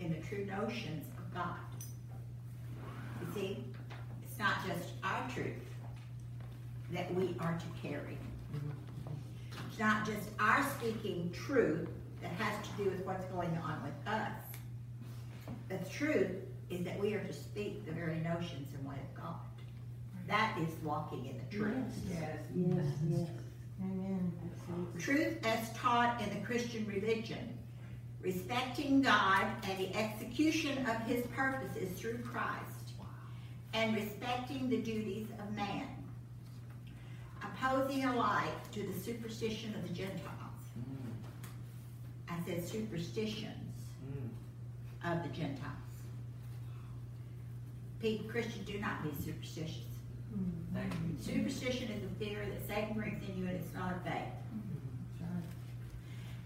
in 0.00 0.12
the 0.12 0.18
true 0.26 0.44
notions 0.44 1.06
of 1.16 1.32
God. 1.32 1.56
You 3.20 3.26
see, 3.34 3.64
it's 4.22 4.38
not 4.38 4.66
just 4.66 4.90
our 5.02 5.26
truth 5.30 5.54
that 6.92 7.12
we 7.14 7.36
are 7.40 7.58
to 7.58 7.88
carry. 7.88 8.18
It's 9.70 9.78
not 9.78 10.04
just 10.04 10.28
our 10.38 10.62
speaking 10.76 11.32
truth 11.32 11.88
that 12.20 12.30
has 12.32 12.66
to 12.68 12.84
do 12.84 12.90
with 12.90 13.04
what's 13.06 13.24
going 13.26 13.56
on 13.64 13.82
with 13.82 14.12
us. 14.12 14.32
The 15.68 15.78
truth 15.90 16.32
is 16.68 16.84
that 16.84 16.98
we 16.98 17.14
are 17.14 17.22
to 17.22 17.32
speak 17.32 17.86
the 17.86 17.92
very 17.92 18.18
notions 18.18 18.74
and 18.74 18.86
way 18.86 18.96
of 18.96 19.22
God. 19.22 19.36
That 20.26 20.58
is 20.60 20.74
walking 20.82 21.24
in 21.26 21.38
the 21.38 21.56
truth. 21.56 21.74
Yes. 22.10 22.38
Yes, 22.54 22.84
yes. 23.08 23.28
Amen. 23.82 24.32
Absolutely. 24.52 25.00
Truth 25.00 25.46
as 25.46 25.72
taught 25.74 26.20
in 26.20 26.30
the 26.30 26.44
Christian 26.44 26.86
religion, 26.86 27.56
respecting 28.20 29.02
God 29.02 29.46
and 29.68 29.78
the 29.78 29.94
execution 29.94 30.78
of 30.86 30.96
his 31.02 31.26
purposes 31.28 31.98
through 31.98 32.18
Christ, 32.18 32.92
and 33.74 33.94
respecting 33.94 34.68
the 34.68 34.78
duties 34.78 35.26
of 35.38 35.54
man, 35.54 35.88
opposing 37.42 38.04
alike 38.04 38.70
to 38.72 38.82
the 38.82 38.98
superstition 38.98 39.74
of 39.74 39.82
the 39.82 39.94
Gentiles. 39.94 40.22
Mm. 40.78 42.30
I 42.30 42.44
said 42.46 42.66
superstitions 42.66 43.74
mm. 44.04 45.12
of 45.12 45.22
the 45.22 45.28
Gentiles. 45.28 45.74
People, 48.00 48.28
Christian, 48.30 48.64
do 48.64 48.78
not 48.78 49.02
be 49.02 49.10
superstitious. 49.24 49.87
Superstition 51.20 51.88
is 51.90 52.02
a 52.04 52.24
fear 52.24 52.46
that 52.46 52.66
Satan 52.66 52.94
brings 52.94 53.22
in 53.28 53.36
you 53.36 53.46
and 53.46 53.56
it's 53.56 53.74
not 53.74 53.92
of 53.92 54.02
faith. 54.02 54.22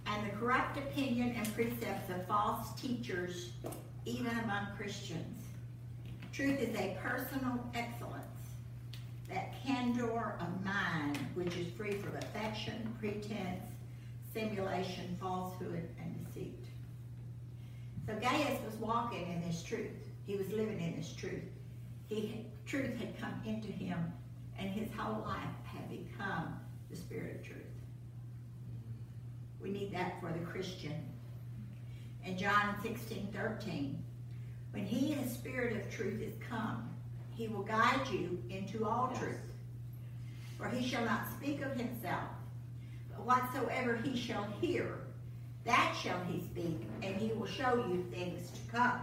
And 0.07 0.27
the 0.27 0.37
corrupt 0.37 0.77
opinion 0.77 1.35
and 1.37 1.55
precepts 1.55 2.11
of 2.11 2.27
false 2.27 2.75
teachers, 2.81 3.51
even 4.05 4.37
among 4.39 4.67
Christians. 4.77 5.45
Truth 6.33 6.61
is 6.61 6.75
a 6.77 6.97
personal 7.03 7.65
excellence, 7.75 8.17
that 9.29 9.55
candor 9.65 10.37
of 10.41 10.65
mind 10.65 11.19
which 11.35 11.57
is 11.57 11.73
free 11.77 11.93
from 11.93 12.17
affection, 12.17 12.95
pretense, 12.99 13.71
simulation, 14.35 15.17
falsehood, 15.21 15.89
and 16.01 16.27
deceit. 16.27 16.65
So 18.07 18.15
Gaius 18.15 18.59
was 18.65 18.75
walking 18.81 19.31
in 19.31 19.47
this 19.47 19.63
truth. 19.63 20.09
He 20.27 20.37
was 20.37 20.49
living 20.51 20.81
in 20.81 20.97
this 20.97 21.13
truth. 21.13 21.45
He 22.09 22.47
truth 22.67 22.97
had 22.99 23.19
come 23.19 23.41
into 23.45 23.69
him, 23.69 24.13
and 24.59 24.71
his 24.71 24.89
whole 24.97 25.23
life 25.23 25.55
had 25.65 25.89
become 25.91 26.61
the 26.91 26.97
spirit 26.97 27.37
of 27.37 27.47
truth. 27.47 27.59
We 29.61 29.71
need 29.71 29.93
that 29.95 30.21
for 30.21 30.33
the 30.33 30.45
Christian. 30.45 30.95
In 32.25 32.37
John 32.37 32.77
16, 32.83 33.29
13, 33.33 34.03
when 34.73 34.85
he, 34.85 35.15
the 35.15 35.29
spirit 35.29 35.77
of 35.77 35.91
truth, 35.91 36.21
is 36.21 36.35
come, 36.49 36.89
he 37.35 37.49
will 37.49 37.63
guide 37.63 38.07
you 38.11 38.43
into 38.51 38.87
all 38.87 39.15
truth. 39.19 39.37
For 40.57 40.69
he 40.69 40.87
shall 40.87 41.05
not 41.05 41.27
speak 41.37 41.63
of 41.63 41.73
himself, 41.73 42.29
but 43.11 43.27
whatsoever 43.27 43.97
he 43.97 44.17
shall 44.17 44.47
hear, 44.61 44.99
that 45.65 45.97
shall 46.01 46.21
he 46.25 46.41
speak, 46.41 46.83
and 47.03 47.17
he 47.17 47.33
will 47.33 47.47
show 47.47 47.85
you 47.89 48.05
things 48.13 48.51
to 48.51 48.61
come. 48.71 49.01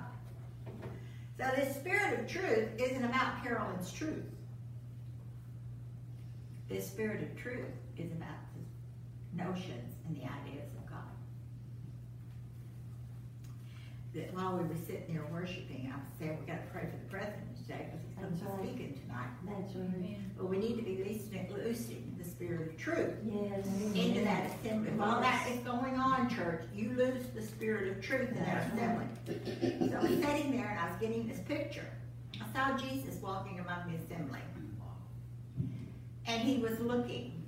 So 1.40 1.46
this 1.56 1.74
spirit 1.74 2.20
of 2.20 2.28
truth 2.28 2.68
isn't 2.78 3.04
about 3.04 3.42
Carolyn's 3.42 3.94
truth. 3.94 4.26
This 6.68 6.86
spirit 6.86 7.24
of 7.24 7.42
truth 7.42 7.72
is 7.98 8.12
about 8.12 8.28
the 8.54 9.44
notions 9.44 9.96
and 10.06 10.18
the 10.18 10.24
ideas 10.24 10.68
of 10.78 10.86
God. 10.90 11.00
That 14.14 14.34
while 14.34 14.58
we 14.58 14.66
were 14.66 14.82
sitting 14.86 15.14
there 15.14 15.26
worshiping, 15.32 15.90
I 15.94 15.98
was 15.98 16.08
saying 16.20 16.38
we 16.42 16.46
got 16.46 16.62
to 16.62 16.72
pray 16.74 16.82
for 16.92 16.98
the 16.98 17.10
president 17.10 17.49
today 17.70 17.88
because 17.92 18.02
he's 18.06 18.16
going 18.16 18.28
to 18.28 18.32
That's 18.32 18.42
be 18.42 18.48
right. 18.48 18.70
speaking 18.78 19.00
tonight. 19.06 19.30
That's 19.48 19.76
right. 19.76 20.38
But 20.38 20.50
we 20.50 20.58
need 20.58 20.76
to 20.78 20.82
be 20.82 21.04
loosing, 21.04 21.48
loosing 21.54 22.16
the 22.18 22.24
spirit 22.30 22.70
of 22.70 22.78
truth 22.78 23.14
Yes. 23.26 23.66
into 23.96 24.22
that 24.24 24.52
assembly. 24.52 24.92
While 24.92 25.22
that 25.22 25.48
is 25.52 25.60
going 25.60 25.96
on, 25.96 26.30
church, 26.30 26.64
you 26.74 26.92
lose 26.98 27.26
the 27.36 27.42
spirit 27.42 27.90
of 27.96 28.02
truth 28.02 28.30
in 28.30 28.40
that 28.44 28.72
assembly. 28.74 29.06
So 29.92 29.98
I 29.98 30.02
was 30.02 30.12
sitting 30.12 30.52
there 30.52 30.70
and 30.70 30.80
I 30.80 30.90
was 30.90 31.00
getting 31.00 31.28
this 31.28 31.40
picture. 31.40 31.86
I 32.42 32.46
saw 32.54 32.78
Jesus 32.78 33.16
walking 33.22 33.60
among 33.60 33.92
the 33.92 33.98
assembly. 34.04 34.40
And 36.26 36.42
he 36.42 36.58
was 36.60 36.80
looking 36.80 37.44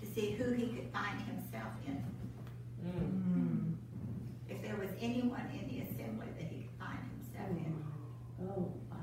to 0.00 0.06
see 0.06 0.32
who 0.32 0.50
he 0.52 0.66
could 0.66 0.90
find 0.92 1.20
himself 1.22 1.72
in. 1.86 2.04
Mm. 2.84 3.74
If 4.48 4.60
there 4.62 4.76
was 4.76 4.90
anyone 5.00 5.46
in 5.52 5.68
the 5.68 5.82
assembly 5.82 6.26
that 6.36 6.48
he 6.48 6.62
could 6.62 6.78
find 6.78 6.98
himself 7.16 7.50
in. 7.56 7.84
Oh, 8.44 8.72
wow. 8.90 8.96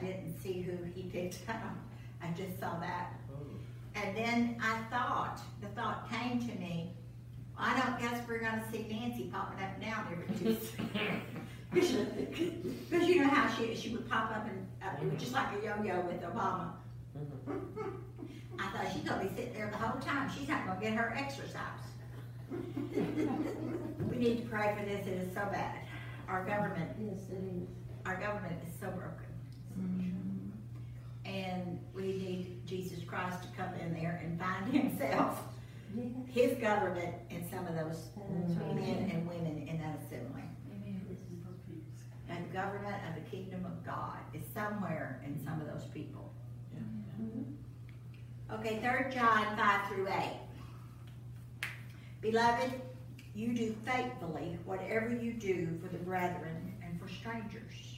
I 0.00 0.04
didn't 0.04 0.40
see 0.42 0.62
who 0.62 0.82
he 0.94 1.02
picked 1.04 1.38
out. 1.48 1.76
I 2.22 2.30
just 2.32 2.58
saw 2.58 2.78
that. 2.80 3.12
Oh. 3.32 3.36
And 3.94 4.16
then 4.16 4.56
I 4.62 4.78
thought, 4.90 5.40
the 5.60 5.68
thought 5.68 6.10
came 6.10 6.38
to 6.40 6.54
me, 6.58 6.92
I 7.58 7.78
don't 7.78 7.98
guess 8.00 8.26
we're 8.26 8.38
gonna 8.40 8.64
see 8.72 8.86
Nancy 8.90 9.24
popping 9.24 9.62
up 9.62 9.78
now 9.80 10.06
every 10.10 10.34
Tuesday. 10.36 11.20
Because 11.72 13.08
you 13.08 13.22
know 13.22 13.28
how 13.28 13.54
she 13.54 13.76
she 13.76 13.90
would 13.90 14.08
pop 14.08 14.30
up 14.30 14.46
and 14.46 14.66
up, 14.82 15.18
just 15.18 15.32
like 15.32 15.48
a 15.60 15.64
yo-yo 15.64 16.00
with 16.00 16.20
Obama. 16.22 16.70
Mm-hmm. 17.16 17.88
I 18.58 18.66
thought 18.70 18.92
she's 18.92 19.02
gonna 19.02 19.22
be 19.22 19.28
sitting 19.36 19.52
there 19.52 19.68
the 19.70 19.76
whole 19.76 20.00
time. 20.00 20.30
She's 20.36 20.48
not 20.48 20.66
gonna 20.66 20.80
get 20.80 20.94
her 20.94 21.14
exercise. 21.16 21.84
we 22.50 24.16
need 24.16 24.42
to 24.42 24.48
pray 24.48 24.74
for 24.78 24.84
this. 24.84 25.06
It 25.06 25.12
is 25.12 25.34
so 25.34 25.42
bad. 25.52 25.76
Our 26.28 26.44
government, 26.44 26.90
Yes, 26.98 27.18
it 27.30 27.34
is. 27.34 27.68
our 28.06 28.16
government 28.16 28.56
is 28.66 28.72
so 28.80 28.86
broken. 28.90 29.26
Mm-hmm. 29.78 31.28
And 31.28 31.78
we 31.94 32.02
need 32.02 32.66
Jesus 32.66 33.04
Christ 33.04 33.42
to 33.42 33.48
come 33.56 33.74
in 33.74 33.92
there 33.94 34.20
and 34.24 34.38
find 34.38 34.72
himself, 34.72 35.38
Yes. 35.96 36.06
his 36.28 36.58
government 36.58 37.14
in 37.30 37.48
some 37.50 37.66
of 37.66 37.74
those 37.74 38.10
right. 38.16 38.74
men 38.76 39.10
and 39.12 39.26
women 39.28 39.66
in 39.68 39.78
that 39.80 39.98
assembly. 40.06 40.42
And 42.28 42.48
the 42.48 42.52
government 42.54 42.94
of 43.08 43.16
the 43.16 43.28
kingdom 43.28 43.64
of 43.66 43.84
God 43.84 44.18
is 44.32 44.42
somewhere 44.54 45.20
in 45.26 45.44
some 45.44 45.60
of 45.60 45.66
those 45.66 45.86
people. 45.92 46.32
Okay, 48.52 48.78
third 48.82 49.10
John 49.12 49.56
five 49.56 49.88
through 49.88 50.06
eight. 50.08 50.38
Beloved, 52.20 52.70
you 53.34 53.54
do 53.54 53.74
faithfully 53.84 54.58
whatever 54.64 55.08
you 55.08 55.32
do 55.32 55.76
for 55.82 55.88
the 55.88 55.98
brethren 56.02 56.74
and 56.84 57.00
for 57.00 57.08
strangers, 57.08 57.89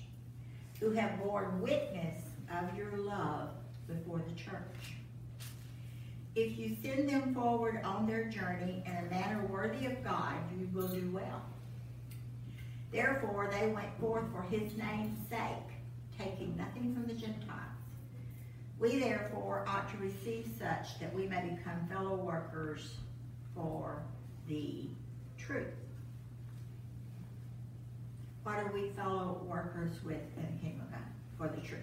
who 0.82 0.90
have 0.90 1.22
borne 1.22 1.60
witness 1.60 2.18
of 2.50 2.76
your 2.76 2.96
love 2.96 3.50
before 3.86 4.20
the 4.28 4.34
church. 4.34 4.96
If 6.34 6.58
you 6.58 6.76
send 6.82 7.08
them 7.08 7.32
forward 7.32 7.80
on 7.84 8.04
their 8.04 8.24
journey 8.24 8.82
in 8.84 8.96
a 8.96 9.08
manner 9.08 9.46
worthy 9.46 9.86
of 9.86 10.02
God, 10.02 10.34
you 10.58 10.68
will 10.74 10.88
do 10.88 11.08
well. 11.14 11.42
Therefore, 12.90 13.48
they 13.52 13.68
went 13.68 13.96
forth 14.00 14.24
for 14.32 14.42
his 14.42 14.76
name's 14.76 15.28
sake, 15.28 15.70
taking 16.18 16.56
nothing 16.56 16.92
from 16.94 17.06
the 17.06 17.14
Gentiles. 17.14 17.60
We 18.80 18.98
therefore 18.98 19.64
ought 19.68 19.88
to 19.92 19.98
receive 19.98 20.50
such 20.58 20.98
that 20.98 21.14
we 21.14 21.28
may 21.28 21.42
become 21.42 21.86
fellow 21.88 22.16
workers 22.16 22.94
for 23.54 24.02
the 24.48 24.88
truth. 25.38 25.81
What 28.42 28.58
are 28.58 28.72
we 28.72 28.90
fellow 28.90 29.40
workers 29.46 30.02
with 30.04 30.22
in 30.36 30.42
the 30.42 30.60
kingdom 30.60 30.82
of 30.82 30.90
God? 30.90 31.00
For 31.38 31.48
the 31.48 31.66
truth. 31.66 31.80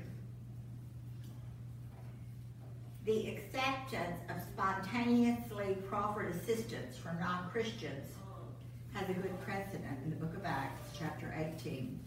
The 3.05 3.29
acceptance 3.29 4.19
of 4.29 4.41
spontaneously 4.53 5.77
proffered 5.87 6.35
assistance 6.35 6.97
from 6.97 7.19
non 7.19 7.49
Christians 7.49 8.09
has 8.93 9.09
a 9.09 9.13
good 9.13 9.39
precedent 9.41 9.99
in 10.03 10.09
the 10.09 10.15
book 10.17 10.35
of 10.35 10.45
Acts, 10.45 10.97
chapter 10.97 11.33
18. 11.57 11.99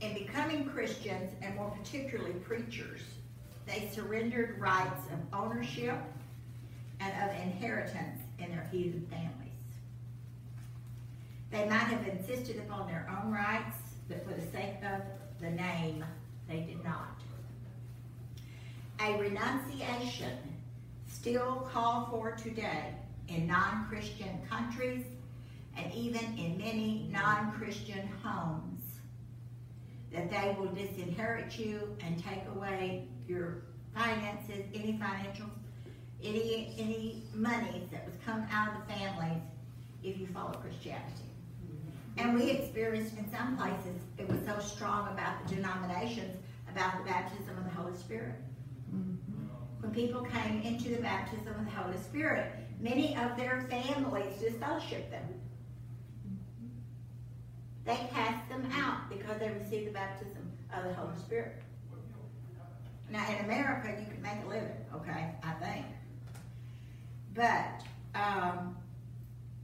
In 0.00 0.14
becoming 0.14 0.64
Christians, 0.64 1.32
and 1.42 1.56
more 1.56 1.70
particularly 1.70 2.34
preachers, 2.34 3.00
they 3.66 3.90
surrendered 3.92 4.60
rights 4.60 5.06
of 5.12 5.18
ownership 5.38 5.98
and 7.00 7.30
of 7.30 7.36
inheritance 7.36 8.20
in 8.38 8.50
their 8.50 8.68
heathen 8.70 9.06
families. 9.10 9.37
They 11.50 11.64
might 11.64 11.88
have 11.88 12.06
insisted 12.06 12.58
upon 12.58 12.86
their 12.86 13.08
own 13.10 13.32
rights, 13.32 13.76
but 14.08 14.24
for 14.24 14.34
the 14.34 14.46
sake 14.52 14.76
of 14.84 15.00
the 15.40 15.50
name, 15.50 16.04
they 16.48 16.60
did 16.60 16.84
not. 16.84 17.20
A 19.00 19.16
renunciation 19.18 20.36
still 21.06 21.68
called 21.72 22.10
for 22.10 22.32
today 22.32 22.94
in 23.28 23.46
non 23.46 23.86
Christian 23.88 24.40
countries 24.48 25.04
and 25.76 25.92
even 25.92 26.36
in 26.36 26.58
many 26.58 27.08
non 27.12 27.52
Christian 27.52 28.08
homes 28.22 28.82
that 30.12 30.30
they 30.30 30.56
will 30.58 30.68
disinherit 30.68 31.58
you 31.58 31.96
and 32.04 32.22
take 32.22 32.42
away 32.54 33.06
your 33.28 33.62
finances, 33.94 34.64
any 34.74 34.98
financial, 34.98 35.46
any 36.22 36.74
any 36.78 37.22
money 37.34 37.88
that 37.92 38.04
was 38.04 38.14
come 38.24 38.44
out 38.50 38.68
of 38.68 38.86
the 38.86 38.94
families 38.94 39.42
if 40.02 40.18
you 40.18 40.26
follow 40.28 40.52
Christianity. 40.52 41.27
And 42.18 42.34
we 42.34 42.50
experienced 42.50 43.16
in 43.16 43.30
some 43.30 43.56
places 43.56 44.02
it 44.18 44.28
was 44.28 44.38
so 44.44 44.58
strong 44.58 45.08
about 45.12 45.46
the 45.46 45.54
denominations 45.54 46.36
about 46.70 46.98
the 46.98 47.04
baptism 47.04 47.56
of 47.56 47.64
the 47.64 47.70
Holy 47.70 47.96
Spirit. 47.96 48.34
When 49.80 49.92
people 49.92 50.22
came 50.22 50.60
into 50.62 50.90
the 50.90 51.00
baptism 51.00 51.48
of 51.48 51.64
the 51.64 51.70
Holy 51.70 51.96
Spirit, 51.98 52.52
many 52.80 53.16
of 53.16 53.36
their 53.36 53.66
families 53.70 54.34
disfellowshipped 54.42 55.10
them. 55.10 55.22
They 57.84 57.96
cast 58.12 58.48
them 58.48 58.68
out 58.74 59.08
because 59.08 59.38
they 59.38 59.50
received 59.50 59.86
the 59.86 59.92
baptism 59.92 60.50
of 60.74 60.84
the 60.84 60.94
Holy 60.94 61.16
Spirit. 61.16 61.62
Now, 63.10 63.24
in 63.30 63.44
America, 63.44 63.96
you 63.98 64.06
can 64.12 64.20
make 64.20 64.44
a 64.44 64.48
living, 64.48 64.76
okay, 64.94 65.30
I 65.42 65.52
think. 65.52 65.86
But 67.34 67.82
um, 68.14 68.76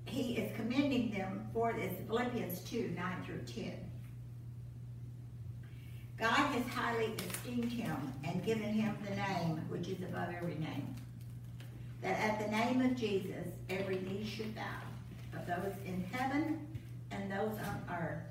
he 0.06 0.36
is 0.36 0.54
commending 0.56 1.10
them 1.10 1.48
for 1.52 1.72
this. 1.72 1.92
Philippians 2.06 2.60
2 2.60 2.94
9 2.96 3.24
through 3.24 3.62
10. 3.62 3.72
God 6.18 6.30
has 6.30 6.66
highly 6.72 7.12
esteemed 7.28 7.72
him 7.72 7.96
and 8.22 8.44
given 8.44 8.72
him 8.72 8.96
the 9.08 9.16
name 9.16 9.60
which 9.68 9.88
is 9.88 10.00
above 10.02 10.28
every 10.36 10.54
name. 10.54 10.94
That 12.02 12.18
at 12.20 12.38
the 12.38 12.50
name 12.50 12.82
of 12.82 12.96
Jesus, 12.96 13.48
every 13.68 13.96
knee 13.96 14.24
should 14.24 14.54
bow, 14.54 15.38
of 15.38 15.46
those 15.46 15.74
in 15.84 16.04
heaven 16.12 16.66
and 17.10 17.30
those 17.30 17.58
on 17.58 17.84
earth 17.90 18.22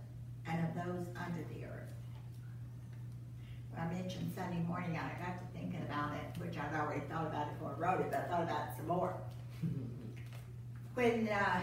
and 0.47 0.65
of 0.65 0.75
those 0.75 1.05
under 1.17 1.43
the 1.53 1.65
earth. 1.65 1.83
When 3.71 3.81
I 3.81 3.93
mentioned 3.93 4.31
Sunday 4.35 4.61
morning, 4.67 4.97
I 4.97 5.25
got 5.25 5.39
to 5.39 5.59
thinking 5.59 5.81
about 5.89 6.13
it, 6.13 6.39
which 6.39 6.57
I'd 6.57 6.79
already 6.79 7.01
thought 7.09 7.27
about 7.27 7.47
it 7.47 7.53
before 7.53 7.75
I 7.75 7.79
wrote 7.79 8.01
it, 8.01 8.11
but 8.11 8.19
I 8.19 8.23
thought 8.23 8.43
about 8.43 8.67
it 8.69 8.77
some 8.77 8.87
more. 8.87 9.15
When 10.93 11.27
uh, 11.27 11.61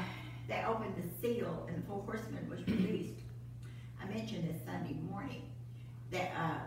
they 0.48 0.62
opened 0.66 0.94
the 0.96 1.20
seal 1.20 1.66
and 1.68 1.82
the 1.82 1.86
four 1.86 2.02
horsemen 2.04 2.48
was 2.48 2.66
released, 2.66 3.20
I 4.02 4.06
mentioned 4.06 4.48
this 4.48 4.60
Sunday 4.64 4.96
morning 5.08 5.42
that 6.10 6.32
uh, 6.36 6.58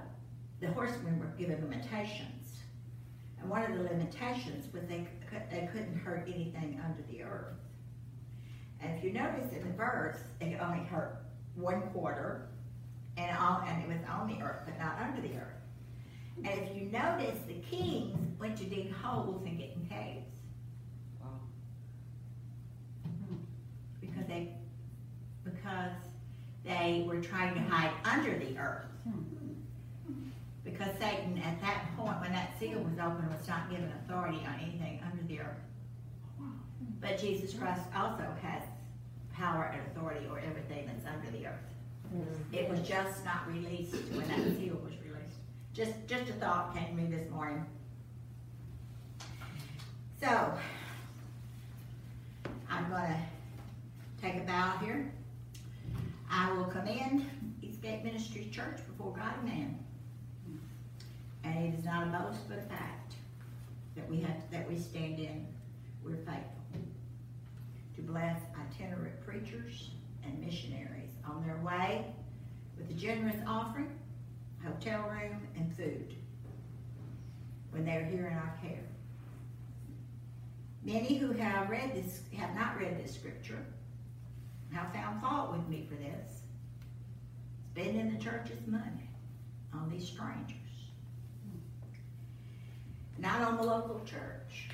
the 0.62 0.72
horsemen 0.72 1.20
were 1.20 1.34
given 1.38 1.62
limitations. 1.62 2.62
And 3.40 3.50
one 3.50 3.64
of 3.64 3.78
the 3.78 3.84
limitations 3.84 4.72
was 4.72 4.84
they, 4.88 5.06
they 5.52 5.70
couldn't 5.74 5.98
hurt 5.98 6.24
anything 6.28 6.80
under 6.86 7.02
the 7.12 7.24
earth. 7.24 7.56
And 8.80 8.98
if 8.98 9.04
you 9.04 9.12
notice 9.12 9.52
in 9.52 9.68
the 9.68 9.74
verse, 9.74 10.20
it 10.40 10.58
only 10.62 10.84
hurt 10.86 11.24
one 11.56 11.82
quarter, 11.94 12.48
and, 13.18 13.36
all, 13.38 13.62
and 13.68 13.84
it 13.84 13.88
was 13.88 14.00
on 14.10 14.28
the 14.28 14.44
earth, 14.44 14.62
but 14.66 14.80
not 14.80 14.98
under 15.02 15.22
the 15.22 15.36
earth. 15.36 15.54
And 16.38 16.62
if 16.62 16.76
you 16.76 16.86
notice, 16.86 17.40
the 17.48 17.56
kings 17.70 18.40
went 18.40 18.58
to 18.58 18.66
dig 18.66 18.92
holes 18.92 19.44
and 19.46 19.58
get 19.58 19.74
in 19.76 19.86
caves. 19.88 20.23
Because 24.14 24.28
they, 24.28 24.54
because 25.44 25.92
they 26.64 27.06
were 27.08 27.20
trying 27.20 27.56
to 27.56 27.62
hide 27.62 27.92
under 28.06 28.38
the 28.38 28.58
earth. 28.58 28.86
Because 30.64 30.98
Satan, 30.98 31.38
at 31.40 31.60
that 31.62 31.96
point, 31.98 32.22
when 32.22 32.32
that 32.32 32.58
seal 32.60 32.80
was 32.80 32.94
open, 32.94 33.30
was 33.30 33.48
not 33.48 33.70
given 33.70 33.92
authority 34.06 34.40
on 34.48 34.56
anything 34.62 35.02
under 35.06 35.22
the 35.28 35.42
earth. 35.42 35.58
But 37.02 37.20
Jesus 37.20 37.54
Christ 37.54 37.82
also 37.96 38.26
has 38.42 38.64
power 39.34 39.74
and 39.74 39.82
authority 39.92 40.26
over 40.28 40.40
everything 40.40 40.88
that's 40.88 41.06
under 41.06 41.30
the 41.38 41.48
earth. 41.48 41.54
Mm-hmm. 42.16 42.54
It 42.54 42.70
was 42.70 42.80
just 42.88 43.26
not 43.26 43.46
released 43.52 43.96
when 44.14 44.28
that 44.30 44.58
seal 44.58 44.76
was 44.76 44.94
released. 45.04 45.38
Just, 45.74 45.94
just 46.08 46.30
a 46.30 46.34
thought 46.34 46.74
came 46.74 46.88
to 46.88 46.94
me 46.94 47.10
this 47.14 47.30
morning. 47.30 47.66
So, 50.22 50.54
I'm 52.70 52.90
going 52.90 53.02
to 53.02 53.18
take 54.24 54.38
a 54.38 54.46
bow 54.46 54.78
here. 54.82 55.12
I 56.32 56.50
will 56.54 56.64
commend 56.64 57.30
Eastgate 57.62 58.06
Ministries 58.06 58.56
Church 58.56 58.78
before 58.88 59.12
God 59.12 59.34
and 59.40 59.46
man. 59.46 59.80
And 61.44 61.66
it 61.66 61.78
is 61.78 61.84
not 61.84 62.08
a 62.08 62.10
boast 62.10 62.48
but 62.48 62.60
a 62.60 62.62
fact 62.62 63.16
that 63.98 64.10
we 64.10 64.22
have 64.22 64.50
that 64.50 64.66
we 64.70 64.80
stand 64.80 65.20
in. 65.20 65.46
We're 66.06 66.16
faithful 66.16 66.40
to 67.96 68.02
bless 68.02 68.40
itinerant 68.58 69.20
preachers 69.26 69.90
and 70.24 70.40
missionaries 70.40 71.12
on 71.28 71.46
their 71.46 71.58
way 71.58 72.06
with 72.78 72.90
a 72.90 72.94
generous 72.94 73.42
offering, 73.46 73.92
hotel 74.64 75.02
room, 75.02 75.38
and 75.58 75.76
food 75.76 76.16
when 77.72 77.84
they 77.84 77.98
are 77.98 78.06
here 78.06 78.28
in 78.28 78.34
our 78.38 78.58
care. 78.62 78.86
Many 80.82 81.18
who 81.18 81.34
have 81.34 81.70
read 81.70 81.94
this 81.94 82.22
have 82.38 82.56
not 82.56 82.80
read 82.80 83.04
this 83.04 83.14
scripture 83.14 83.66
have 84.74 84.94
found 84.94 85.22
fault 85.22 85.52
with 85.52 85.68
me 85.68 85.86
for 85.88 85.96
this. 85.96 86.42
Spending 87.72 88.12
the 88.12 88.24
church's 88.24 88.66
money 88.68 89.10
on 89.74 89.90
these 89.90 90.08
strangers. 90.08 90.58
Not 93.18 93.42
on 93.42 93.58
the 93.58 93.64
local 93.64 94.02
church. 94.06 94.70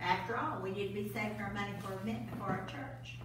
After 0.00 0.36
all, 0.36 0.60
we 0.62 0.70
need 0.70 0.88
to 0.88 0.94
be 0.94 1.08
saving 1.08 1.40
our 1.40 1.52
money 1.52 1.72
for 1.80 1.94
a 1.94 2.04
minute 2.04 2.28
for 2.38 2.44
our 2.44 2.66
church. 2.66 3.18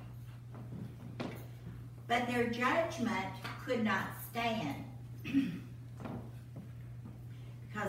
But 2.07 2.27
their 2.27 2.47
judgment 2.47 3.27
could 3.65 3.83
not 3.83 4.07
stand 4.31 4.83
because 5.23 5.51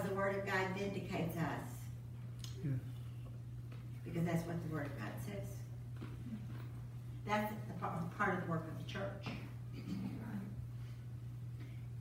the 0.09 0.15
Word 0.15 0.37
of 0.37 0.47
God 0.47 0.67
vindicates 0.77 1.37
us. 1.37 1.69
Because 4.05 4.25
that's 4.25 4.47
what 4.47 4.63
the 4.63 4.69
Word 4.75 4.87
of 4.87 4.99
God 4.99 5.13
says. 5.25 5.49
That's 7.27 7.53
part 7.81 8.35
of 8.35 8.45
the 8.45 8.51
work 8.51 8.67
of 8.69 8.87
the 8.87 8.93
church. 8.93 9.35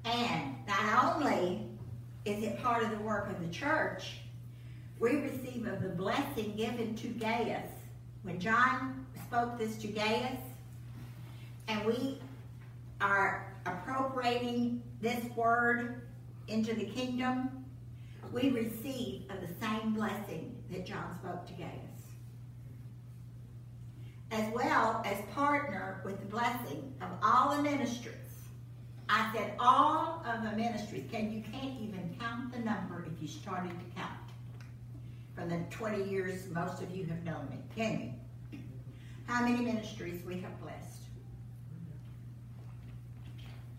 And 0.05 0.55
not 0.67 1.15
only 1.15 1.61
is 2.25 2.43
it 2.43 2.61
part 2.61 2.83
of 2.83 2.91
the 2.91 2.97
work 2.97 3.29
of 3.29 3.39
the 3.41 3.53
church, 3.53 4.17
we 4.99 5.15
receive 5.15 5.65
of 5.65 5.81
the 5.81 5.89
blessing 5.89 6.55
given 6.57 6.95
to 6.95 7.07
Gaius. 7.07 7.69
When 8.23 8.39
John 8.39 9.05
spoke 9.25 9.57
this 9.57 9.77
to 9.77 9.87
Gaius, 9.87 10.41
and 11.67 11.85
we 11.85 12.19
are 12.99 13.53
appropriating 13.65 14.81
this 15.01 15.23
word 15.35 16.01
into 16.47 16.73
the 16.73 16.85
kingdom, 16.85 17.65
we 18.33 18.49
receive 18.49 19.23
of 19.29 19.39
the 19.41 19.53
same 19.65 19.93
blessing 19.93 20.55
that 20.71 20.85
John 20.85 21.17
spoke 21.21 21.45
to 21.47 21.53
Gaius. 21.53 21.88
As 24.31 24.53
well 24.53 25.01
as 25.05 25.17
partner 25.33 26.01
with 26.05 26.19
the 26.19 26.25
blessing 26.25 26.93
of 27.01 27.09
all 27.23 27.55
the 27.55 27.61
ministries. 27.61 28.15
I 29.07 29.31
said 29.33 29.53
all 29.59 30.23
of 30.25 30.43
the 30.43 30.51
ministries. 30.55 31.09
Can 31.11 31.31
you 31.31 31.41
can't 31.41 31.79
even 31.81 32.15
count 32.19 32.53
the 32.53 32.59
number 32.59 33.05
if 33.11 33.21
you 33.21 33.27
started 33.27 33.71
to 33.71 33.95
count. 33.95 34.13
From 35.35 35.49
the 35.49 35.59
20 35.71 36.09
years 36.09 36.47
most 36.51 36.81
of 36.81 36.95
you 36.95 37.05
have 37.05 37.23
known 37.23 37.47
me, 37.49 37.57
can 37.75 38.13
you? 38.51 38.59
How 39.25 39.43
many 39.43 39.63
ministries 39.63 40.23
we 40.25 40.39
have 40.41 40.59
blessed? 40.61 41.01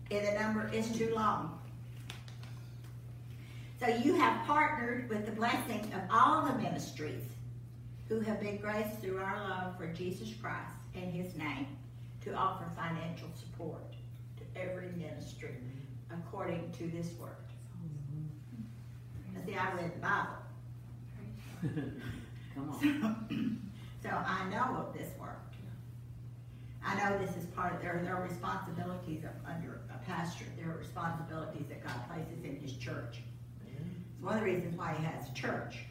And 0.09 0.27
the 0.27 0.39
number 0.39 0.69
is 0.73 0.91
too 0.91 1.13
long. 1.15 1.59
So 3.79 3.87
you 3.87 4.15
have 4.15 4.45
partnered 4.45 5.09
with 5.09 5.25
the 5.25 5.31
blessing 5.31 5.91
of 5.93 6.01
all 6.11 6.45
the 6.45 6.53
ministries 6.57 7.23
who 8.11 8.19
have 8.19 8.41
been 8.41 8.57
graced 8.57 8.99
through 8.99 9.17
our 9.19 9.39
love 9.47 9.77
for 9.77 9.87
Jesus 9.87 10.33
Christ 10.41 10.73
and 10.95 11.13
his 11.13 11.33
name 11.37 11.65
to 12.21 12.33
offer 12.33 12.65
financial 12.75 13.29
support 13.39 13.93
to 14.35 14.61
every 14.61 14.89
ministry 14.97 15.55
according 16.11 16.73
to 16.73 16.87
this 16.89 17.13
word. 17.17 17.37
See, 19.45 19.55
I 19.55 19.71
read 19.71 19.95
the 19.95 19.99
Bible. 20.01 20.33
Come 22.53 22.69
on. 22.69 23.61
So, 24.01 24.09
so 24.09 24.13
I 24.13 24.49
know 24.49 24.85
of 24.85 24.93
this 24.93 25.07
work. 25.17 25.39
I 26.85 26.95
know 26.95 27.17
this 27.17 27.37
is 27.37 27.45
part 27.55 27.73
of 27.75 27.81
their, 27.81 28.01
There 28.03 28.17
are 28.17 28.23
responsibilities 28.23 29.23
of, 29.23 29.31
under 29.49 29.79
a 29.89 30.05
pastor. 30.05 30.43
There 30.57 30.69
are 30.69 30.77
responsibilities 30.77 31.63
that 31.69 31.81
God 31.81 32.09
places 32.09 32.43
in 32.43 32.57
His 32.57 32.73
church. 32.73 33.21
It's 33.65 34.21
one 34.21 34.33
of 34.33 34.41
the 34.41 34.45
reasons 34.47 34.77
why 34.77 34.95
He 34.99 35.05
has 35.05 35.29
a 35.29 35.33
church. 35.33 35.85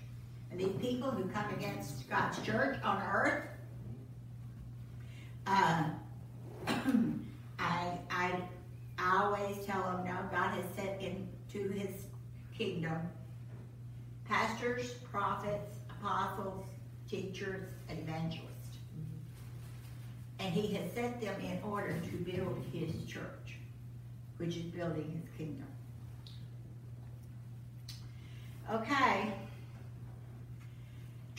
And 0.50 0.60
these 0.60 0.76
people 0.80 1.10
who 1.10 1.28
come 1.28 1.48
against 1.54 2.08
God's 2.08 2.40
church 2.42 2.78
on 2.82 3.02
earth, 3.02 3.44
uh, 5.46 5.84
I, 7.58 7.98
I, 8.10 8.32
always 9.12 9.64
tell 9.64 9.82
them, 9.82 10.04
no, 10.04 10.16
God 10.30 10.54
has 10.54 10.64
set 10.76 11.00
into 11.00 11.70
His 11.70 12.06
kingdom 12.56 13.00
pastors, 14.30 14.92
prophets, 15.10 15.76
apostles, 15.90 16.64
teachers, 17.08 17.66
and 17.88 17.98
evangelists. 17.98 18.46
And 20.38 20.54
he 20.54 20.72
has 20.74 20.92
set 20.92 21.20
them 21.20 21.34
in 21.40 21.58
order 21.68 21.98
to 21.98 22.16
build 22.18 22.64
his 22.72 23.04
church, 23.04 23.58
which 24.38 24.56
is 24.56 24.62
building 24.62 25.20
his 25.20 25.36
kingdom. 25.36 25.66
Okay. 28.72 29.32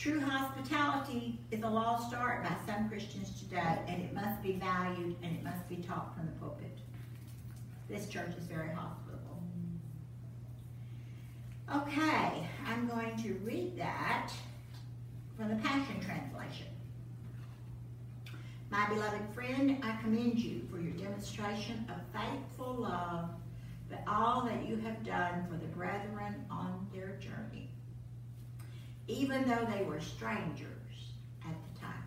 True 0.02 0.18
hospitality 0.18 1.38
is 1.52 1.62
a 1.62 1.68
lost 1.68 2.12
art 2.12 2.42
by 2.42 2.56
some 2.66 2.88
Christians 2.88 3.38
today, 3.38 3.78
and 3.86 4.02
it 4.02 4.12
must 4.12 4.42
be 4.42 4.54
valued 4.54 5.14
and 5.22 5.36
it 5.36 5.44
must 5.44 5.68
be 5.68 5.76
taught 5.76 6.12
from 6.16 6.26
the 6.26 6.32
pulpit. 6.40 6.76
This 7.88 8.08
church 8.08 8.34
is 8.36 8.46
very 8.46 8.70
hospitable. 8.74 9.40
Okay, 11.72 12.48
I'm 12.66 12.88
going 12.88 13.16
to 13.22 13.34
read 13.44 13.78
that 13.78 14.32
from 15.36 15.50
the 15.50 15.62
Passion 15.62 16.00
Translation. 16.00 16.66
My 18.70 18.88
beloved 18.88 19.22
friend, 19.32 19.78
I 19.84 20.02
commend 20.02 20.36
you 20.36 20.66
for 20.68 20.80
your 20.80 20.94
demonstration 20.94 21.88
of 21.88 22.20
faithful 22.20 22.74
love, 22.74 23.30
but 23.88 24.02
all 24.08 24.42
that 24.46 24.66
you 24.68 24.78
have 24.78 25.04
done 25.04 25.46
for 25.48 25.56
the 25.56 25.72
brethren 25.76 26.44
on 26.50 26.88
their 26.92 27.10
journey, 27.20 27.61
even 29.12 29.48
though 29.48 29.66
they 29.66 29.84
were 29.84 30.00
strangers 30.00 31.12
at 31.44 31.54
the 31.54 31.80
time. 31.80 32.04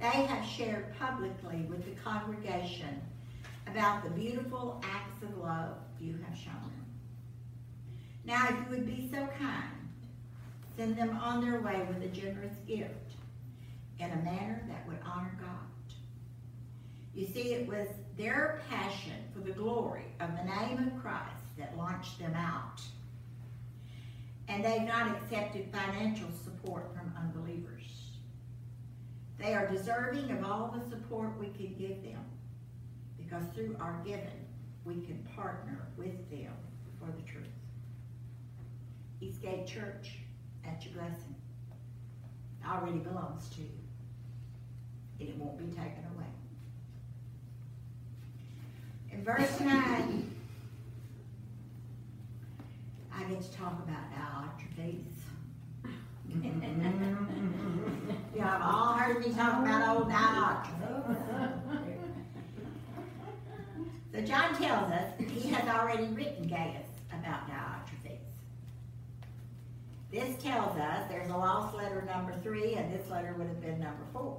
They 0.00 0.26
have 0.26 0.44
shared 0.44 0.98
publicly 0.98 1.64
with 1.68 1.84
the 1.84 2.00
congregation 2.02 3.00
about 3.68 4.02
the 4.02 4.10
beautiful 4.10 4.82
acts 4.84 5.22
of 5.22 5.36
love 5.38 5.76
you 6.00 6.18
have 6.26 6.36
shown 6.36 6.54
them. 6.54 6.86
Now, 8.24 8.48
if 8.48 8.56
you 8.56 8.76
would 8.76 8.86
be 8.86 9.08
so 9.10 9.28
kind, 9.38 9.88
send 10.76 10.96
them 10.96 11.16
on 11.16 11.44
their 11.44 11.60
way 11.60 11.86
with 11.88 12.02
a 12.02 12.08
generous 12.08 12.54
gift 12.66 13.12
in 14.00 14.10
a 14.10 14.16
manner 14.16 14.62
that 14.68 14.86
would 14.88 14.98
honor 15.04 15.36
God. 15.40 15.94
You 17.14 17.26
see, 17.26 17.52
it 17.52 17.68
was 17.68 17.86
their 18.16 18.60
passion 18.68 19.24
for 19.32 19.40
the 19.40 19.52
glory 19.52 20.06
of 20.20 20.30
the 20.36 20.44
name 20.44 20.88
of 20.88 21.00
Christ 21.00 21.44
that 21.58 21.76
launched 21.76 22.18
them 22.18 22.34
out. 22.34 22.80
And 24.48 24.64
they've 24.64 24.82
not 24.82 25.16
accepted 25.16 25.72
financial 25.72 26.28
support 26.44 26.94
from 26.94 27.12
unbelievers. 27.18 27.82
They 29.38 29.54
are 29.54 29.66
deserving 29.66 30.30
of 30.30 30.44
all 30.44 30.74
the 30.76 30.88
support 30.88 31.38
we 31.38 31.48
can 31.48 31.74
give 31.74 32.02
them 32.02 32.24
because 33.16 33.44
through 33.54 33.76
our 33.80 34.00
giving, 34.04 34.46
we 34.84 34.94
can 34.94 35.26
partner 35.34 35.88
with 35.96 36.30
them 36.30 36.52
for 36.98 37.06
the 37.06 37.22
truth. 37.22 37.46
Eastgate 39.20 39.66
Church, 39.66 40.18
at 40.66 40.84
your 40.84 40.94
blessing. 40.94 41.34
It 42.60 42.66
already 42.68 42.98
belongs 42.98 43.48
to 43.50 43.62
you. 43.62 43.70
And 45.20 45.28
it 45.28 45.36
won't 45.36 45.58
be 45.58 45.66
taken 45.66 46.04
away. 46.14 46.26
In 49.12 49.24
verse 49.24 49.60
9, 49.60 50.30
I 53.24 53.30
get 53.30 53.42
to 53.42 53.52
talk 53.52 53.78
about 53.82 54.10
Diotrephes. 54.12 55.16
Mm-hmm. 56.30 58.10
you 58.34 58.40
have 58.42 58.60
all 58.60 58.92
heard 58.94 59.24
me 59.24 59.32
talk 59.32 59.62
about 59.62 59.96
old 59.96 60.10
Diotrephes. 60.10 61.14
So 64.12 64.20
John 64.20 64.54
tells 64.54 64.92
us 64.92 65.12
he 65.18 65.48
has 65.50 65.66
already 65.68 66.04
written 66.08 66.46
Gaius 66.46 66.86
about 67.12 67.48
Diotrephes. 67.48 68.18
This 70.12 70.36
tells 70.42 70.78
us 70.78 71.08
there's 71.08 71.30
a 71.30 71.36
lost 71.36 71.74
letter 71.74 72.02
number 72.02 72.34
three, 72.42 72.74
and 72.74 72.92
this 72.92 73.08
letter 73.10 73.34
would 73.38 73.46
have 73.46 73.60
been 73.62 73.80
number 73.80 74.04
four, 74.12 74.38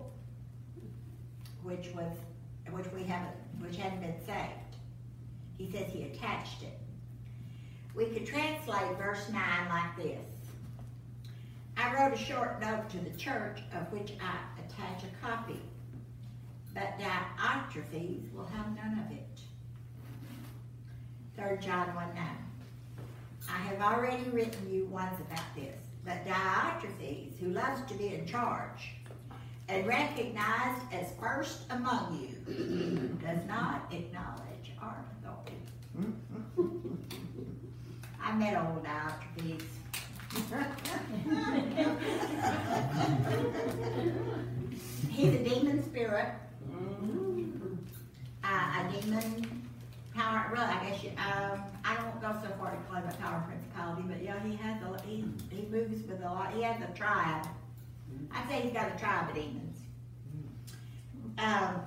which 1.64 1.90
was 1.96 2.12
which 2.72 2.86
we 2.94 3.04
haven't 3.04 3.36
which 3.60 3.78
hadn't 3.78 4.02
been 4.02 4.20
saved. 4.26 4.78
He 5.58 5.72
says 5.72 5.92
he 5.92 6.04
attached 6.04 6.62
it. 6.62 6.80
We 7.96 8.06
could 8.08 8.26
translate 8.26 8.98
verse 8.98 9.30
9 9.30 9.42
like 9.70 9.96
this. 9.96 10.28
I 11.78 11.94
wrote 11.94 12.14
a 12.14 12.18
short 12.18 12.60
note 12.62 12.90
to 12.90 12.98
the 12.98 13.18
church 13.18 13.62
of 13.74 13.92
which 13.92 14.14
I 14.22 14.38
attach 14.60 15.04
a 15.04 15.26
copy, 15.26 15.62
but 16.74 17.00
Diotrephes 17.00 18.34
will 18.34 18.46
have 18.48 18.76
none 18.76 19.06
of 19.06 19.12
it. 19.12 19.40
3 21.38 21.66
John 21.66 21.96
1 21.96 22.16
9. 22.16 22.26
I 23.50 23.58
have 23.58 23.82
already 23.82 24.30
written 24.30 24.74
you 24.74 24.88
once 24.88 25.20
about 25.22 25.56
this, 25.56 25.80
but 26.04 26.26
Diotrephes, 26.26 27.40
who 27.40 27.50
loves 27.50 27.82
to 27.90 27.94
be 27.98 28.14
in 28.14 28.26
charge 28.26 28.96
and 29.70 29.88
recognized 29.88 30.82
as 30.92 31.14
first 31.20 31.64
among 31.70 32.20
you, 32.20 33.20
does 33.26 33.46
not 33.48 33.92
acknowledge 33.92 34.74
our 34.82 35.06
authority. 35.22 35.58
Hmm. 35.96 36.12
I 38.26 38.34
met 38.34 38.58
old 38.58 38.84
Diotrephes. 38.84 39.62
He's 45.10 45.34
a 45.34 45.44
demon 45.44 45.84
spirit, 45.84 46.30
uh, 48.44 48.48
a 48.48 48.92
demon 48.92 49.62
power. 50.16 50.50
Really, 50.52 50.66
I 50.66 50.90
guess 50.90 51.04
you. 51.04 51.12
Um, 51.12 51.62
I 51.86 51.96
don't 51.98 52.20
go 52.20 52.36
so 52.42 52.52
far 52.58 52.72
to 52.72 52.78
claim 52.90 53.04
a 53.08 53.14
power 53.14 53.46
principality, 53.48 54.02
but 54.08 54.24
yeah, 54.24 54.44
he 54.44 54.56
has 54.56 54.82
a. 54.82 55.02
He 55.06 55.24
he 55.52 55.68
moves 55.68 56.08
with 56.08 56.22
a 56.22 56.26
lot. 56.26 56.52
He 56.54 56.64
has 56.64 56.82
a 56.82 56.92
tribe. 56.98 57.46
I'd 58.34 58.50
say 58.50 58.62
he's 58.62 58.74
got 58.74 58.88
a 58.94 59.00
tribe 59.00 59.30
of 59.30 59.36
demons. 59.36 59.78
Um, 61.38 61.82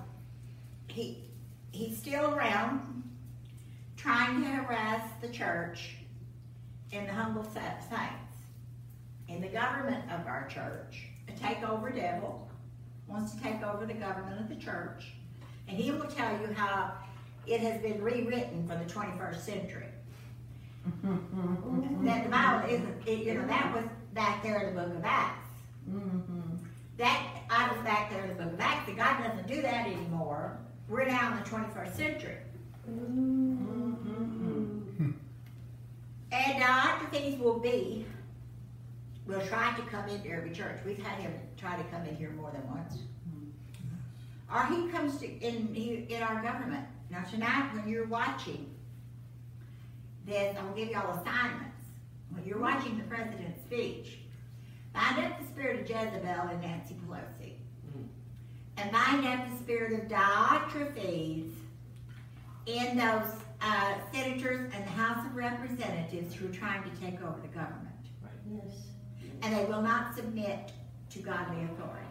he 0.86 1.24
he's 1.72 1.98
still 1.98 2.32
around, 2.32 3.02
trying 3.96 4.40
to 4.42 4.48
harass 4.48 5.02
the 5.20 5.28
church 5.28 5.97
and 6.92 7.08
the 7.08 7.12
humble 7.12 7.44
saints. 7.44 7.86
In 9.28 9.42
the 9.42 9.48
government 9.48 10.04
of 10.10 10.26
our 10.26 10.48
church, 10.48 11.08
a 11.28 11.32
takeover 11.32 11.94
devil 11.94 12.48
wants 13.06 13.34
to 13.34 13.42
take 13.42 13.62
over 13.62 13.84
the 13.84 13.94
government 13.94 14.40
of 14.40 14.48
the 14.48 14.56
church, 14.56 15.12
and 15.68 15.76
he 15.76 15.90
will 15.90 16.06
tell 16.06 16.32
you 16.40 16.52
how 16.54 16.92
it 17.46 17.60
has 17.60 17.80
been 17.82 18.02
rewritten 18.02 18.66
for 18.66 18.76
the 18.76 18.84
21st 18.84 19.40
century. 19.40 19.84
Mm-hmm. 21.04 22.06
that 22.06 22.24
the 22.24 22.30
Bible 22.30 22.68
isn't, 22.70 23.06
it, 23.06 23.18
you 23.26 23.34
know, 23.34 23.46
that 23.46 23.74
was 23.74 23.84
back 24.14 24.42
there 24.42 24.68
in 24.68 24.74
the 24.74 24.80
book 24.80 24.94
of 24.94 25.04
Acts. 25.04 25.48
Mm-hmm. 25.90 26.56
That 26.96 27.42
I 27.50 27.70
was 27.70 27.82
back 27.84 28.10
there 28.10 28.22
in 28.24 28.28
the 28.28 28.42
book 28.42 28.52
of 28.54 28.60
Acts, 28.60 28.88
and 28.88 28.96
God 28.96 29.22
doesn't 29.22 29.46
do 29.46 29.60
that 29.60 29.86
anymore. 29.86 30.56
We're 30.88 31.04
now 31.04 31.32
in 31.32 31.38
the 31.38 31.44
21st 31.44 31.94
century. 31.94 32.36
Mm-hmm. 32.90 33.87
And 36.30 36.62
Diotrephes 36.62 37.38
will 37.38 37.58
be, 37.58 38.06
We'll 39.28 39.46
try 39.46 39.74
to 39.74 39.82
come 39.82 40.08
into 40.08 40.30
every 40.30 40.52
church. 40.52 40.80
We've 40.86 41.02
had 41.02 41.18
him 41.18 41.32
try 41.58 41.76
to 41.76 41.84
come 41.90 42.02
in 42.06 42.16
here 42.16 42.30
more 42.30 42.50
than 42.50 42.66
once. 42.66 42.94
Mm-hmm. 43.28 44.56
Or 44.56 44.64
he 44.74 44.90
comes 44.90 45.18
to 45.18 45.26
in 45.26 45.74
in 46.08 46.22
our 46.22 46.42
government. 46.42 46.86
Now 47.10 47.24
tonight, 47.24 47.68
when 47.74 47.86
you're 47.86 48.06
watching 48.06 48.74
this, 50.24 50.56
I'll 50.56 50.74
give 50.74 50.88
y'all 50.88 51.10
assignments. 51.20 51.76
When 52.30 52.42
you're 52.46 52.58
watching 52.58 52.96
the 52.96 53.04
president's 53.04 53.60
speech, 53.64 54.18
bind 54.94 55.18
up 55.18 55.38
the 55.38 55.46
spirit 55.46 55.80
of 55.80 55.88
Jezebel 55.88 56.48
and 56.48 56.62
Nancy 56.62 56.94
Pelosi, 56.94 57.52
mm. 57.86 58.06
and 58.78 58.90
bind 58.90 59.26
up 59.26 59.50
the 59.50 59.58
spirit 59.58 59.92
of 59.92 60.08
Diotrephes 60.08 61.50
in 62.64 62.96
those 62.96 63.30
uh, 63.60 63.94
senators 64.12 64.70
and 64.74 64.84
the 64.84 64.90
House 64.90 65.24
of 65.26 65.34
Representatives 65.34 66.34
who 66.34 66.46
are 66.46 66.52
trying 66.52 66.82
to 66.82 66.90
take 67.00 67.20
over 67.22 67.40
the 67.40 67.48
government. 67.48 67.88
Right. 68.22 68.60
Yes. 68.64 68.74
And 69.42 69.54
they 69.56 69.64
will 69.64 69.82
not 69.82 70.14
submit 70.14 70.72
to 71.10 71.18
godly 71.20 71.64
authority. 71.64 72.04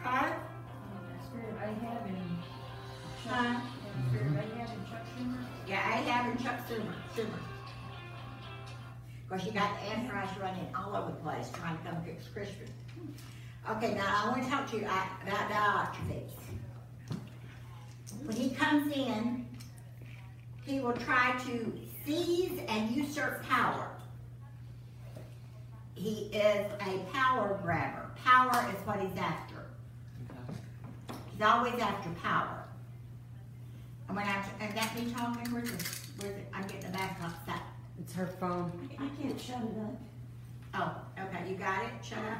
Okay? 0.00 0.32
That 0.32 1.24
spirit 1.26 1.54
Ahab 1.62 2.06
and 2.06 2.16
Chuck, 3.24 3.32
Huh? 3.32 3.60
that 3.60 4.08
spirit 4.08 4.32
Ahab 4.32 4.70
and 4.70 4.86
Chuck 4.88 5.04
Schumer. 5.16 5.44
Yeah, 5.68 6.00
Ahab 6.00 6.30
and 6.30 6.42
Chuck 6.42 6.68
Schumer. 6.68 6.94
Schumer. 7.14 7.40
Of 9.22 9.28
course, 9.28 9.44
you 9.44 9.52
got 9.52 9.70
the 9.80 9.90
Antichrist 9.92 10.34
running 10.40 10.68
all 10.74 10.94
over 10.94 11.10
the 11.10 11.16
place 11.16 11.50
trying 11.52 11.76
to 11.78 11.84
come 11.84 12.02
fix 12.04 12.28
Christians. 12.28 12.70
Okay, 13.68 13.94
now 13.94 14.24
I 14.24 14.30
want 14.30 14.44
to 14.44 14.48
talk 14.50 14.70
to 14.70 14.76
you 14.76 14.82
about 14.82 15.08
Diotrephes. 15.26 16.30
When 18.26 18.36
he 18.36 18.50
comes 18.50 18.92
in, 18.92 19.46
he 20.64 20.80
will 20.80 20.94
try 20.94 21.38
to 21.46 21.72
seize 22.04 22.60
and 22.68 22.90
usurp 22.90 23.42
power. 23.48 23.88
He 25.94 26.28
is 26.32 26.66
a 26.80 26.98
power 27.12 27.58
grabber. 27.62 28.10
Power 28.24 28.68
is 28.70 28.86
what 28.86 29.00
he's 29.00 29.16
after. 29.16 29.66
He's 31.30 31.40
always 31.40 31.74
after 31.74 32.10
power. 32.22 32.64
And 34.08 34.16
when 34.16 34.26
I 34.26 34.44
and 34.60 34.76
that 34.76 34.92
me 34.96 35.12
talking, 35.12 35.52
where's 35.52 35.70
the, 35.70 35.98
where's 36.18 36.36
it? 36.36 36.48
I'm 36.52 36.66
getting 36.66 36.90
the 36.90 36.98
back 36.98 37.20
up 37.22 37.46
that. 37.46 37.62
It's 38.00 38.12
her 38.14 38.26
phone. 38.26 38.90
I 38.98 39.08
can't 39.22 39.40
shut 39.40 39.56
it 39.56 39.78
up. 39.80 41.04
Oh, 41.18 41.22
okay, 41.22 41.48
you 41.48 41.56
got 41.56 41.82
it. 41.84 41.90
Shut 42.02 42.18
up. 42.18 42.38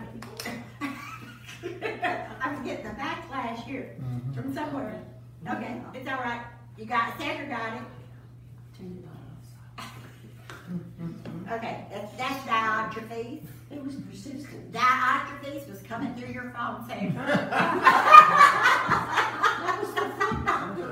I'm 2.43 2.65
getting 2.65 2.85
the 2.85 2.91
backlash 2.91 3.63
here 3.65 3.97
mm-hmm. 4.01 4.33
from 4.33 4.53
somewhere. 4.53 5.01
Okay, 5.49 5.81
it's 5.95 6.09
all 6.09 6.19
right. 6.19 6.43
You 6.77 6.85
got 6.87 7.09
it. 7.11 7.15
Sandra 7.19 7.47
got 7.47 7.75
it. 7.75 7.83
Turn 8.77 9.03
it 9.03 9.09
off. 9.09 9.93
Okay, 11.53 11.87
that's 11.91 12.13
that's 12.17 12.45
Diotrephes. 12.47 13.43
It 13.71 13.85
was 13.85 13.95
persistent. 13.97 14.73
Diotrephes 14.73 15.69
was 15.71 15.83
coming 15.83 16.15
through 16.15 16.33
your 16.33 16.53
phone, 16.57 16.85
Sandra. 16.89 17.25
That 19.67 19.79
was 19.81 19.93
the 19.95 20.01
phone 20.19 20.45
number. 20.45 20.91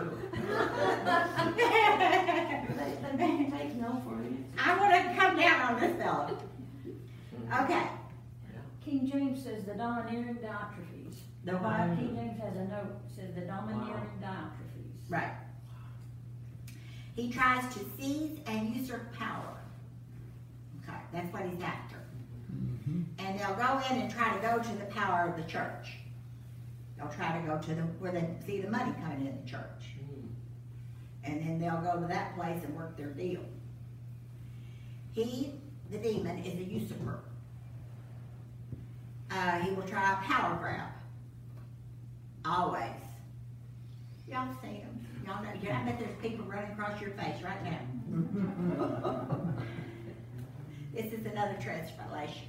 They, 2.77 2.93
they 3.17 3.27
didn't 3.27 3.51
take 3.53 3.75
no 3.77 4.01
for 4.05 4.21
it. 4.23 4.33
I 4.59 4.77
want 4.79 4.93
to 4.95 5.01
come 5.21 5.37
down 5.39 5.61
on 5.75 5.81
this 5.81 5.97
fella. 5.97 6.37
Okay. 7.63 7.87
King 8.85 9.11
James 9.11 9.43
says 9.45 9.65
the 9.65 9.75
domineering 9.75 10.37
Diotrephes. 10.37 10.94
The 11.45 11.53
The 11.53 11.59
Bible, 11.59 11.89
what? 11.89 11.99
King 11.99 12.17
James 12.17 12.41
has 12.41 12.57
a 12.57 12.65
note, 12.65 12.97
says 13.15 13.35
the 13.35 13.43
domineering 13.43 14.11
Diotrephes. 14.23 15.11
Right. 15.11 15.33
He 17.15 17.31
tries 17.31 17.73
to 17.75 17.81
seize 17.99 18.39
and 18.47 18.75
usurp 18.75 19.13
power. 19.13 19.57
Okay, 20.83 20.99
that's 21.13 21.33
what 21.33 21.43
he's 21.43 21.63
after. 21.63 21.97
And 23.19 23.39
they'll 23.39 23.55
go 23.55 23.81
in 23.91 24.03
and 24.03 24.11
try 24.11 24.35
to 24.35 24.41
go 24.41 24.63
to 24.63 24.77
the 24.77 24.85
power 24.87 25.29
of 25.29 25.37
the 25.37 25.51
church. 25.51 25.97
They'll 26.97 27.09
try 27.09 27.39
to 27.39 27.47
go 27.47 27.59
to 27.59 27.75
the 27.75 27.83
where 27.83 28.13
they 28.13 28.29
see 28.47 28.61
the 28.61 28.71
money 28.71 28.93
coming 29.03 29.27
in 29.27 29.43
the 29.43 29.51
church. 29.51 29.97
And 31.25 31.41
then 31.41 31.59
they'll 31.59 31.81
go 31.81 32.01
to 32.01 32.07
that 32.07 32.35
place 32.37 32.63
and 32.65 32.77
work 32.77 32.97
their 32.97 33.09
deal. 33.09 33.41
He, 35.13 35.53
the 35.91 35.99
demon, 35.99 36.39
is 36.39 36.59
a 36.59 36.65
usurper. 36.65 37.21
Uh, 39.31 39.61
he 39.61 39.73
will 39.73 39.85
try 39.85 40.13
a 40.13 40.17
power 40.17 40.57
grab. 40.57 40.89
Always. 42.45 42.83
Y'all 44.29 44.55
see 44.61 44.69
him. 44.69 45.07
Y'all 45.27 45.43
know. 45.43 45.51
I 45.51 45.83
bet 45.85 45.99
there's 45.99 46.15
people 46.21 46.45
running 46.45 46.73
across 46.73 47.01
your 47.01 47.11
face 47.11 47.43
right 47.43 47.63
now. 47.65 47.81
this 50.95 51.13
is 51.13 51.25
another 51.25 51.57
translation. 51.61 52.49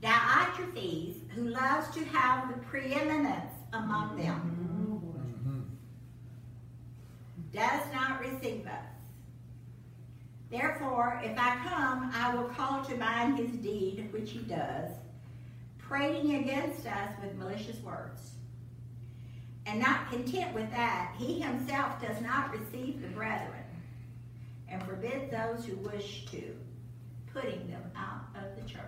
Diotrephes, 0.00 1.28
who 1.30 1.48
loves 1.48 1.92
to 1.96 2.04
have 2.04 2.48
the 2.48 2.58
preeminence 2.64 3.52
among 3.72 4.16
them, 4.16 4.56
does 7.52 7.82
not 7.92 8.20
receive 8.20 8.66
us. 8.66 8.84
Therefore, 10.50 11.20
if 11.24 11.36
I 11.36 11.56
come, 11.66 12.12
I 12.14 12.34
will 12.34 12.48
call 12.50 12.84
to 12.84 12.96
mind 12.96 13.38
his 13.38 13.50
deed, 13.56 14.08
which 14.12 14.30
he 14.30 14.40
does, 14.40 14.90
prating 15.78 16.36
against 16.36 16.86
us 16.86 17.12
with 17.20 17.34
malicious 17.34 17.78
words. 17.82 18.35
And 19.66 19.80
not 19.80 20.10
content 20.10 20.54
with 20.54 20.70
that, 20.70 21.14
he 21.18 21.40
himself 21.40 22.00
does 22.00 22.20
not 22.22 22.52
receive 22.52 23.02
the 23.02 23.08
brethren, 23.08 23.64
and 24.68 24.80
forbids 24.84 25.30
those 25.30 25.64
who 25.64 25.76
wish 25.76 26.26
to, 26.26 26.56
putting 27.32 27.66
them 27.68 27.82
out 27.96 28.26
of 28.36 28.54
the 28.56 28.62
church. 28.68 28.82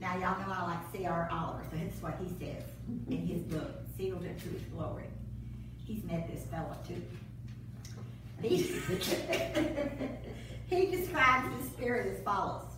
Now, 0.00 0.14
y'all 0.14 0.38
know 0.38 0.54
I 0.54 0.62
like 0.62 0.92
C.R. 0.92 1.28
Oliver, 1.30 1.62
so 1.70 1.76
this 1.76 1.94
is 1.94 2.02
what 2.02 2.18
he 2.20 2.28
says 2.42 2.64
in 3.08 3.26
his 3.26 3.42
book, 3.42 3.82
Sealed 3.96 4.24
into 4.24 4.48
His 4.48 4.62
Glory. 4.72 5.04
He's 5.84 6.02
met 6.04 6.26
this 6.32 6.44
fellow 6.44 6.76
too. 6.86 7.02
He, 8.40 8.56
he 10.70 10.90
describes 10.90 11.54
the 11.58 11.64
spirit 11.70 12.16
as 12.16 12.22
follows. 12.24 12.70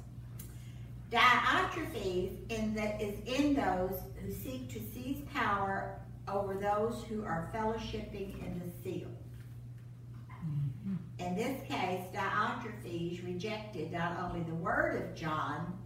Diotrephes 1.12 2.50
in 2.50 2.74
that 2.74 3.00
is 3.00 3.18
in 3.26 3.54
those 3.54 4.00
who 4.16 4.32
seek 4.32 4.72
to 4.72 4.80
seize 4.94 5.20
power 5.34 6.00
over 6.26 6.54
those 6.54 7.04
who 7.08 7.22
are 7.24 7.50
fellowshipping 7.54 8.40
in 8.40 8.62
the 8.64 8.82
seal. 8.82 9.08
Mm-hmm. 10.42 10.94
In 11.18 11.36
this 11.36 11.60
case, 11.68 12.00
Diotrephes 12.14 13.22
rejected 13.26 13.92
not 13.92 14.18
only 14.20 14.42
the 14.44 14.54
word 14.54 15.02
of 15.02 15.14
John, 15.14 15.78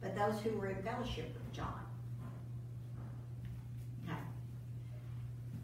but 0.00 0.14
those 0.14 0.40
who 0.42 0.56
were 0.56 0.68
in 0.68 0.80
fellowship 0.84 1.34
with 1.34 1.52
John. 1.52 1.80
Okay. 4.04 4.18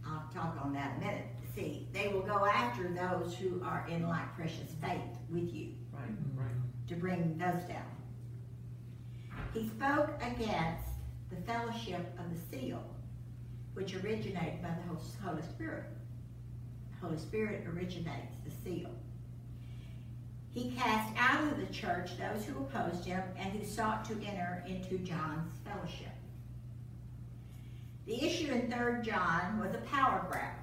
I'll 0.05 0.29
talk 0.35 0.59
on 0.61 0.73
that 0.73 0.97
in 0.97 1.03
a 1.03 1.07
minute. 1.07 1.27
See, 1.55 1.87
they 1.93 2.09
will 2.09 2.23
go 2.23 2.45
after 2.47 2.89
those 2.89 3.37
who 3.37 3.63
are 3.63 3.87
in 3.89 4.09
like 4.09 4.35
precious 4.35 4.73
faith 4.83 4.99
with 5.31 5.55
you 5.55 5.69
Right, 5.93 6.03
right. 6.35 6.89
to 6.89 6.97
bring 6.97 7.39
those 7.39 7.63
down. 7.69 7.87
He 9.53 9.69
spoke 9.69 10.11
against 10.21 10.89
the 11.31 11.37
fellowship 11.47 12.19
of 12.19 12.25
the 12.31 12.57
seal, 12.57 12.83
which 13.75 13.95
originated 13.95 14.63
by 14.63 14.71
the 14.71 15.27
Holy 15.27 15.43
Spirit. 15.43 15.85
The 16.91 17.07
Holy 17.07 17.19
Spirit 17.19 17.67
originates 17.67 18.37
the 18.45 18.51
seal. 18.51 18.91
He 20.51 20.71
cast 20.73 21.13
out 21.19 21.43
of 21.43 21.59
the 21.59 21.73
church 21.73 22.11
those 22.17 22.45
who 22.45 22.59
opposed 22.59 23.05
him 23.05 23.23
and 23.37 23.53
who 23.53 23.65
sought 23.65 24.05
to 24.05 24.13
enter 24.25 24.65
into 24.69 24.99
John's 24.99 25.53
fellowship. 25.65 26.13
The 28.07 28.23
issue 28.25 28.53
in 28.53 28.71
3 28.71 29.03
John 29.03 29.59
was 29.59 29.75
a 29.75 29.79
power 29.79 30.27
grab 30.31 30.55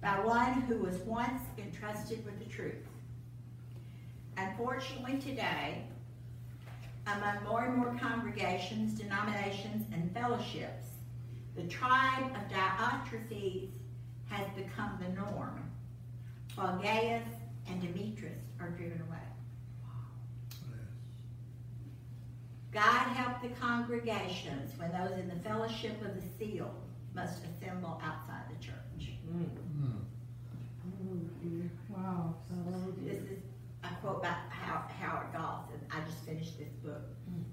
by 0.00 0.24
one 0.24 0.62
who 0.62 0.78
was 0.78 0.96
once 1.00 1.42
entrusted 1.58 2.24
with 2.24 2.38
the 2.38 2.46
truth. 2.46 2.86
Unfortunately, 4.36 5.18
today, 5.18 5.82
among 7.16 7.44
more 7.44 7.64
and 7.64 7.76
more 7.76 7.96
congregations, 8.00 8.98
denominations, 8.98 9.86
and 9.92 10.12
fellowships, 10.12 10.86
the 11.56 11.64
tribe 11.64 12.30
of 12.36 12.50
Diotrephes 12.50 13.70
has 14.28 14.46
become 14.54 14.98
the 15.00 15.08
norm, 15.20 15.70
while 16.54 16.78
Gaius 16.78 17.24
and 17.68 17.80
Demetrius 17.80 18.38
are 18.60 18.70
driven 18.70 19.00
away. 19.08 19.18
God 22.70 23.08
help 23.14 23.40
the 23.42 23.48
congregations 23.60 24.72
when 24.78 24.92
those 24.92 25.18
in 25.18 25.28
the 25.28 25.48
fellowship 25.48 26.02
of 26.02 26.14
the 26.14 26.28
seal 26.38 26.70
must 27.14 27.42
assemble 27.44 28.00
outside 28.04 28.44
the 28.50 28.64
church. 28.64 29.12
Mm. 29.26 29.48
Mm. 31.02 31.68
Wow. 31.88 32.34
Oh, 32.52 32.92
this 33.02 33.22
is 33.22 33.38
a 33.82 33.88
quote 34.02 34.22
by 34.22 34.34
Howard 34.50 35.32
Goss, 35.32 35.64
and 35.72 35.77
I 35.92 36.00
just 36.04 36.24
finished 36.24 36.58
this 36.58 36.72
book. 36.84 37.02
Mm. 37.30 37.44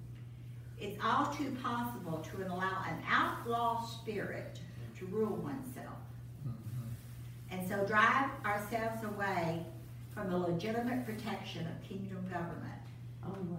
It's 0.79 0.97
all 1.03 1.27
too 1.33 1.55
possible 1.63 2.17
to 2.19 2.47
allow 2.47 2.83
an 2.87 2.97
outlaw 3.09 3.81
spirit 3.85 4.59
to 4.99 5.05
rule 5.05 5.35
oneself. 5.37 5.97
Mm-hmm. 6.47 7.51
And 7.51 7.67
so 7.67 7.85
drive 7.85 8.29
ourselves 8.45 9.03
away 9.03 9.65
from 10.13 10.29
the 10.29 10.37
legitimate 10.37 11.05
protection 11.05 11.67
of 11.67 11.81
kingdom 11.87 12.25
government, 12.31 12.61
Oh, 13.25 13.29
wow. 13.49 13.57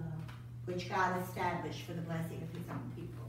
which 0.67 0.89
God 0.89 1.23
established 1.23 1.83
for 1.83 1.93
the 1.93 2.03
blessing 2.03 2.43
of 2.43 2.57
his 2.59 2.69
own 2.71 2.93
people. 2.95 3.25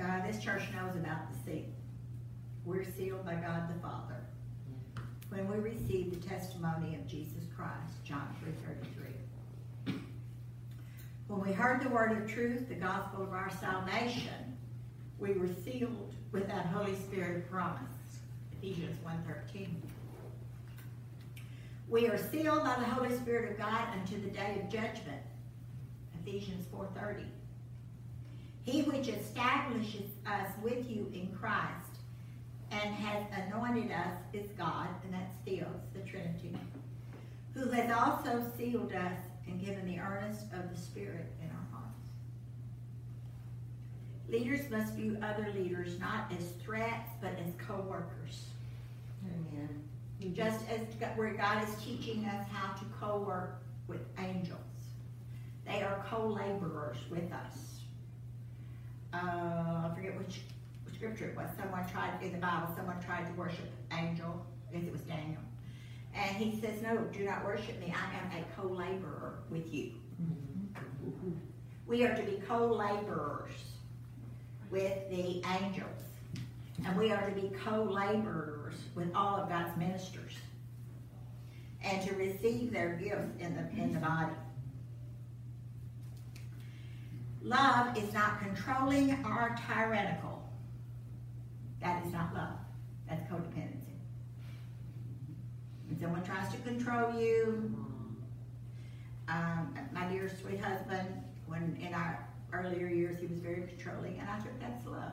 Uh, 0.00 0.26
this 0.26 0.42
church 0.42 0.62
knows 0.74 0.96
about 0.96 1.32
the 1.32 1.38
seal. 1.50 1.64
We're 2.64 2.84
sealed 2.84 3.24
by 3.24 3.34
God 3.34 3.68
the 3.68 3.80
Father 3.80 4.21
when 5.32 5.48
we 5.48 5.70
receive 5.70 6.10
the 6.10 6.28
testimony 6.28 6.94
of 6.94 7.06
Jesus 7.06 7.44
Christ, 7.56 8.04
John 8.04 8.36
3.33. 9.86 9.98
When 11.26 11.40
we 11.40 11.52
heard 11.52 11.82
the 11.82 11.88
word 11.88 12.12
of 12.12 12.30
truth, 12.30 12.68
the 12.68 12.74
gospel 12.74 13.22
of 13.22 13.32
our 13.32 13.50
salvation, 13.58 14.58
we 15.18 15.32
were 15.32 15.48
sealed 15.64 16.14
with 16.32 16.48
that 16.48 16.66
Holy 16.66 16.94
Spirit 16.96 17.50
promise, 17.50 17.80
Ephesians 18.58 18.98
1.13. 19.06 19.68
We 21.88 22.08
are 22.08 22.18
sealed 22.18 22.62
by 22.64 22.74
the 22.78 22.84
Holy 22.84 23.16
Spirit 23.16 23.52
of 23.52 23.58
God 23.58 23.88
unto 23.98 24.20
the 24.20 24.30
day 24.30 24.60
of 24.62 24.70
judgment, 24.70 25.22
Ephesians 26.20 26.66
4.30. 26.66 27.24
He 28.64 28.82
which 28.82 29.08
establishes 29.08 30.10
us 30.26 30.50
with 30.62 30.90
you 30.90 31.10
in 31.14 31.34
Christ 31.34 31.91
and 32.72 32.94
has 32.94 33.26
anointed 33.46 33.92
us 33.92 34.16
is 34.32 34.50
God, 34.56 34.88
and 35.04 35.12
that 35.12 35.30
seals 35.44 35.82
the 35.94 36.00
Trinity, 36.00 36.56
who 37.54 37.70
has 37.70 37.90
also 37.90 38.42
sealed 38.56 38.92
us 38.92 39.18
and 39.46 39.60
given 39.64 39.86
the 39.86 39.98
earnest 39.98 40.44
of 40.52 40.74
the 40.74 40.80
Spirit 40.80 41.26
in 41.42 41.48
our 41.50 41.66
hearts. 41.70 41.98
Leaders 44.28 44.70
must 44.70 44.94
view 44.94 45.18
other 45.22 45.52
leaders 45.54 45.98
not 46.00 46.32
as 46.32 46.52
threats, 46.64 47.10
but 47.20 47.32
as 47.38 47.52
co-workers. 47.66 48.46
Amen. 49.26 49.68
Just 50.32 50.64
as 50.70 50.80
where 51.16 51.34
God 51.34 51.68
is 51.68 51.74
teaching 51.84 52.24
us 52.24 52.46
how 52.50 52.72
to 52.74 52.84
co-work 53.00 53.60
with 53.88 54.00
angels. 54.18 54.58
They 55.66 55.82
are 55.82 56.04
co-laborers 56.08 56.98
with 57.10 57.30
us. 57.32 57.80
Uh, 59.12 59.18
I 59.18 59.90
forget 59.94 60.16
which 60.16 60.40
scripture 61.02 61.30
it 61.30 61.36
was. 61.36 61.48
Someone 61.60 61.84
tried, 61.88 62.22
in 62.22 62.30
the 62.30 62.38
Bible, 62.38 62.72
someone 62.76 63.00
tried 63.00 63.26
to 63.26 63.32
worship 63.32 63.68
angel. 63.98 64.46
I 64.70 64.76
it 64.76 64.92
was 64.92 65.00
Daniel. 65.00 65.40
And 66.14 66.36
he 66.36 66.60
says, 66.60 66.80
no, 66.80 66.96
do 67.12 67.24
not 67.24 67.44
worship 67.44 67.80
me. 67.80 67.92
I 67.92 68.16
am 68.18 68.40
a 68.40 68.44
co-laborer 68.54 69.40
with 69.50 69.74
you. 69.74 69.94
We 71.88 72.04
are 72.04 72.14
to 72.14 72.22
be 72.22 72.40
co-laborers 72.46 73.50
with 74.70 75.10
the 75.10 75.42
angels. 75.60 75.88
And 76.86 76.96
we 76.96 77.10
are 77.10 77.28
to 77.28 77.34
be 77.34 77.50
co-laborers 77.64 78.76
with 78.94 79.12
all 79.12 79.40
of 79.40 79.48
God's 79.48 79.76
ministers. 79.76 80.34
And 81.82 82.06
to 82.06 82.14
receive 82.14 82.72
their 82.72 82.90
gifts 82.90 83.40
in 83.40 83.56
the, 83.56 83.82
in 83.82 83.92
the 83.92 83.98
body. 83.98 84.36
Love 87.42 87.98
is 87.98 88.14
not 88.14 88.40
controlling 88.40 89.10
or 89.24 89.56
tyrannical. 89.66 90.41
That 91.82 92.06
is 92.06 92.12
not 92.12 92.32
love. 92.32 92.54
That's 93.08 93.28
codependency. 93.28 93.98
When 95.88 95.98
someone 96.00 96.22
tries 96.22 96.48
to 96.52 96.58
control 96.58 97.20
you, 97.20 97.74
um, 99.28 99.74
my 99.92 100.06
dear 100.06 100.30
sweet 100.40 100.60
husband, 100.60 101.08
when 101.46 101.76
in 101.84 101.92
our 101.92 102.24
earlier 102.52 102.86
years, 102.86 103.18
he 103.20 103.26
was 103.26 103.38
very 103.38 103.64
controlling, 103.66 104.20
and 104.20 104.30
I 104.30 104.38
took 104.38 104.58
that 104.60 104.78
as 104.80 104.86
love. 104.86 105.12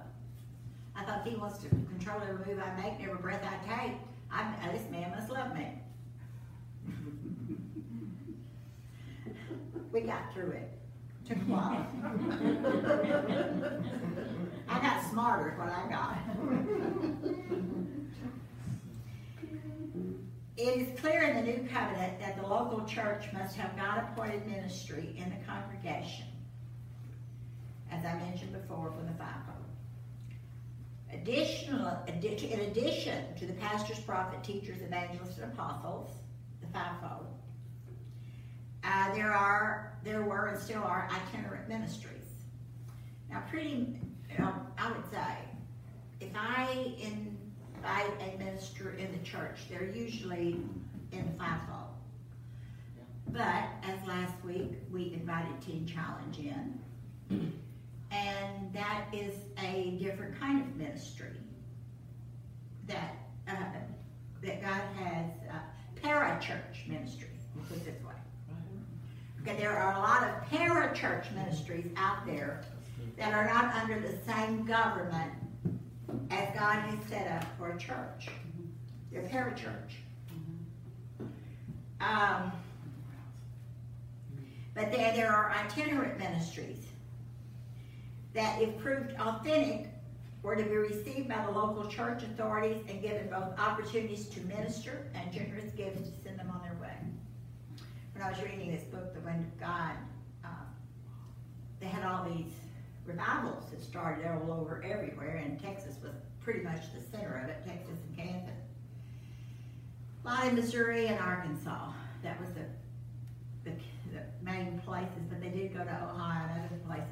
I 0.95 1.03
thought 1.03 1.25
he 1.25 1.35
wants 1.35 1.57
to 1.59 1.69
control 1.69 2.21
every 2.21 2.53
move 2.53 2.63
I 2.63 2.81
make, 2.81 3.01
every 3.01 3.17
breath 3.17 3.43
I 3.43 3.57
take, 3.67 3.93
I, 4.31 4.69
this 4.71 4.87
man 4.91 5.09
must 5.11 5.31
love 5.31 5.55
me. 5.55 5.67
we 9.91 10.01
got 10.01 10.31
through 10.33 10.51
it. 10.51 10.69
Took 11.27 11.37
a 11.37 11.41
while. 11.41 11.87
I 14.69 14.79
got 14.79 15.03
smarter 15.09 15.55
what 15.57 15.69
I 15.69 15.89
got. 15.89 16.17
it 20.57 20.77
is 20.77 20.99
clear 20.99 21.23
in 21.23 21.37
the 21.37 21.51
new 21.51 21.67
covenant 21.67 22.19
that 22.19 22.39
the 22.39 22.47
local 22.47 22.85
church 22.85 23.25
must 23.33 23.55
have 23.55 23.75
God-appointed 23.75 24.45
ministry 24.45 25.15
in 25.17 25.29
the 25.29 25.37
congregation, 25.45 26.25
as 27.91 28.05
I 28.05 28.13
mentioned 28.19 28.53
before 28.53 28.91
from 28.91 29.07
the 29.07 29.13
fivefold. 29.13 29.55
Additional, 31.11 31.97
in 32.07 32.59
addition 32.59 33.35
to 33.37 33.47
the 33.47 33.53
pastors, 33.53 33.99
prophet, 33.99 34.43
teachers, 34.43 34.83
evangelists, 34.83 35.39
and 35.39 35.51
apostles, 35.51 36.11
the 36.61 36.67
fivefold, 36.67 37.25
uh, 38.83 39.13
there 39.15 39.31
are, 39.31 39.97
there 40.03 40.21
were, 40.21 40.47
and 40.47 40.59
still 40.59 40.83
are 40.83 41.09
itinerant 41.11 41.67
ministries. 41.67 42.15
Now, 43.29 43.43
pretty 43.49 43.99
um, 44.37 44.67
I 44.77 44.91
would 44.91 45.09
say, 45.11 45.37
if 46.19 46.29
I 46.35 46.93
invite 47.01 48.11
a 48.21 48.37
minister 48.37 48.91
in 48.91 49.11
the 49.11 49.19
church, 49.19 49.61
they're 49.69 49.89
usually 49.89 50.59
in 51.11 51.25
the 51.25 51.37
fivefold. 51.37 51.87
But 53.29 53.65
as 53.83 54.05
last 54.07 54.33
week, 54.43 54.73
we 54.91 55.13
invited 55.13 55.61
Teen 55.61 55.85
Challenge 55.85 56.39
in, 56.39 57.53
and 58.11 58.73
that 58.73 59.05
is 59.13 59.35
a 59.59 59.97
different 60.01 60.39
kind 60.39 60.61
of 60.61 60.75
ministry 60.75 61.37
that 62.87 63.15
uh, 63.47 63.53
that 64.43 64.61
God 64.61 64.81
has 65.03 65.31
uh, 65.51 65.59
para-church 66.01 66.85
ministry. 66.87 67.27
We'll 67.55 67.65
put 67.65 67.77
it 67.77 67.85
this 67.85 68.03
way. 68.03 68.13
Okay, 69.41 69.57
there 69.57 69.77
are 69.77 69.95
a 69.95 69.99
lot 69.99 70.23
of 70.23 70.49
para-church 70.49 71.27
ministries 71.35 71.87
out 71.95 72.25
there 72.25 72.61
that 73.17 73.33
are 73.33 73.45
not 73.45 73.73
under 73.75 73.99
the 73.99 74.15
same 74.25 74.65
government 74.65 75.31
as 76.31 76.47
God 76.55 76.79
has 76.79 77.05
set 77.07 77.29
up 77.31 77.45
for 77.57 77.71
a 77.71 77.77
church. 77.77 78.29
They're 79.11 79.23
parachurch. 79.23 79.95
Um, 82.01 82.51
but 84.73 84.91
there, 84.91 85.13
there 85.13 85.31
are 85.31 85.51
itinerant 85.51 86.17
ministries 86.17 86.85
that, 88.33 88.61
if 88.61 88.77
proved 88.79 89.13
authentic, 89.19 89.87
were 90.41 90.55
to 90.55 90.63
be 90.63 90.77
received 90.77 91.27
by 91.27 91.43
the 91.45 91.51
local 91.51 91.85
church 91.87 92.23
authorities 92.23 92.77
and 92.87 93.01
given 93.01 93.27
both 93.29 93.59
opportunities 93.59 94.27
to 94.27 94.39
minister 94.41 95.05
and 95.13 95.33
generous 95.33 95.73
gifts 95.73 96.09
to 96.09 96.23
send 96.23 96.39
them 96.39 96.49
on 96.49 96.61
their 96.61 96.77
way. 96.79 96.95
When 98.13 98.23
I 98.23 98.29
was 98.29 98.41
reading 98.41 98.71
this 98.71 98.83
book, 98.83 99.13
The 99.13 99.19
Wind 99.21 99.45
of 99.45 99.59
God, 99.59 99.91
uh, 100.45 100.47
they 101.81 101.87
had 101.87 102.05
all 102.05 102.23
these 102.23 102.53
revivals 103.09 103.65
that 103.71 103.81
started 103.81 104.25
all 104.27 104.51
over 104.51 104.83
everywhere, 104.83 105.41
and 105.43 105.61
Texas 105.61 105.95
was 106.03 106.13
pretty 106.43 106.61
much 106.61 106.81
the 106.93 107.01
center 107.17 107.41
of 107.43 107.49
it, 107.49 107.57
Texas 107.65 107.97
and 108.07 108.17
Kansas. 108.17 108.55
A 110.23 110.27
lot 110.27 110.47
in 110.47 110.55
Missouri 110.55 111.07
and 111.07 111.19
Arkansas. 111.19 111.91
That 112.23 112.39
was 112.39 112.49
the, 112.53 113.69
the, 113.69 113.75
the 114.13 114.21
main 114.43 114.79
places, 114.85 115.23
but 115.29 115.41
they 115.41 115.49
did 115.49 115.73
go 115.73 115.83
to 115.83 115.89
Ohio 115.89 116.49
and 116.51 116.65
other 116.65 116.81
places. 116.87 117.07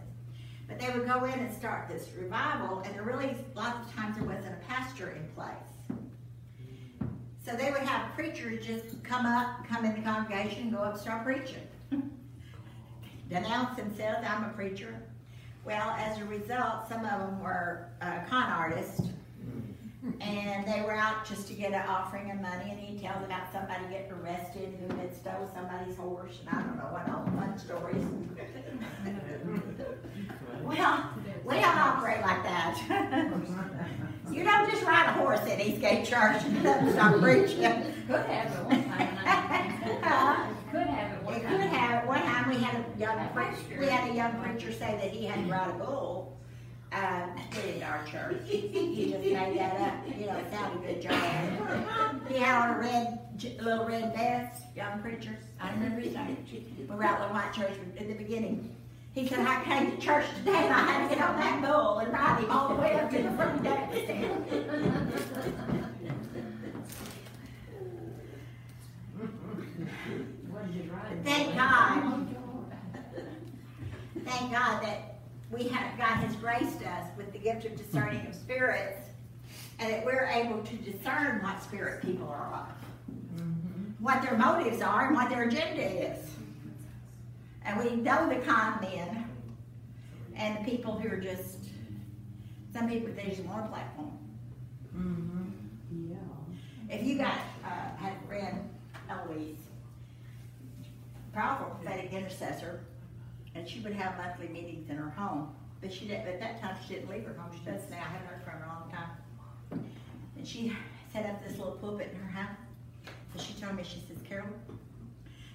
But 0.68 0.80
they 0.80 0.90
would 0.90 1.08
go 1.08 1.24
in 1.24 1.40
and 1.40 1.54
start 1.54 1.88
this 1.88 2.10
revival, 2.18 2.80
and 2.80 2.94
there 2.94 3.04
really, 3.04 3.36
lots 3.56 3.88
of 3.88 3.96
times 3.96 4.18
there 4.18 4.26
wasn't 4.26 4.54
a 4.54 4.66
pastor 4.68 5.12
in 5.12 5.26
place. 5.34 5.98
So 7.44 7.56
they 7.56 7.72
would 7.72 7.82
have 7.82 8.14
preachers 8.14 8.66
just 8.66 9.02
come 9.04 9.26
up, 9.26 9.66
come 9.66 9.86
in 9.86 9.96
the 9.96 10.02
congregation, 10.02 10.70
go 10.70 10.80
up 10.80 10.98
start 10.98 11.24
preaching. 11.24 11.66
Denounce 13.30 13.78
themselves, 13.78 14.28
I'm 14.30 14.44
a 14.44 14.50
preacher. 14.50 15.02
Well, 15.68 15.92
as 16.00 16.18
a 16.22 16.24
result, 16.24 16.88
some 16.88 17.04
of 17.04 17.20
them 17.20 17.44
were 17.44 17.90
uh, 18.02 18.22
con 18.30 18.50
artists, 18.50 19.02
and 20.22 20.66
they 20.66 20.80
were 20.80 20.94
out 20.94 21.28
just 21.28 21.50
to 21.50 21.54
get 21.54 21.74
an 21.74 21.86
offering 21.90 22.32
of 22.32 22.40
money. 22.40 22.72
And 22.72 22.80
he 22.80 22.98
tells 22.98 23.22
about 23.26 23.52
somebody 23.52 23.84
getting 23.90 24.14
arrested 24.14 24.80
who 24.80 24.96
had 24.96 25.14
stole 25.14 25.52
somebody's 25.54 25.98
horse, 25.98 26.40
and 26.40 26.50
I 26.58 26.62
don't 26.64 26.78
know 26.78 26.84
what 26.84 27.10
all 27.10 27.26
fun 27.38 27.58
stories. 27.58 28.02
well, 30.64 31.10
we 31.44 31.56
don't 31.56 31.78
operate 31.78 32.22
like 32.22 32.44
that. 32.44 32.82
you 34.32 34.46
don't 34.46 34.72
just 34.72 34.84
ride 34.84 35.10
a 35.10 35.14
horse 35.20 35.42
at 35.42 35.60
Eastgate 35.60 36.06
Church 36.06 36.46
and 36.46 36.92
start 36.94 37.20
preaching. 37.20 37.94
Could 38.08 38.26
have 38.26 38.66
one 38.66 38.90
time. 40.02 40.57
Could 41.42 41.52
it 41.52 41.54
one 41.54 41.62
It 41.62 41.70
time. 41.70 41.70
could 41.70 41.78
have. 41.78 42.08
One 42.08 42.22
time 42.22 42.50
we 42.50 42.58
had 42.58 42.76
a 42.76 43.00
young 43.00 43.30
preacher, 43.30 43.80
we 43.80 43.88
had 43.88 44.10
a 44.10 44.14
young 44.14 44.42
preacher 44.42 44.72
say 44.72 44.98
that 45.02 45.12
he 45.12 45.26
had 45.26 45.46
to 45.46 45.52
ride 45.52 45.70
a 45.70 45.74
bull 45.74 46.38
um, 46.94 47.32
to 47.52 47.56
get 47.62 47.66
into 47.76 47.86
our 47.86 48.04
church. 48.06 48.38
He 48.46 49.12
just 49.12 49.24
made 49.24 49.58
that 49.60 49.82
up. 49.82 50.18
You 50.18 50.26
know, 50.28 50.38
it 50.38 50.50
sounded 50.52 50.82
good, 50.88 51.02
John. 51.02 52.22
He 52.30 52.38
had 52.38 52.70
on 52.70 52.76
a 52.76 52.80
red, 52.80 53.20
little 53.62 53.86
red 53.86 54.14
vest, 54.16 54.64
young 54.76 55.00
preacher. 55.02 55.38
I 55.60 55.72
remember 55.72 56.02
his 56.02 56.14
name. 56.14 56.38
We 56.80 56.86
were 56.96 57.04
out 57.04 57.22
in 57.22 57.28
the 57.28 57.34
white 57.34 57.54
church 57.54 57.74
in 57.98 58.08
the 58.08 58.16
beginning. 58.16 58.74
He 59.14 59.28
said, 59.28 59.40
I 59.40 59.64
came 59.64 59.92
to 59.92 59.98
church 59.98 60.26
today 60.38 60.66
and 60.66 60.74
I 60.74 60.80
had 60.92 61.10
to 61.10 61.16
get 61.16 61.28
on 61.28 61.38
that 61.40 61.62
bull 61.62 61.98
and 62.00 62.14
ride 62.14 62.40
him 62.44 62.52
all 62.52 62.70
the 62.70 62.76
way 62.82 62.94
up 63.00 63.10
to 63.10 63.24
the 63.24 63.32
front 63.32 63.64
deck. 63.64 63.92
What 69.18 69.26
did 69.26 69.34
you 69.80 70.56
write? 70.56 70.67
Thank 71.24 71.56
God. 71.56 72.28
Thank 74.26 74.52
God 74.52 74.84
that 74.84 75.20
we 75.52 75.68
have, 75.70 75.98
God 75.98 76.18
has 76.18 76.36
graced 76.36 76.82
us 76.84 77.08
with 77.16 77.32
the 77.32 77.40
gift 77.40 77.66
of 77.66 77.76
discerning 77.78 78.28
of 78.28 78.36
spirits, 78.36 79.00
and 79.80 79.94
that 79.94 80.06
we're 80.06 80.26
able 80.26 80.62
to 80.64 80.76
discern 80.78 81.42
what 81.42 81.64
spirit 81.64 82.02
people 82.02 82.28
are 82.28 82.54
of, 82.54 83.42
what 84.00 84.22
their 84.22 84.38
motives 84.38 84.82
are, 84.82 85.08
and 85.08 85.16
what 85.16 85.30
their 85.30 85.44
agenda 85.44 85.84
is. 85.84 86.30
And 87.64 87.80
we 87.80 87.96
know 87.96 88.28
the 88.28 88.40
con 88.46 88.80
men 88.82 89.30
and 90.36 90.58
the 90.58 90.70
people 90.70 91.00
who 91.00 91.10
are 91.10 91.18
just, 91.18 91.60
some 92.74 92.90
people, 92.90 93.14
they 93.16 93.30
just 93.30 93.44
want 93.44 93.66
a 93.66 93.68
platform. 93.70 94.18
Mm-hmm. 94.96 96.12
Yeah. 96.12 96.96
If 96.96 97.06
you 97.06 97.18
got, 97.18 97.38
uh, 97.64 97.96
had 97.98 98.14
a 98.14 98.28
friend, 98.28 98.70
Eloise, 99.10 99.67
powerful 101.38 101.68
prophetic 101.68 102.12
intercessor, 102.12 102.80
and 103.54 103.70
she 103.70 103.80
would 103.82 103.94
have 103.94 104.18
monthly 104.18 104.48
meetings 104.48 104.90
in 104.90 104.98
her 104.98 105.12
home. 105.12 105.54
But 105.82 105.94
she 105.94 106.08
didn't, 106.08 106.28
at 106.28 106.40
that 106.40 106.60
time, 106.60 106.76
she 106.86 106.96
didn't 106.96 107.12
leave 107.12 107.26
her 107.26 107.36
home. 107.38 107.52
She 107.54 107.64
does 107.64 107.88
now. 107.92 107.98
I 107.98 108.10
haven't 108.12 108.28
heard 108.28 108.42
from 108.44 108.54
her 108.54 108.58
in 108.58 108.64
a 108.64 108.68
long 108.68 108.92
time. 108.92 109.86
And 110.36 110.48
she 110.48 110.76
set 111.14 111.28
up 111.28 111.48
this 111.48 111.60
little 111.60 111.74
pulpit 111.74 112.10
in 112.12 112.20
her 112.20 112.32
house. 112.32 112.58
So 113.36 113.44
she 113.44 113.54
told 113.54 113.76
me, 113.76 113.84
she 113.84 114.02
says, 114.08 114.18
Carol, 114.28 114.48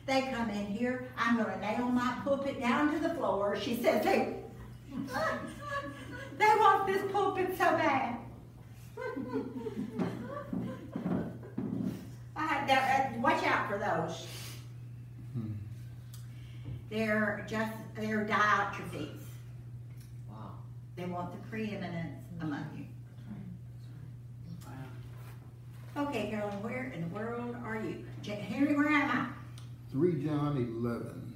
they 0.06 0.22
come 0.32 0.50
in 0.50 0.66
here. 0.66 1.08
I'm 1.18 1.36
going 1.36 1.52
to 1.52 1.58
nail 1.60 1.88
my 1.88 2.16
pulpit 2.22 2.60
down 2.60 2.92
to 2.92 3.00
the 3.00 3.12
floor. 3.14 3.58
She 3.60 3.74
said, 3.82 4.04
they, 4.04 4.36
they 6.38 6.46
want 6.60 6.86
this 6.86 7.10
pulpit 7.10 7.58
so 7.58 7.64
bad. 7.64 8.18
I, 12.36 13.10
uh, 13.16 13.20
watch 13.20 13.42
out 13.44 13.68
for 13.68 13.78
those. 13.78 14.28
They're 17.02 17.42
just 17.48 17.72
they're 17.96 18.26
Diotrephes. 18.26 19.22
Wow. 20.28 20.50
They 20.94 21.06
want 21.06 21.32
the 21.32 21.38
preeminence 21.48 22.18
among 22.38 22.66
you. 22.76 22.84
Okay, 25.96 26.28
Carolyn, 26.28 26.62
where 26.62 26.92
in 26.94 27.00
the 27.00 27.14
world 27.14 27.56
are 27.64 27.76
you? 27.76 28.04
Henry, 28.26 28.76
where 28.76 28.88
am 28.88 29.10
I? 29.10 29.26
3 29.90 30.24
John 30.24 30.56
11. 30.80 31.32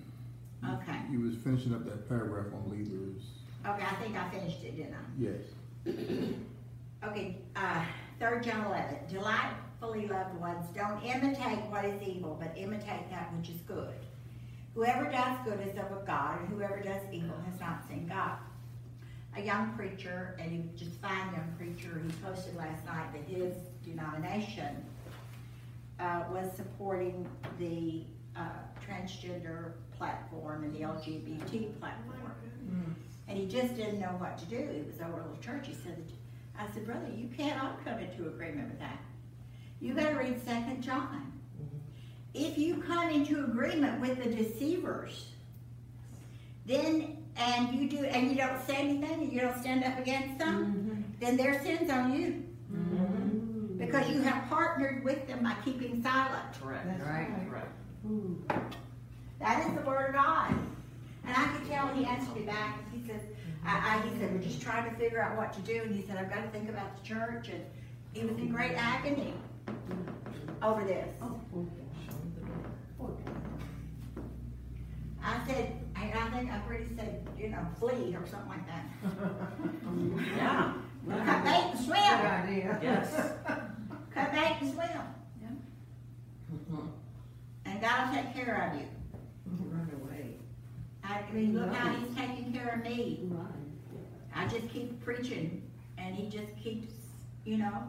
Okay. 0.82 0.98
You 1.10 1.20
was 1.20 1.36
finishing 1.36 1.74
up 1.74 1.84
that 1.86 2.06
paragraph 2.08 2.46
on 2.52 2.70
leaders. 2.70 3.22
Okay, 3.66 3.84
I 3.84 3.94
think 3.96 4.14
I 4.16 4.28
finished 4.30 4.62
it, 4.62 4.76
didn't 4.76 4.94
I? 4.94 4.98
Yes. 5.18 6.34
Okay, 7.04 7.36
uh, 7.54 7.84
third 8.18 8.42
John 8.42 8.64
eleven. 8.64 8.96
Delightfully 9.08 10.08
loved 10.08 10.34
ones, 10.40 10.66
don't 10.74 11.00
imitate 11.04 11.58
what 11.68 11.84
is 11.84 12.02
evil, 12.02 12.36
but 12.40 12.52
imitate 12.56 13.10
that 13.10 13.32
which 13.36 13.50
is 13.50 13.60
good. 13.60 13.92
Whoever 14.76 15.10
does 15.10 15.38
good 15.42 15.58
is 15.66 15.76
of 15.78 16.06
God, 16.06 16.38
and 16.38 16.50
whoever 16.50 16.78
does 16.80 17.00
evil 17.10 17.34
has 17.50 17.58
not 17.58 17.88
seen 17.88 18.06
God. 18.06 18.32
A 19.34 19.40
young 19.40 19.72
preacher, 19.72 20.36
and 20.38 20.52
he 20.52 20.64
just 20.76 21.00
fine 21.00 21.32
young 21.32 21.54
preacher, 21.56 21.98
he 22.04 22.12
posted 22.22 22.54
last 22.56 22.84
night 22.84 23.10
that 23.14 23.22
his 23.22 23.54
denomination 23.82 24.84
uh, 25.98 26.24
was 26.30 26.52
supporting 26.54 27.26
the 27.58 28.02
uh, 28.36 28.50
transgender 28.86 29.72
platform 29.96 30.64
and 30.64 30.74
the 30.74 30.80
LGBT 30.80 31.80
platform. 31.80 32.32
And 33.28 33.38
he 33.38 33.46
just 33.46 33.76
didn't 33.76 33.98
know 33.98 34.14
what 34.18 34.36
to 34.38 34.44
do. 34.44 34.56
It 34.56 34.86
was 34.86 35.00
our 35.00 35.10
little 35.10 35.38
church. 35.40 35.68
He 35.68 35.74
said, 35.74 36.04
I 36.58 36.66
said, 36.74 36.84
brother, 36.84 37.08
you 37.16 37.28
can't 37.34 37.62
all 37.62 37.76
come 37.82 37.98
into 37.98 38.28
agreement 38.28 38.68
with 38.68 38.80
that. 38.80 38.98
You 39.80 39.94
got 39.94 40.10
to 40.10 40.16
read 40.16 40.38
Second 40.44 40.82
John. 40.82 41.32
If 42.38 42.58
you 42.58 42.82
come 42.82 43.08
into 43.08 43.42
agreement 43.44 43.98
with 43.98 44.22
the 44.22 44.30
deceivers, 44.30 45.28
then 46.66 47.16
and 47.38 47.74
you 47.74 47.88
do 47.88 48.04
and 48.04 48.30
you 48.30 48.36
don't 48.36 48.60
say 48.66 48.76
anything 48.76 49.22
and 49.22 49.32
you 49.32 49.40
don't 49.40 49.58
stand 49.58 49.84
up 49.84 49.98
against 49.98 50.38
them, 50.38 50.66
mm-hmm. 50.66 51.02
then 51.18 51.36
their 51.38 51.62
sins 51.62 51.90
on 51.90 52.12
you. 52.12 52.42
Mm-hmm. 52.72 53.78
Because 53.78 54.08
you 54.10 54.20
have 54.20 54.48
partnered 54.48 55.02
with 55.02 55.26
them 55.26 55.44
by 55.44 55.54
keeping 55.64 56.02
silent. 56.02 56.44
Correct. 56.62 56.86
That's 56.86 57.00
right. 57.02 57.28
right. 57.30 57.48
Correct. 57.48 58.76
That 59.38 59.66
is 59.66 59.74
the 59.74 59.82
word 59.82 60.08
of 60.08 60.14
God. 60.14 60.54
And 61.24 61.36
I 61.36 61.46
could 61.48 61.68
tell 61.68 61.88
he 61.88 62.04
answered 62.04 62.36
me 62.36 62.42
back. 62.42 62.78
He 62.92 63.06
said, 63.06 63.20
I, 63.64 63.96
I, 63.96 64.08
he 64.08 64.18
said, 64.18 64.32
we're 64.32 64.42
just 64.42 64.62
trying 64.62 64.88
to 64.90 64.96
figure 64.96 65.20
out 65.20 65.36
what 65.36 65.52
to 65.54 65.60
do. 65.60 65.82
And 65.82 65.94
he 65.94 66.02
said, 66.06 66.16
I've 66.16 66.30
got 66.30 66.42
to 66.42 66.48
think 66.50 66.68
about 66.68 66.96
the 66.96 67.08
church. 67.08 67.48
And 67.48 67.64
he 68.12 68.24
was 68.24 68.36
in 68.38 68.50
great 68.50 68.72
agony 68.76 69.34
over 70.62 70.84
this. 70.84 71.08
Oh, 71.20 71.40
I 75.22 75.46
said, 75.46 75.72
I, 75.96 76.12
I 76.14 76.30
think 76.30 76.50
I've 76.52 76.66
already 76.66 76.86
said, 76.96 77.26
you 77.38 77.48
know, 77.48 77.66
flee 77.78 78.14
or 78.16 78.26
something 78.26 78.48
like 78.48 78.66
that. 78.66 78.86
Yeah. 80.36 80.72
come 81.08 81.24
back 81.24 81.74
and 81.74 81.78
swim. 81.78 81.88
Good 81.88 82.18
swim. 82.18 82.32
idea. 82.32 82.78
Yes. 82.82 83.32
Cut 84.14 84.32
bait 84.32 84.56
and 84.60 84.72
swim. 84.72 84.88
Mm-hmm. 86.52 86.86
And 87.64 87.80
God 87.80 88.08
will 88.08 88.14
take 88.22 88.34
care 88.34 88.70
of 88.72 88.80
you. 88.80 88.86
Run 89.70 89.90
away. 90.02 90.34
I 91.04 91.22
mean, 91.32 91.58
look 91.58 91.72
how 91.74 91.90
he's 91.92 92.14
taking 92.16 92.52
care 92.52 92.74
of 92.76 92.84
me. 92.84 93.28
I 94.34 94.46
just 94.48 94.68
keep 94.70 95.02
preaching 95.04 95.62
and 95.98 96.14
he 96.14 96.28
just 96.28 96.56
keeps, 96.62 96.92
you 97.44 97.58
know, 97.58 97.82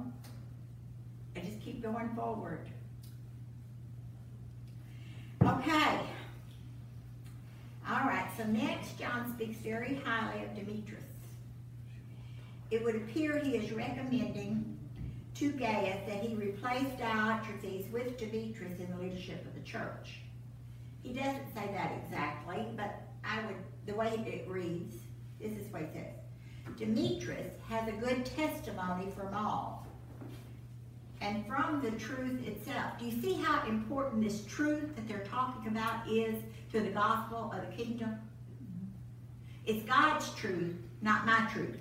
I 1.36 1.40
just 1.40 1.60
keep 1.62 1.82
going 1.84 2.10
forward. 2.16 2.68
Okay. 5.44 6.00
All 7.90 8.06
right, 8.06 8.28
so 8.36 8.44
next, 8.44 9.00
John 9.00 9.34
speaks 9.34 9.58
very 9.60 10.02
highly 10.04 10.44
of 10.44 10.56
Demetrius. 10.56 11.04
It 12.70 12.84
would 12.84 12.96
appear 12.96 13.38
he 13.40 13.56
is 13.56 13.72
recommending 13.72 14.78
to 15.36 15.52
Gaius 15.52 16.06
that 16.08 16.22
he 16.22 16.36
replace 16.36 16.88
Diotrephes 17.00 17.90
with 17.92 18.18
Demetrius 18.18 18.80
in 18.80 18.92
the 18.92 19.02
leadership 19.02 19.46
of 19.46 19.54
the 19.54 19.62
church. 19.62 20.20
He 21.02 21.14
doesn't 21.14 21.54
say 21.54 21.70
that 21.74 21.94
exactly, 22.04 22.68
but 22.76 23.04
I 23.24 23.46
would, 23.46 23.56
the 23.86 23.94
way 23.94 24.22
it 24.26 24.50
reads, 24.50 24.98
this 25.40 25.54
is 25.54 25.72
what 25.72 25.84
he 25.84 25.88
says. 25.94 26.76
Demetrius 26.78 27.54
has 27.70 27.88
a 27.88 27.94
good 27.94 28.26
testimony 28.26 29.10
from 29.16 29.34
all 29.34 29.87
and 31.22 31.46
from 31.48 31.82
the 31.82 31.92
truth 31.92 32.46
itself. 32.46 33.00
Do 33.00 33.06
you 33.06 33.22
see 33.22 33.34
how 33.34 33.68
important 33.68 34.24
this 34.24 34.46
truth 34.46 34.96
that 34.96 35.08
they're 35.08 35.26
talking 35.26 35.68
about 35.68 36.08
is 36.10 36.36
to 36.72 36.80
the 36.80 36.90
gospel 36.90 37.52
of 37.54 37.62
the 37.62 37.84
kingdom? 37.84 38.10
Mm-hmm. 38.10 38.86
It's 39.66 39.84
God's 39.84 40.30
truth, 40.36 40.76
not 41.02 41.26
my 41.26 41.48
truth. 41.52 41.78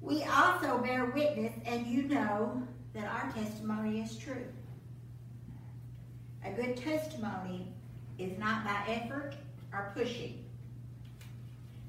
We 0.00 0.24
also 0.24 0.78
bear 0.78 1.06
witness, 1.06 1.52
and 1.66 1.86
you 1.86 2.04
know 2.04 2.62
that 2.94 3.04
our 3.04 3.30
testimony 3.32 4.00
is 4.00 4.16
true. 4.16 4.46
A 6.44 6.50
good 6.52 6.76
testimony 6.76 7.68
is 8.18 8.38
not 8.38 8.64
by 8.64 8.82
effort 8.88 9.34
or 9.72 9.92
pushing, 9.94 10.42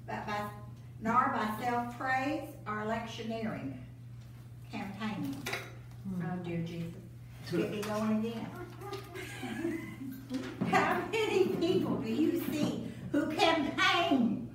but 0.05 0.27
by 0.27 0.49
nor 1.01 1.33
by 1.33 1.65
self-praise 1.65 2.49
or 2.67 2.81
electioneering, 2.81 3.80
campaigning. 4.71 5.35
Hmm. 6.07 6.23
Oh 6.25 6.35
dear 6.43 6.59
Jesus, 6.59 6.93
get 7.51 7.71
me 7.71 7.81
going 7.81 8.19
again. 8.19 8.47
How 10.71 11.01
many 11.11 11.47
people 11.47 11.97
do 11.97 12.09
you 12.09 12.41
see 12.51 12.87
who 13.11 13.27
campaign 13.31 14.49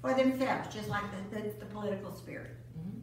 for 0.00 0.14
themselves, 0.14 0.74
just 0.74 0.88
like 0.88 1.04
the, 1.30 1.36
the, 1.36 1.48
the 1.60 1.66
political 1.66 2.12
spirit? 2.12 2.56
Mm-hmm. 2.78 2.98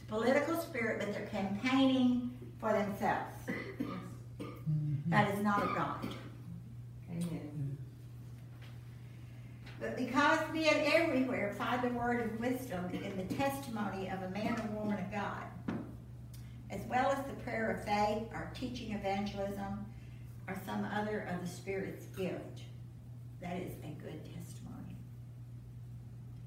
The 0.00 0.06
political 0.06 0.56
spirit, 0.60 1.00
but 1.00 1.12
they're 1.12 1.26
campaigning 1.26 2.30
for 2.60 2.72
themselves. 2.72 3.34
Mm-hmm. 4.40 5.10
That 5.10 5.34
is 5.34 5.42
not 5.42 5.62
of 5.62 5.74
God. 5.74 6.08
Amen. 7.10 7.47
But 9.80 9.96
because 9.96 10.40
men 10.52 10.82
everywhere 10.86 11.54
find 11.56 11.82
the 11.82 11.96
word 11.96 12.20
of 12.20 12.40
wisdom 12.40 12.90
in 12.90 13.16
the 13.16 13.34
testimony 13.34 14.08
of 14.08 14.22
a 14.22 14.30
man 14.30 14.60
or 14.60 14.80
woman 14.80 14.98
of 14.98 15.12
God, 15.12 15.44
as 16.70 16.80
well 16.88 17.10
as 17.12 17.24
the 17.26 17.42
prayer 17.44 17.70
of 17.70 17.84
faith 17.84 18.24
or 18.34 18.50
teaching 18.54 18.92
evangelism 18.92 19.86
or 20.48 20.60
some 20.66 20.84
other 20.84 21.28
of 21.32 21.40
the 21.40 21.48
Spirit's 21.48 22.06
gift, 22.16 22.62
that 23.40 23.56
is 23.56 23.72
a 23.84 23.96
good 24.02 24.20
testimony. 24.24 24.96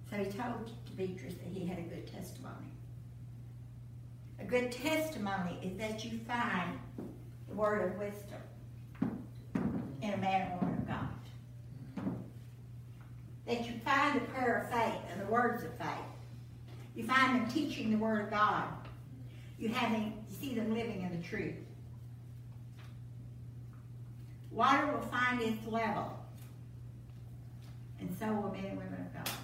So 0.09 0.17
he 0.17 0.25
told 0.25 0.71
Demetrius 0.85 1.35
that 1.35 1.47
he 1.53 1.65
had 1.65 1.77
a 1.77 1.83
good 1.83 2.11
testimony. 2.11 2.67
A 4.41 4.43
good 4.43 4.71
testimony 4.73 5.57
is 5.61 5.77
that 5.77 6.03
you 6.03 6.19
find 6.27 6.77
the 7.47 7.55
word 7.55 7.91
of 7.91 7.97
wisdom 7.97 8.41
in 10.01 10.13
a 10.13 10.17
man 10.17 10.51
or 10.51 10.65
woman 10.65 10.80
that 13.47 13.65
you 13.65 13.73
find 13.83 14.15
the 14.15 14.25
prayer 14.25 14.63
of 14.63 14.69
faith 14.69 15.01
and 15.11 15.21
the 15.21 15.31
words 15.31 15.63
of 15.63 15.73
faith. 15.77 16.05
You 16.95 17.05
find 17.05 17.41
them 17.41 17.51
teaching 17.51 17.89
the 17.91 17.97
word 17.97 18.25
of 18.25 18.29
God. 18.29 18.65
You 19.57 19.69
have 19.69 19.91
them, 19.91 20.13
you 20.29 20.35
see 20.35 20.53
them 20.55 20.73
living 20.73 21.01
in 21.01 21.11
the 21.11 21.27
truth. 21.27 21.55
Water 24.51 24.87
will 24.87 25.07
find 25.07 25.41
its 25.41 25.65
level, 25.65 26.11
and 27.99 28.13
so 28.19 28.27
will 28.33 28.51
men 28.51 28.65
and 28.65 28.77
women 28.77 28.99
of 28.99 29.13
God. 29.13 29.35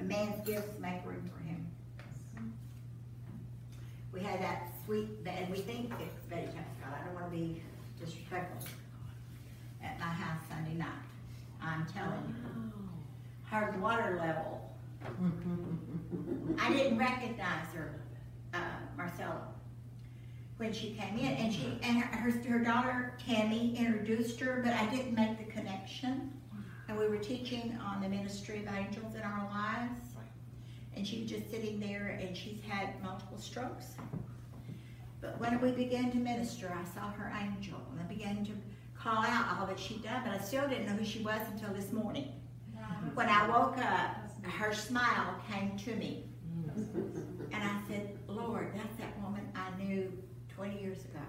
A 0.00 0.04
man's 0.04 0.46
gifts 0.46 0.78
make 0.78 1.04
room 1.04 1.28
for 1.34 1.42
him. 1.42 1.66
We 4.12 4.20
had 4.20 4.40
that 4.40 4.68
sweet, 4.84 5.08
and 5.26 5.50
we 5.50 5.58
think 5.58 5.92
it's 5.98 6.24
Betty 6.26 6.46
Pascal. 6.46 6.94
I 6.94 7.04
don't 7.04 7.14
want 7.14 7.32
to 7.32 7.36
be 7.36 7.60
disrespectful. 7.98 8.68
At 9.82 9.98
my 9.98 10.06
house 10.06 10.40
Sunday 10.48 10.74
night, 10.74 10.88
I'm 11.62 11.86
telling 11.86 12.22
you, 12.28 12.72
her 13.44 13.74
water 13.80 14.16
level. 14.20 14.54
I 16.58 16.72
didn't 16.72 16.98
recognize 16.98 17.66
her, 17.74 18.00
uh, 18.52 18.58
Marcella, 18.96 19.48
when 20.58 20.72
she 20.72 20.90
came 20.90 21.18
in, 21.18 21.26
and 21.26 21.52
she 21.52 21.78
and 21.82 21.98
her, 21.98 22.18
her 22.18 22.30
her 22.48 22.58
daughter 22.58 23.14
Tammy 23.24 23.76
introduced 23.76 24.40
her, 24.40 24.60
but 24.64 24.74
I 24.74 24.86
didn't 24.86 25.14
make 25.14 25.38
the 25.38 25.50
connection. 25.52 26.32
And 26.88 26.98
we 26.98 27.06
were 27.06 27.18
teaching 27.18 27.78
on 27.84 28.00
the 28.00 28.08
ministry 28.08 28.64
of 28.64 28.74
angels 28.74 29.14
in 29.14 29.20
our 29.20 29.48
lives, 29.50 30.00
and 30.96 31.06
she 31.06 31.20
was 31.20 31.30
just 31.30 31.50
sitting 31.50 31.78
there, 31.78 32.18
and 32.20 32.36
she's 32.36 32.60
had 32.66 33.00
multiple 33.02 33.38
strokes. 33.38 33.94
But 35.20 35.38
when 35.38 35.60
we 35.60 35.72
began 35.72 36.10
to 36.12 36.16
minister, 36.16 36.74
I 36.74 36.84
saw 36.94 37.10
her 37.12 37.32
angel, 37.40 37.78
and 37.92 38.00
I 38.00 38.04
began 38.04 38.44
to 38.46 38.52
call 39.02 39.24
out 39.24 39.58
all 39.58 39.66
that 39.66 39.78
she'd 39.78 40.02
done, 40.02 40.22
but 40.24 40.34
I 40.34 40.38
still 40.38 40.68
didn't 40.68 40.86
know 40.86 40.92
who 40.92 41.04
she 41.04 41.20
was 41.20 41.40
until 41.52 41.72
this 41.72 41.92
morning. 41.92 42.32
When 43.14 43.28
I 43.28 43.48
woke 43.48 43.78
up, 43.78 44.16
her 44.44 44.72
smile 44.72 45.40
came 45.50 45.76
to 45.78 45.94
me. 45.94 46.24
And 47.52 47.62
I 47.62 47.80
said, 47.88 48.18
Lord, 48.26 48.72
that's 48.74 48.96
that 48.96 49.20
woman 49.22 49.48
I 49.54 49.76
knew 49.82 50.12
20 50.54 50.80
years 50.80 50.98
ago. 51.04 51.20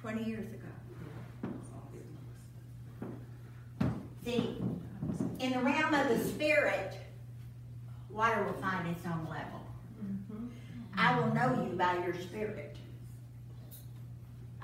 20 0.00 0.24
years 0.24 0.46
ago. 0.46 1.52
See, 4.24 4.56
in 5.38 5.52
the 5.52 5.58
realm 5.60 5.92
of 5.94 6.08
the 6.08 6.18
spirit, 6.24 6.94
water 8.08 8.42
will 8.44 8.60
find 8.60 8.88
its 8.88 9.04
own 9.04 9.26
level. 9.28 9.60
Mm-hmm. 10.02 10.46
I 10.96 11.18
will 11.18 11.34
know 11.34 11.66
you 11.68 11.76
by 11.76 11.98
your 12.04 12.14
spirit. 12.14 12.69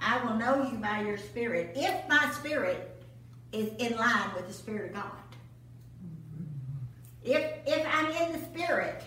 I 0.01 0.25
will 0.25 0.35
know 0.35 0.69
you 0.71 0.79
by 0.79 1.03
your 1.03 1.19
spirit. 1.19 1.73
If 1.75 2.09
my 2.09 2.31
spirit 2.33 2.97
is 3.53 3.71
in 3.79 3.97
line 3.97 4.31
with 4.35 4.47
the 4.47 4.53
Spirit 4.53 4.91
of 4.91 4.97
God. 4.97 5.13
If, 7.25 7.43
if 7.67 7.87
I'm 7.93 8.11
in 8.11 8.33
the 8.33 8.47
Spirit, 8.47 9.03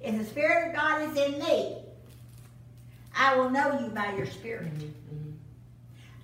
if 0.00 0.16
the 0.18 0.24
Spirit 0.24 0.70
of 0.70 0.76
God 0.76 1.10
is 1.10 1.16
in 1.16 1.38
me, 1.38 1.76
I 3.16 3.36
will 3.36 3.50
know 3.50 3.78
you 3.80 3.88
by 3.88 4.14
your 4.16 4.26
Spirit. 4.26 4.74
Mm-hmm, 4.74 4.84
mm-hmm. 4.84 5.30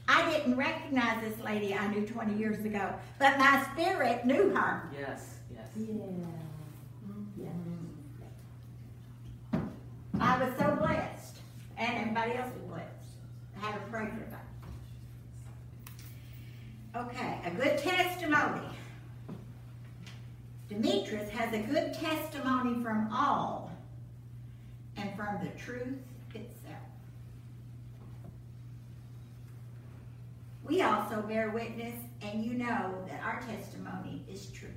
I 0.07 0.31
didn't 0.31 0.57
recognize 0.57 1.23
this 1.23 1.41
lady 1.41 1.75
I 1.75 1.87
knew 1.89 2.07
20 2.07 2.35
years 2.35 2.65
ago, 2.65 2.93
but 3.19 3.39
my 3.39 3.67
spirit 3.73 4.27
knew 4.27 4.51
her. 4.51 4.91
Yes, 4.93 5.37
yes. 5.55 5.67
Yeah. 5.77 7.49
Mm-hmm. 9.55 10.21
I 10.21 10.45
was 10.45 10.53
so 10.59 10.77
blessed, 10.77 11.39
and 11.79 11.97
everybody 11.97 12.33
else 12.33 12.53
was 12.55 12.63
blessed. 12.69 12.94
Had 13.65 13.77
to 13.77 13.91
pray 13.91 14.09
for 14.09 14.31
that. 14.31 14.45
Okay, 16.95 17.41
a 17.47 17.51
good 17.51 17.79
testimony. 17.79 18.69
Demetrius 20.69 21.31
has 21.31 21.55
a 21.55 21.61
good 21.61 21.95
testimony 21.95 22.83
from 22.83 23.09
all 23.11 23.73
and 24.99 25.17
from 25.17 25.39
the 25.43 25.49
truth 25.59 25.97
itself. 26.35 26.77
We 30.63 30.83
also 30.83 31.23
bear 31.23 31.49
witness, 31.49 31.97
and 32.21 32.45
you 32.45 32.53
know 32.53 32.95
that 33.09 33.23
our 33.25 33.41
testimony 33.41 34.27
is 34.31 34.49
true. 34.49 34.69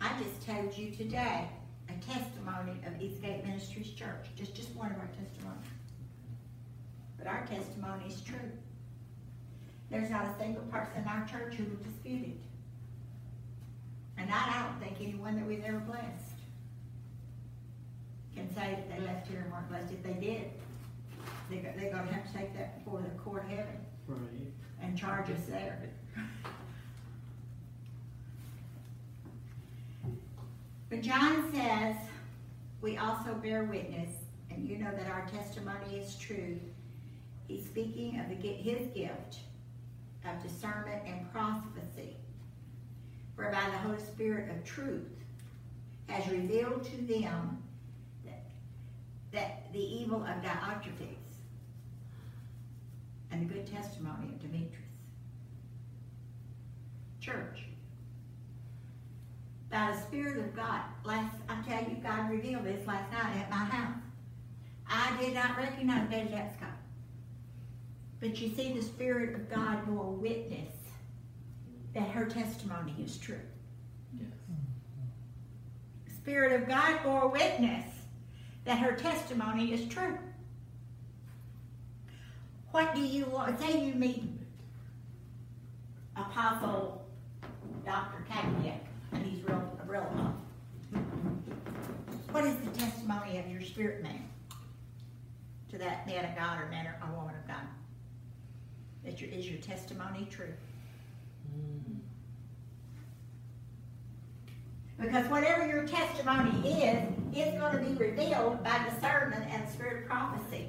I 0.00 0.10
just 0.18 0.46
told 0.46 0.78
you 0.78 0.92
today 0.92 1.46
a 1.90 1.92
testimony 2.10 2.80
of 2.86 3.02
Eastgate 3.02 3.44
Ministries 3.44 3.90
Church, 3.90 4.28
just, 4.34 4.54
just 4.54 4.74
one 4.74 4.92
of 4.92 4.96
our 4.96 5.08
testimonies. 5.08 5.66
But 7.22 7.28
our 7.30 7.46
testimony 7.46 8.06
is 8.08 8.22
true. 8.22 8.50
There's 9.90 10.10
not 10.10 10.24
a 10.24 10.38
single 10.38 10.62
person 10.64 11.02
in 11.02 11.08
our 11.08 11.26
church 11.26 11.54
who 11.54 11.64
would 11.64 11.84
dispute 11.84 12.22
it. 12.28 12.40
And 14.16 14.30
I, 14.32 14.62
don't 14.62 14.80
think 14.80 14.96
anyone 15.06 15.36
that 15.36 15.46
we've 15.46 15.64
ever 15.64 15.80
blessed 15.80 16.36
can 18.34 18.48
say 18.54 18.74
that 18.76 18.90
they 18.90 19.04
left 19.04 19.28
here 19.28 19.40
and 19.40 19.52
weren't 19.52 19.68
blessed. 19.68 19.92
If 19.92 20.02
they 20.02 20.14
did, 20.14 20.50
they're, 21.50 21.74
they're 21.76 21.92
going 21.92 22.06
to 22.08 22.14
have 22.14 22.26
to 22.32 22.38
take 22.38 22.56
that 22.56 22.82
before 22.82 23.00
the 23.02 23.10
court 23.20 23.44
of 23.44 23.50
heaven 23.50 23.76
Right. 24.08 24.18
and 24.82 24.96
charge 24.96 25.28
us 25.30 25.44
there. 25.48 25.78
But 30.88 31.02
John 31.02 31.52
says, 31.54 31.96
we 32.80 32.96
also 32.96 33.34
bear 33.34 33.64
witness, 33.64 34.10
and 34.50 34.66
you 34.68 34.78
know 34.78 34.90
that 34.96 35.06
our 35.06 35.26
testimony 35.32 35.96
is 35.98 36.16
true. 36.16 36.58
He's 37.50 37.64
speaking 37.64 38.20
of 38.20 38.28
the, 38.28 38.48
his 38.48 38.86
gift 38.94 39.38
of 40.24 40.40
discernment 40.40 41.02
and 41.04 41.32
prophecy, 41.32 42.16
whereby 43.34 43.64
the 43.72 43.78
Holy 43.78 43.98
Spirit 43.98 44.50
of 44.50 44.62
truth 44.64 45.08
has 46.06 46.30
revealed 46.30 46.84
to 46.84 46.96
them 47.12 47.60
that, 48.24 48.44
that 49.32 49.72
the 49.72 49.80
evil 49.80 50.22
of 50.22 50.42
Diotrephes 50.44 51.16
and 53.32 53.50
the 53.50 53.52
good 53.52 53.66
testimony 53.66 54.28
of 54.28 54.40
Demetrius. 54.40 54.76
Church. 57.20 57.64
By 59.72 59.90
the 59.90 60.00
Spirit 60.02 60.38
of 60.38 60.54
God, 60.54 60.82
last 61.04 61.34
I 61.48 61.60
tell 61.62 61.82
you, 61.82 61.96
God 61.96 62.30
revealed 62.30 62.62
this 62.62 62.86
last 62.86 63.10
night 63.10 63.38
at 63.40 63.50
my 63.50 63.56
house. 63.56 63.98
I 64.88 65.16
did 65.20 65.34
not 65.34 65.56
recognize 65.56 66.08
Betty 66.08 66.28
Jessica. 66.28 66.66
But 68.20 68.38
you 68.40 68.54
see, 68.54 68.72
the 68.72 68.82
Spirit 68.82 69.34
of 69.34 69.50
God 69.50 69.86
bore 69.86 70.10
witness 70.10 70.76
that 71.94 72.08
her 72.10 72.26
testimony 72.26 72.94
is 73.02 73.16
true. 73.16 73.40
Yes. 74.18 74.28
Spirit 76.16 76.60
of 76.60 76.68
God 76.68 77.02
bore 77.02 77.28
witness 77.28 77.86
that 78.64 78.78
her 78.78 78.92
testimony 78.92 79.72
is 79.72 79.88
true. 79.88 80.18
What 82.72 82.94
do 82.94 83.00
you 83.00 83.24
want? 83.24 83.58
Say 83.58 83.84
you 83.84 83.94
meet 83.94 84.24
Apostle 86.14 87.04
Dr. 87.84 88.24
Kaviak, 88.30 88.80
and 89.12 89.26
he's 89.26 89.42
real, 89.42 89.78
real 89.86 90.06
tough. 90.14 91.00
What 92.30 92.44
is 92.44 92.54
the 92.56 92.70
testimony 92.78 93.38
of 93.38 93.48
your 93.48 93.62
spirit 93.62 94.02
man 94.02 94.28
to 95.70 95.78
that 95.78 96.06
man 96.06 96.24
of 96.26 96.36
God 96.36 96.60
or 96.60 96.68
man 96.68 96.86
or, 96.86 96.96
or 97.02 97.16
woman 97.16 97.34
of 97.34 97.48
God? 97.48 97.66
That 99.04 99.20
your, 99.20 99.30
is 99.30 99.48
your 99.48 99.60
testimony 99.60 100.28
true? 100.30 100.52
Because 104.98 105.26
whatever 105.30 105.66
your 105.66 105.86
testimony 105.86 106.68
is, 106.68 107.08
it's 107.32 107.58
going 107.58 107.72
to 107.72 107.90
be 107.90 107.94
revealed 107.96 108.62
by 108.62 108.84
discernment 108.90 109.44
and 109.50 109.66
spirit 109.68 110.02
of 110.02 110.08
prophecy. 110.08 110.68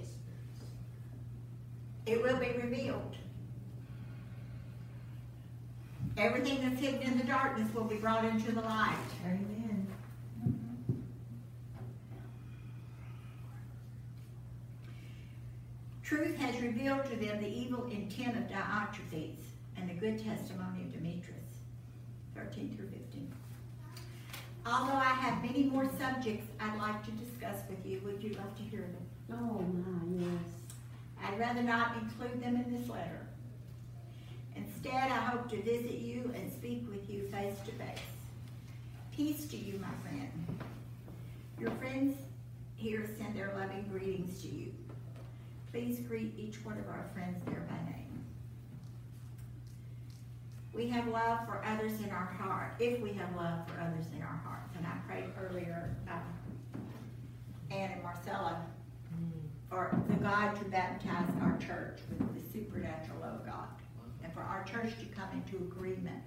It 2.05 2.21
will 2.21 2.37
be 2.37 2.51
revealed. 2.61 3.15
Everything 6.17 6.61
that's 6.61 6.79
hidden 6.79 7.01
in 7.01 7.17
the 7.17 7.25
darkness 7.25 7.73
will 7.73 7.83
be 7.83 7.95
brought 7.95 8.23
into 8.23 8.51
the 8.51 8.61
light. 8.61 8.95
Amen. 9.25 9.60
Truth 16.11 16.35
has 16.39 16.61
revealed 16.61 17.05
to 17.05 17.15
them 17.15 17.41
the 17.41 17.47
evil 17.47 17.85
intent 17.85 18.35
of 18.35 18.43
Diotrephes 18.49 19.45
and 19.77 19.89
the 19.89 19.93
good 19.93 20.21
testimony 20.21 20.81
of 20.81 20.91
Demetrius. 20.91 21.55
13 22.35 22.75
through 22.75 22.89
15. 22.89 23.33
Although 24.65 24.97
I 24.97 25.13
have 25.13 25.41
many 25.41 25.63
more 25.63 25.89
subjects 25.97 26.47
I'd 26.59 26.77
like 26.77 27.01
to 27.05 27.11
discuss 27.11 27.59
with 27.69 27.85
you, 27.85 28.01
would 28.03 28.21
you 28.21 28.31
love 28.33 28.53
to 28.57 28.61
hear 28.61 28.81
them? 28.81 29.39
Oh, 29.39 29.61
my, 29.61 30.25
yes. 30.25 30.51
I'd 31.23 31.39
rather 31.39 31.63
not 31.63 31.95
include 31.95 32.43
them 32.43 32.57
in 32.57 32.77
this 32.77 32.89
letter. 32.89 33.25
Instead, 34.57 35.13
I 35.13 35.15
hope 35.15 35.49
to 35.51 35.61
visit 35.61 35.99
you 35.99 36.29
and 36.35 36.51
speak 36.51 36.89
with 36.89 37.09
you 37.09 37.21
face 37.29 37.55
to 37.63 37.71
face. 37.71 38.03
Peace 39.15 39.45
to 39.45 39.55
you, 39.55 39.79
my 39.79 40.09
friend. 40.09 40.59
Your 41.57 41.71
friends 41.71 42.17
here 42.75 43.09
send 43.17 43.33
their 43.33 43.53
loving 43.57 43.85
greetings 43.89 44.41
to 44.41 44.49
you. 44.49 44.73
Please 45.71 45.99
greet 45.99 46.33
each 46.37 46.63
one 46.65 46.77
of 46.77 46.87
our 46.87 47.05
friends 47.13 47.41
there 47.45 47.65
by 47.69 47.91
name. 47.91 48.25
We 50.73 50.87
have 50.89 51.07
love 51.07 51.45
for 51.45 51.63
others 51.65 51.93
in 52.01 52.09
our 52.09 52.25
heart, 52.25 52.75
if 52.79 52.99
we 52.99 53.13
have 53.13 53.33
love 53.37 53.67
for 53.67 53.79
others 53.79 54.05
in 54.13 54.21
our 54.21 54.41
hearts. 54.43 54.75
And 54.75 54.85
I 54.85 54.97
prayed 55.07 55.31
earlier, 55.39 55.95
uh, 56.09 57.73
Ann 57.73 57.91
and 57.91 58.03
Marcella 58.03 58.65
for 59.69 59.97
the 60.09 60.15
God 60.15 60.57
to 60.57 60.65
baptize 60.65 61.29
our 61.41 61.57
church 61.57 61.99
with 62.09 62.33
the 62.35 62.51
supernatural 62.51 63.19
love 63.21 63.35
of 63.35 63.45
God. 63.45 63.69
And 64.23 64.33
for 64.33 64.41
our 64.41 64.65
church 64.65 64.99
to 64.99 65.05
come 65.05 65.29
into 65.33 65.55
agreement 65.55 66.21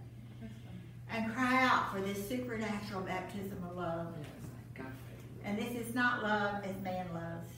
and 1.10 1.30
cry 1.34 1.62
out 1.62 1.92
for 1.92 2.00
this 2.00 2.26
supernatural 2.26 3.02
baptism 3.02 3.62
of 3.68 3.76
love. 3.76 4.14
And 5.44 5.58
this 5.58 5.74
is 5.74 5.94
not 5.94 6.22
love 6.22 6.64
as 6.64 6.80
man 6.82 7.06
loves. 7.12 7.50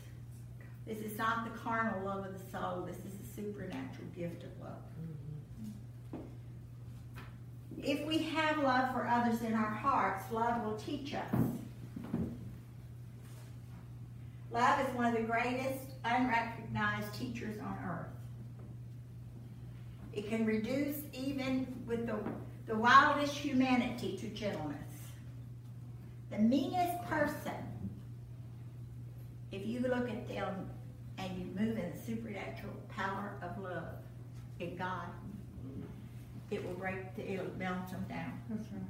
This 0.86 0.98
is 0.98 1.18
not 1.18 1.44
the 1.44 1.58
carnal 1.58 2.04
love 2.04 2.24
of 2.24 2.32
the 2.32 2.50
soul. 2.50 2.86
This 2.86 2.96
is 2.98 3.18
the 3.18 3.42
supernatural 3.42 4.06
gift 4.16 4.44
of 4.44 4.50
love. 4.60 4.78
Mm-hmm. 6.14 6.20
If 7.82 8.06
we 8.06 8.18
have 8.18 8.58
love 8.58 8.92
for 8.92 9.04
others 9.06 9.42
in 9.42 9.52
our 9.52 9.70
hearts, 9.70 10.30
love 10.30 10.64
will 10.64 10.76
teach 10.76 11.12
us. 11.14 11.34
Love 14.52 14.80
is 14.80 14.94
one 14.94 15.06
of 15.06 15.16
the 15.16 15.22
greatest 15.22 15.80
unrecognized 16.04 17.12
teachers 17.14 17.58
on 17.58 17.76
earth. 17.84 18.06
It 20.12 20.28
can 20.28 20.46
reduce 20.46 20.96
even 21.12 21.66
with 21.84 22.06
the, 22.06 22.16
the 22.66 22.76
wildest 22.76 23.34
humanity 23.34 24.16
to 24.18 24.28
gentleness. 24.28 24.78
The 26.30 26.38
meanest 26.38 27.04
person, 27.06 27.52
if 29.50 29.66
you 29.66 29.80
look 29.80 30.08
at 30.08 30.28
them 30.28 30.70
and 31.18 31.38
you 31.38 31.46
move 31.58 31.78
in 31.78 31.90
the 31.90 31.98
supernatural 31.98 32.72
power 32.88 33.32
of 33.42 33.62
love 33.62 33.84
in 34.60 34.76
God, 34.76 35.06
it 36.50 36.64
will 36.64 36.74
break 36.74 37.14
the, 37.16 37.32
it'll 37.32 37.46
melt 37.58 37.90
them 37.90 38.04
down. 38.08 38.32
That's 38.48 38.66
right. 38.72 38.82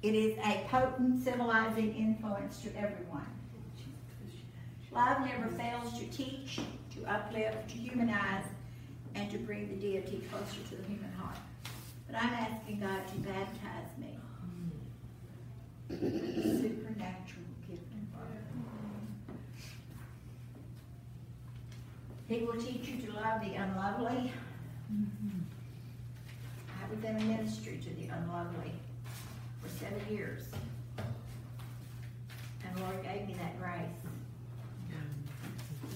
It 0.00 0.14
is 0.14 0.38
a 0.38 0.64
potent 0.70 1.24
civilizing 1.24 1.94
influence 1.94 2.60
to 2.62 2.68
everyone. 2.78 3.26
Love 4.92 5.20
never 5.26 5.48
fails 5.48 5.98
to 5.98 6.06
teach, 6.06 6.60
to 6.94 7.04
uplift, 7.06 7.68
to 7.70 7.76
humanize, 7.76 8.44
and 9.14 9.30
to 9.30 9.38
bring 9.38 9.68
the 9.68 9.74
deity 9.74 10.22
closer 10.30 10.60
to 10.70 10.76
the 10.76 10.82
human 10.88 11.12
heart. 11.12 11.36
But 12.06 12.22
I'm 12.22 12.32
asking 12.32 12.80
God 12.80 13.06
to 13.08 13.14
baptize 13.16 13.98
me. 13.98 14.18
Supernatural 15.90 17.44
gift 17.68 17.82
of 17.92 18.14
love. 18.14 18.48
He 22.28 22.44
will 22.44 22.60
teach 22.60 22.86
you 22.88 23.00
to 23.06 23.12
love 23.14 23.40
the 23.40 23.54
unlovely. 23.54 24.30
I've 26.82 27.00
been 27.02 27.16
a 27.16 27.20
ministry 27.20 27.80
to 27.82 27.90
the 27.94 28.08
unlovely 28.14 28.72
for 29.62 29.68
seven 29.68 30.00
years. 30.10 30.44
And 32.66 32.76
the 32.76 32.82
Lord 32.82 33.02
gave 33.02 33.26
me 33.26 33.34
that 33.34 33.58
grace. 33.58 33.96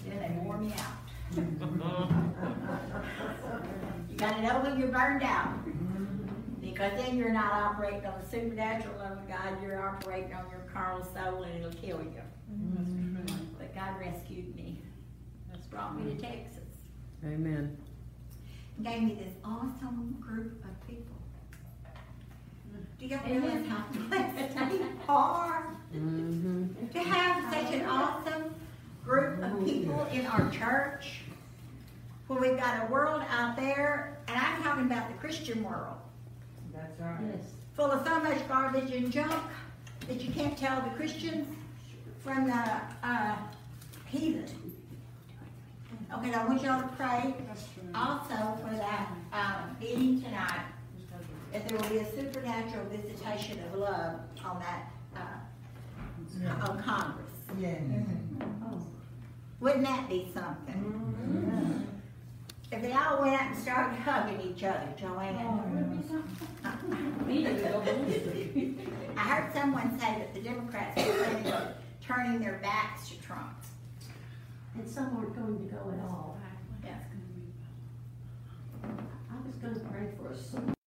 Then 0.06 0.18
they 0.18 0.30
wore 0.42 0.56
me 0.56 0.72
out. 0.72 1.02
You 4.08 4.16
gotta 4.16 4.42
know 4.42 4.60
when 4.60 4.78
you're 4.78 4.88
burned 4.88 5.22
out. 5.22 5.52
Because 6.62 6.92
then 6.96 7.16
you're 7.16 7.32
not 7.32 7.52
operating 7.52 8.06
on 8.06 8.20
the 8.22 8.26
supernatural 8.28 8.96
love 8.98 9.18
of 9.18 9.28
God, 9.28 9.62
you're 9.62 9.82
operating 9.86 10.32
on 10.32 10.46
your 10.50 10.64
carnal 10.72 11.04
soul 11.04 11.42
and 11.42 11.62
it'll 11.62 11.78
kill 11.78 12.00
you. 12.02 12.22
But 13.58 13.74
God 13.74 14.00
rescued 14.00 14.51
brought 15.72 15.98
me 15.98 16.14
to 16.14 16.20
Texas. 16.20 16.58
Amen. 17.24 17.76
Gave 18.82 19.02
me 19.02 19.14
this 19.14 19.32
awesome 19.44 20.16
group 20.20 20.62
of 20.64 20.86
people. 20.86 21.06
Do 22.98 23.06
you 23.06 23.18
realize 23.26 23.66
how 23.66 23.84
blessed 24.08 24.54
we 24.70 24.82
are 25.08 25.66
Mm-hmm. 25.94 26.86
to 26.94 26.98
have 27.00 27.52
such 27.52 27.74
an 27.74 27.84
awesome 27.84 28.54
group 29.04 29.42
of 29.42 29.62
people 29.64 30.06
in 30.12 30.26
our 30.26 30.48
church? 30.50 31.20
When 32.28 32.40
we've 32.40 32.56
got 32.58 32.88
a 32.88 32.90
world 32.92 33.22
out 33.30 33.56
there, 33.56 34.16
and 34.28 34.38
I'm 34.38 34.62
talking 34.62 34.84
about 34.86 35.08
the 35.08 35.14
Christian 35.18 35.62
world, 35.64 35.96
That's 36.72 36.98
right. 37.00 37.18
Yes. 37.34 37.44
full 37.74 37.90
of 37.90 38.06
so 38.06 38.20
much 38.20 38.46
garbage 38.48 38.90
and 38.92 39.10
junk 39.12 39.34
that 40.08 40.20
you 40.22 40.32
can't 40.32 40.56
tell 40.56 40.80
the 40.80 40.90
Christians 40.90 41.46
from 42.24 42.46
the 42.46 42.80
uh, 43.02 43.36
heathen. 44.06 44.46
Okay, 46.14 46.30
now 46.30 46.42
I 46.42 46.44
want 46.46 46.62
y'all 46.62 46.82
to 46.82 46.88
pray 46.88 47.34
also 47.94 48.58
for 48.62 48.74
that 48.76 49.12
um, 49.32 49.76
meeting 49.80 50.20
tonight, 50.22 50.60
that 51.52 51.66
there 51.66 51.78
will 51.78 51.88
be 51.88 51.98
a 51.98 52.10
supernatural 52.14 52.84
visitation 52.90 53.58
of 53.64 53.74
love 53.78 54.16
on 54.44 54.60
that, 54.60 54.92
uh, 55.16 56.70
on 56.70 56.82
Congress. 56.82 57.30
Yeah. 57.58 57.78
Wouldn't 59.60 59.84
that 59.84 60.08
be 60.08 60.28
something? 60.34 61.86
If 62.70 62.82
they 62.82 62.92
all 62.92 63.22
went 63.22 63.40
out 63.40 63.50
and 63.52 63.58
started 63.58 63.96
hugging 63.96 64.40
each 64.40 64.64
other, 64.64 64.88
Joanne. 64.98 66.02
I 69.16 69.20
heard 69.20 69.52
someone 69.54 69.98
say 69.98 70.18
that 70.18 70.34
the 70.34 70.40
Democrats 70.40 71.02
were 71.06 71.52
on 71.54 71.68
turning 72.06 72.40
their 72.40 72.58
backs 72.62 73.08
to 73.08 73.18
Trump. 73.22 73.54
And 74.74 74.88
some 74.88 75.16
aren't 75.16 75.34
going 75.36 75.58
to 75.58 75.74
go 75.74 75.80
at 75.92 76.00
all. 76.08 76.38
Yeah. 76.84 76.98
I 78.82 79.46
was 79.46 79.56
gonna 79.56 79.78
pray 79.90 80.08
for 80.18 80.32
a 80.32 80.36
super 80.36 80.72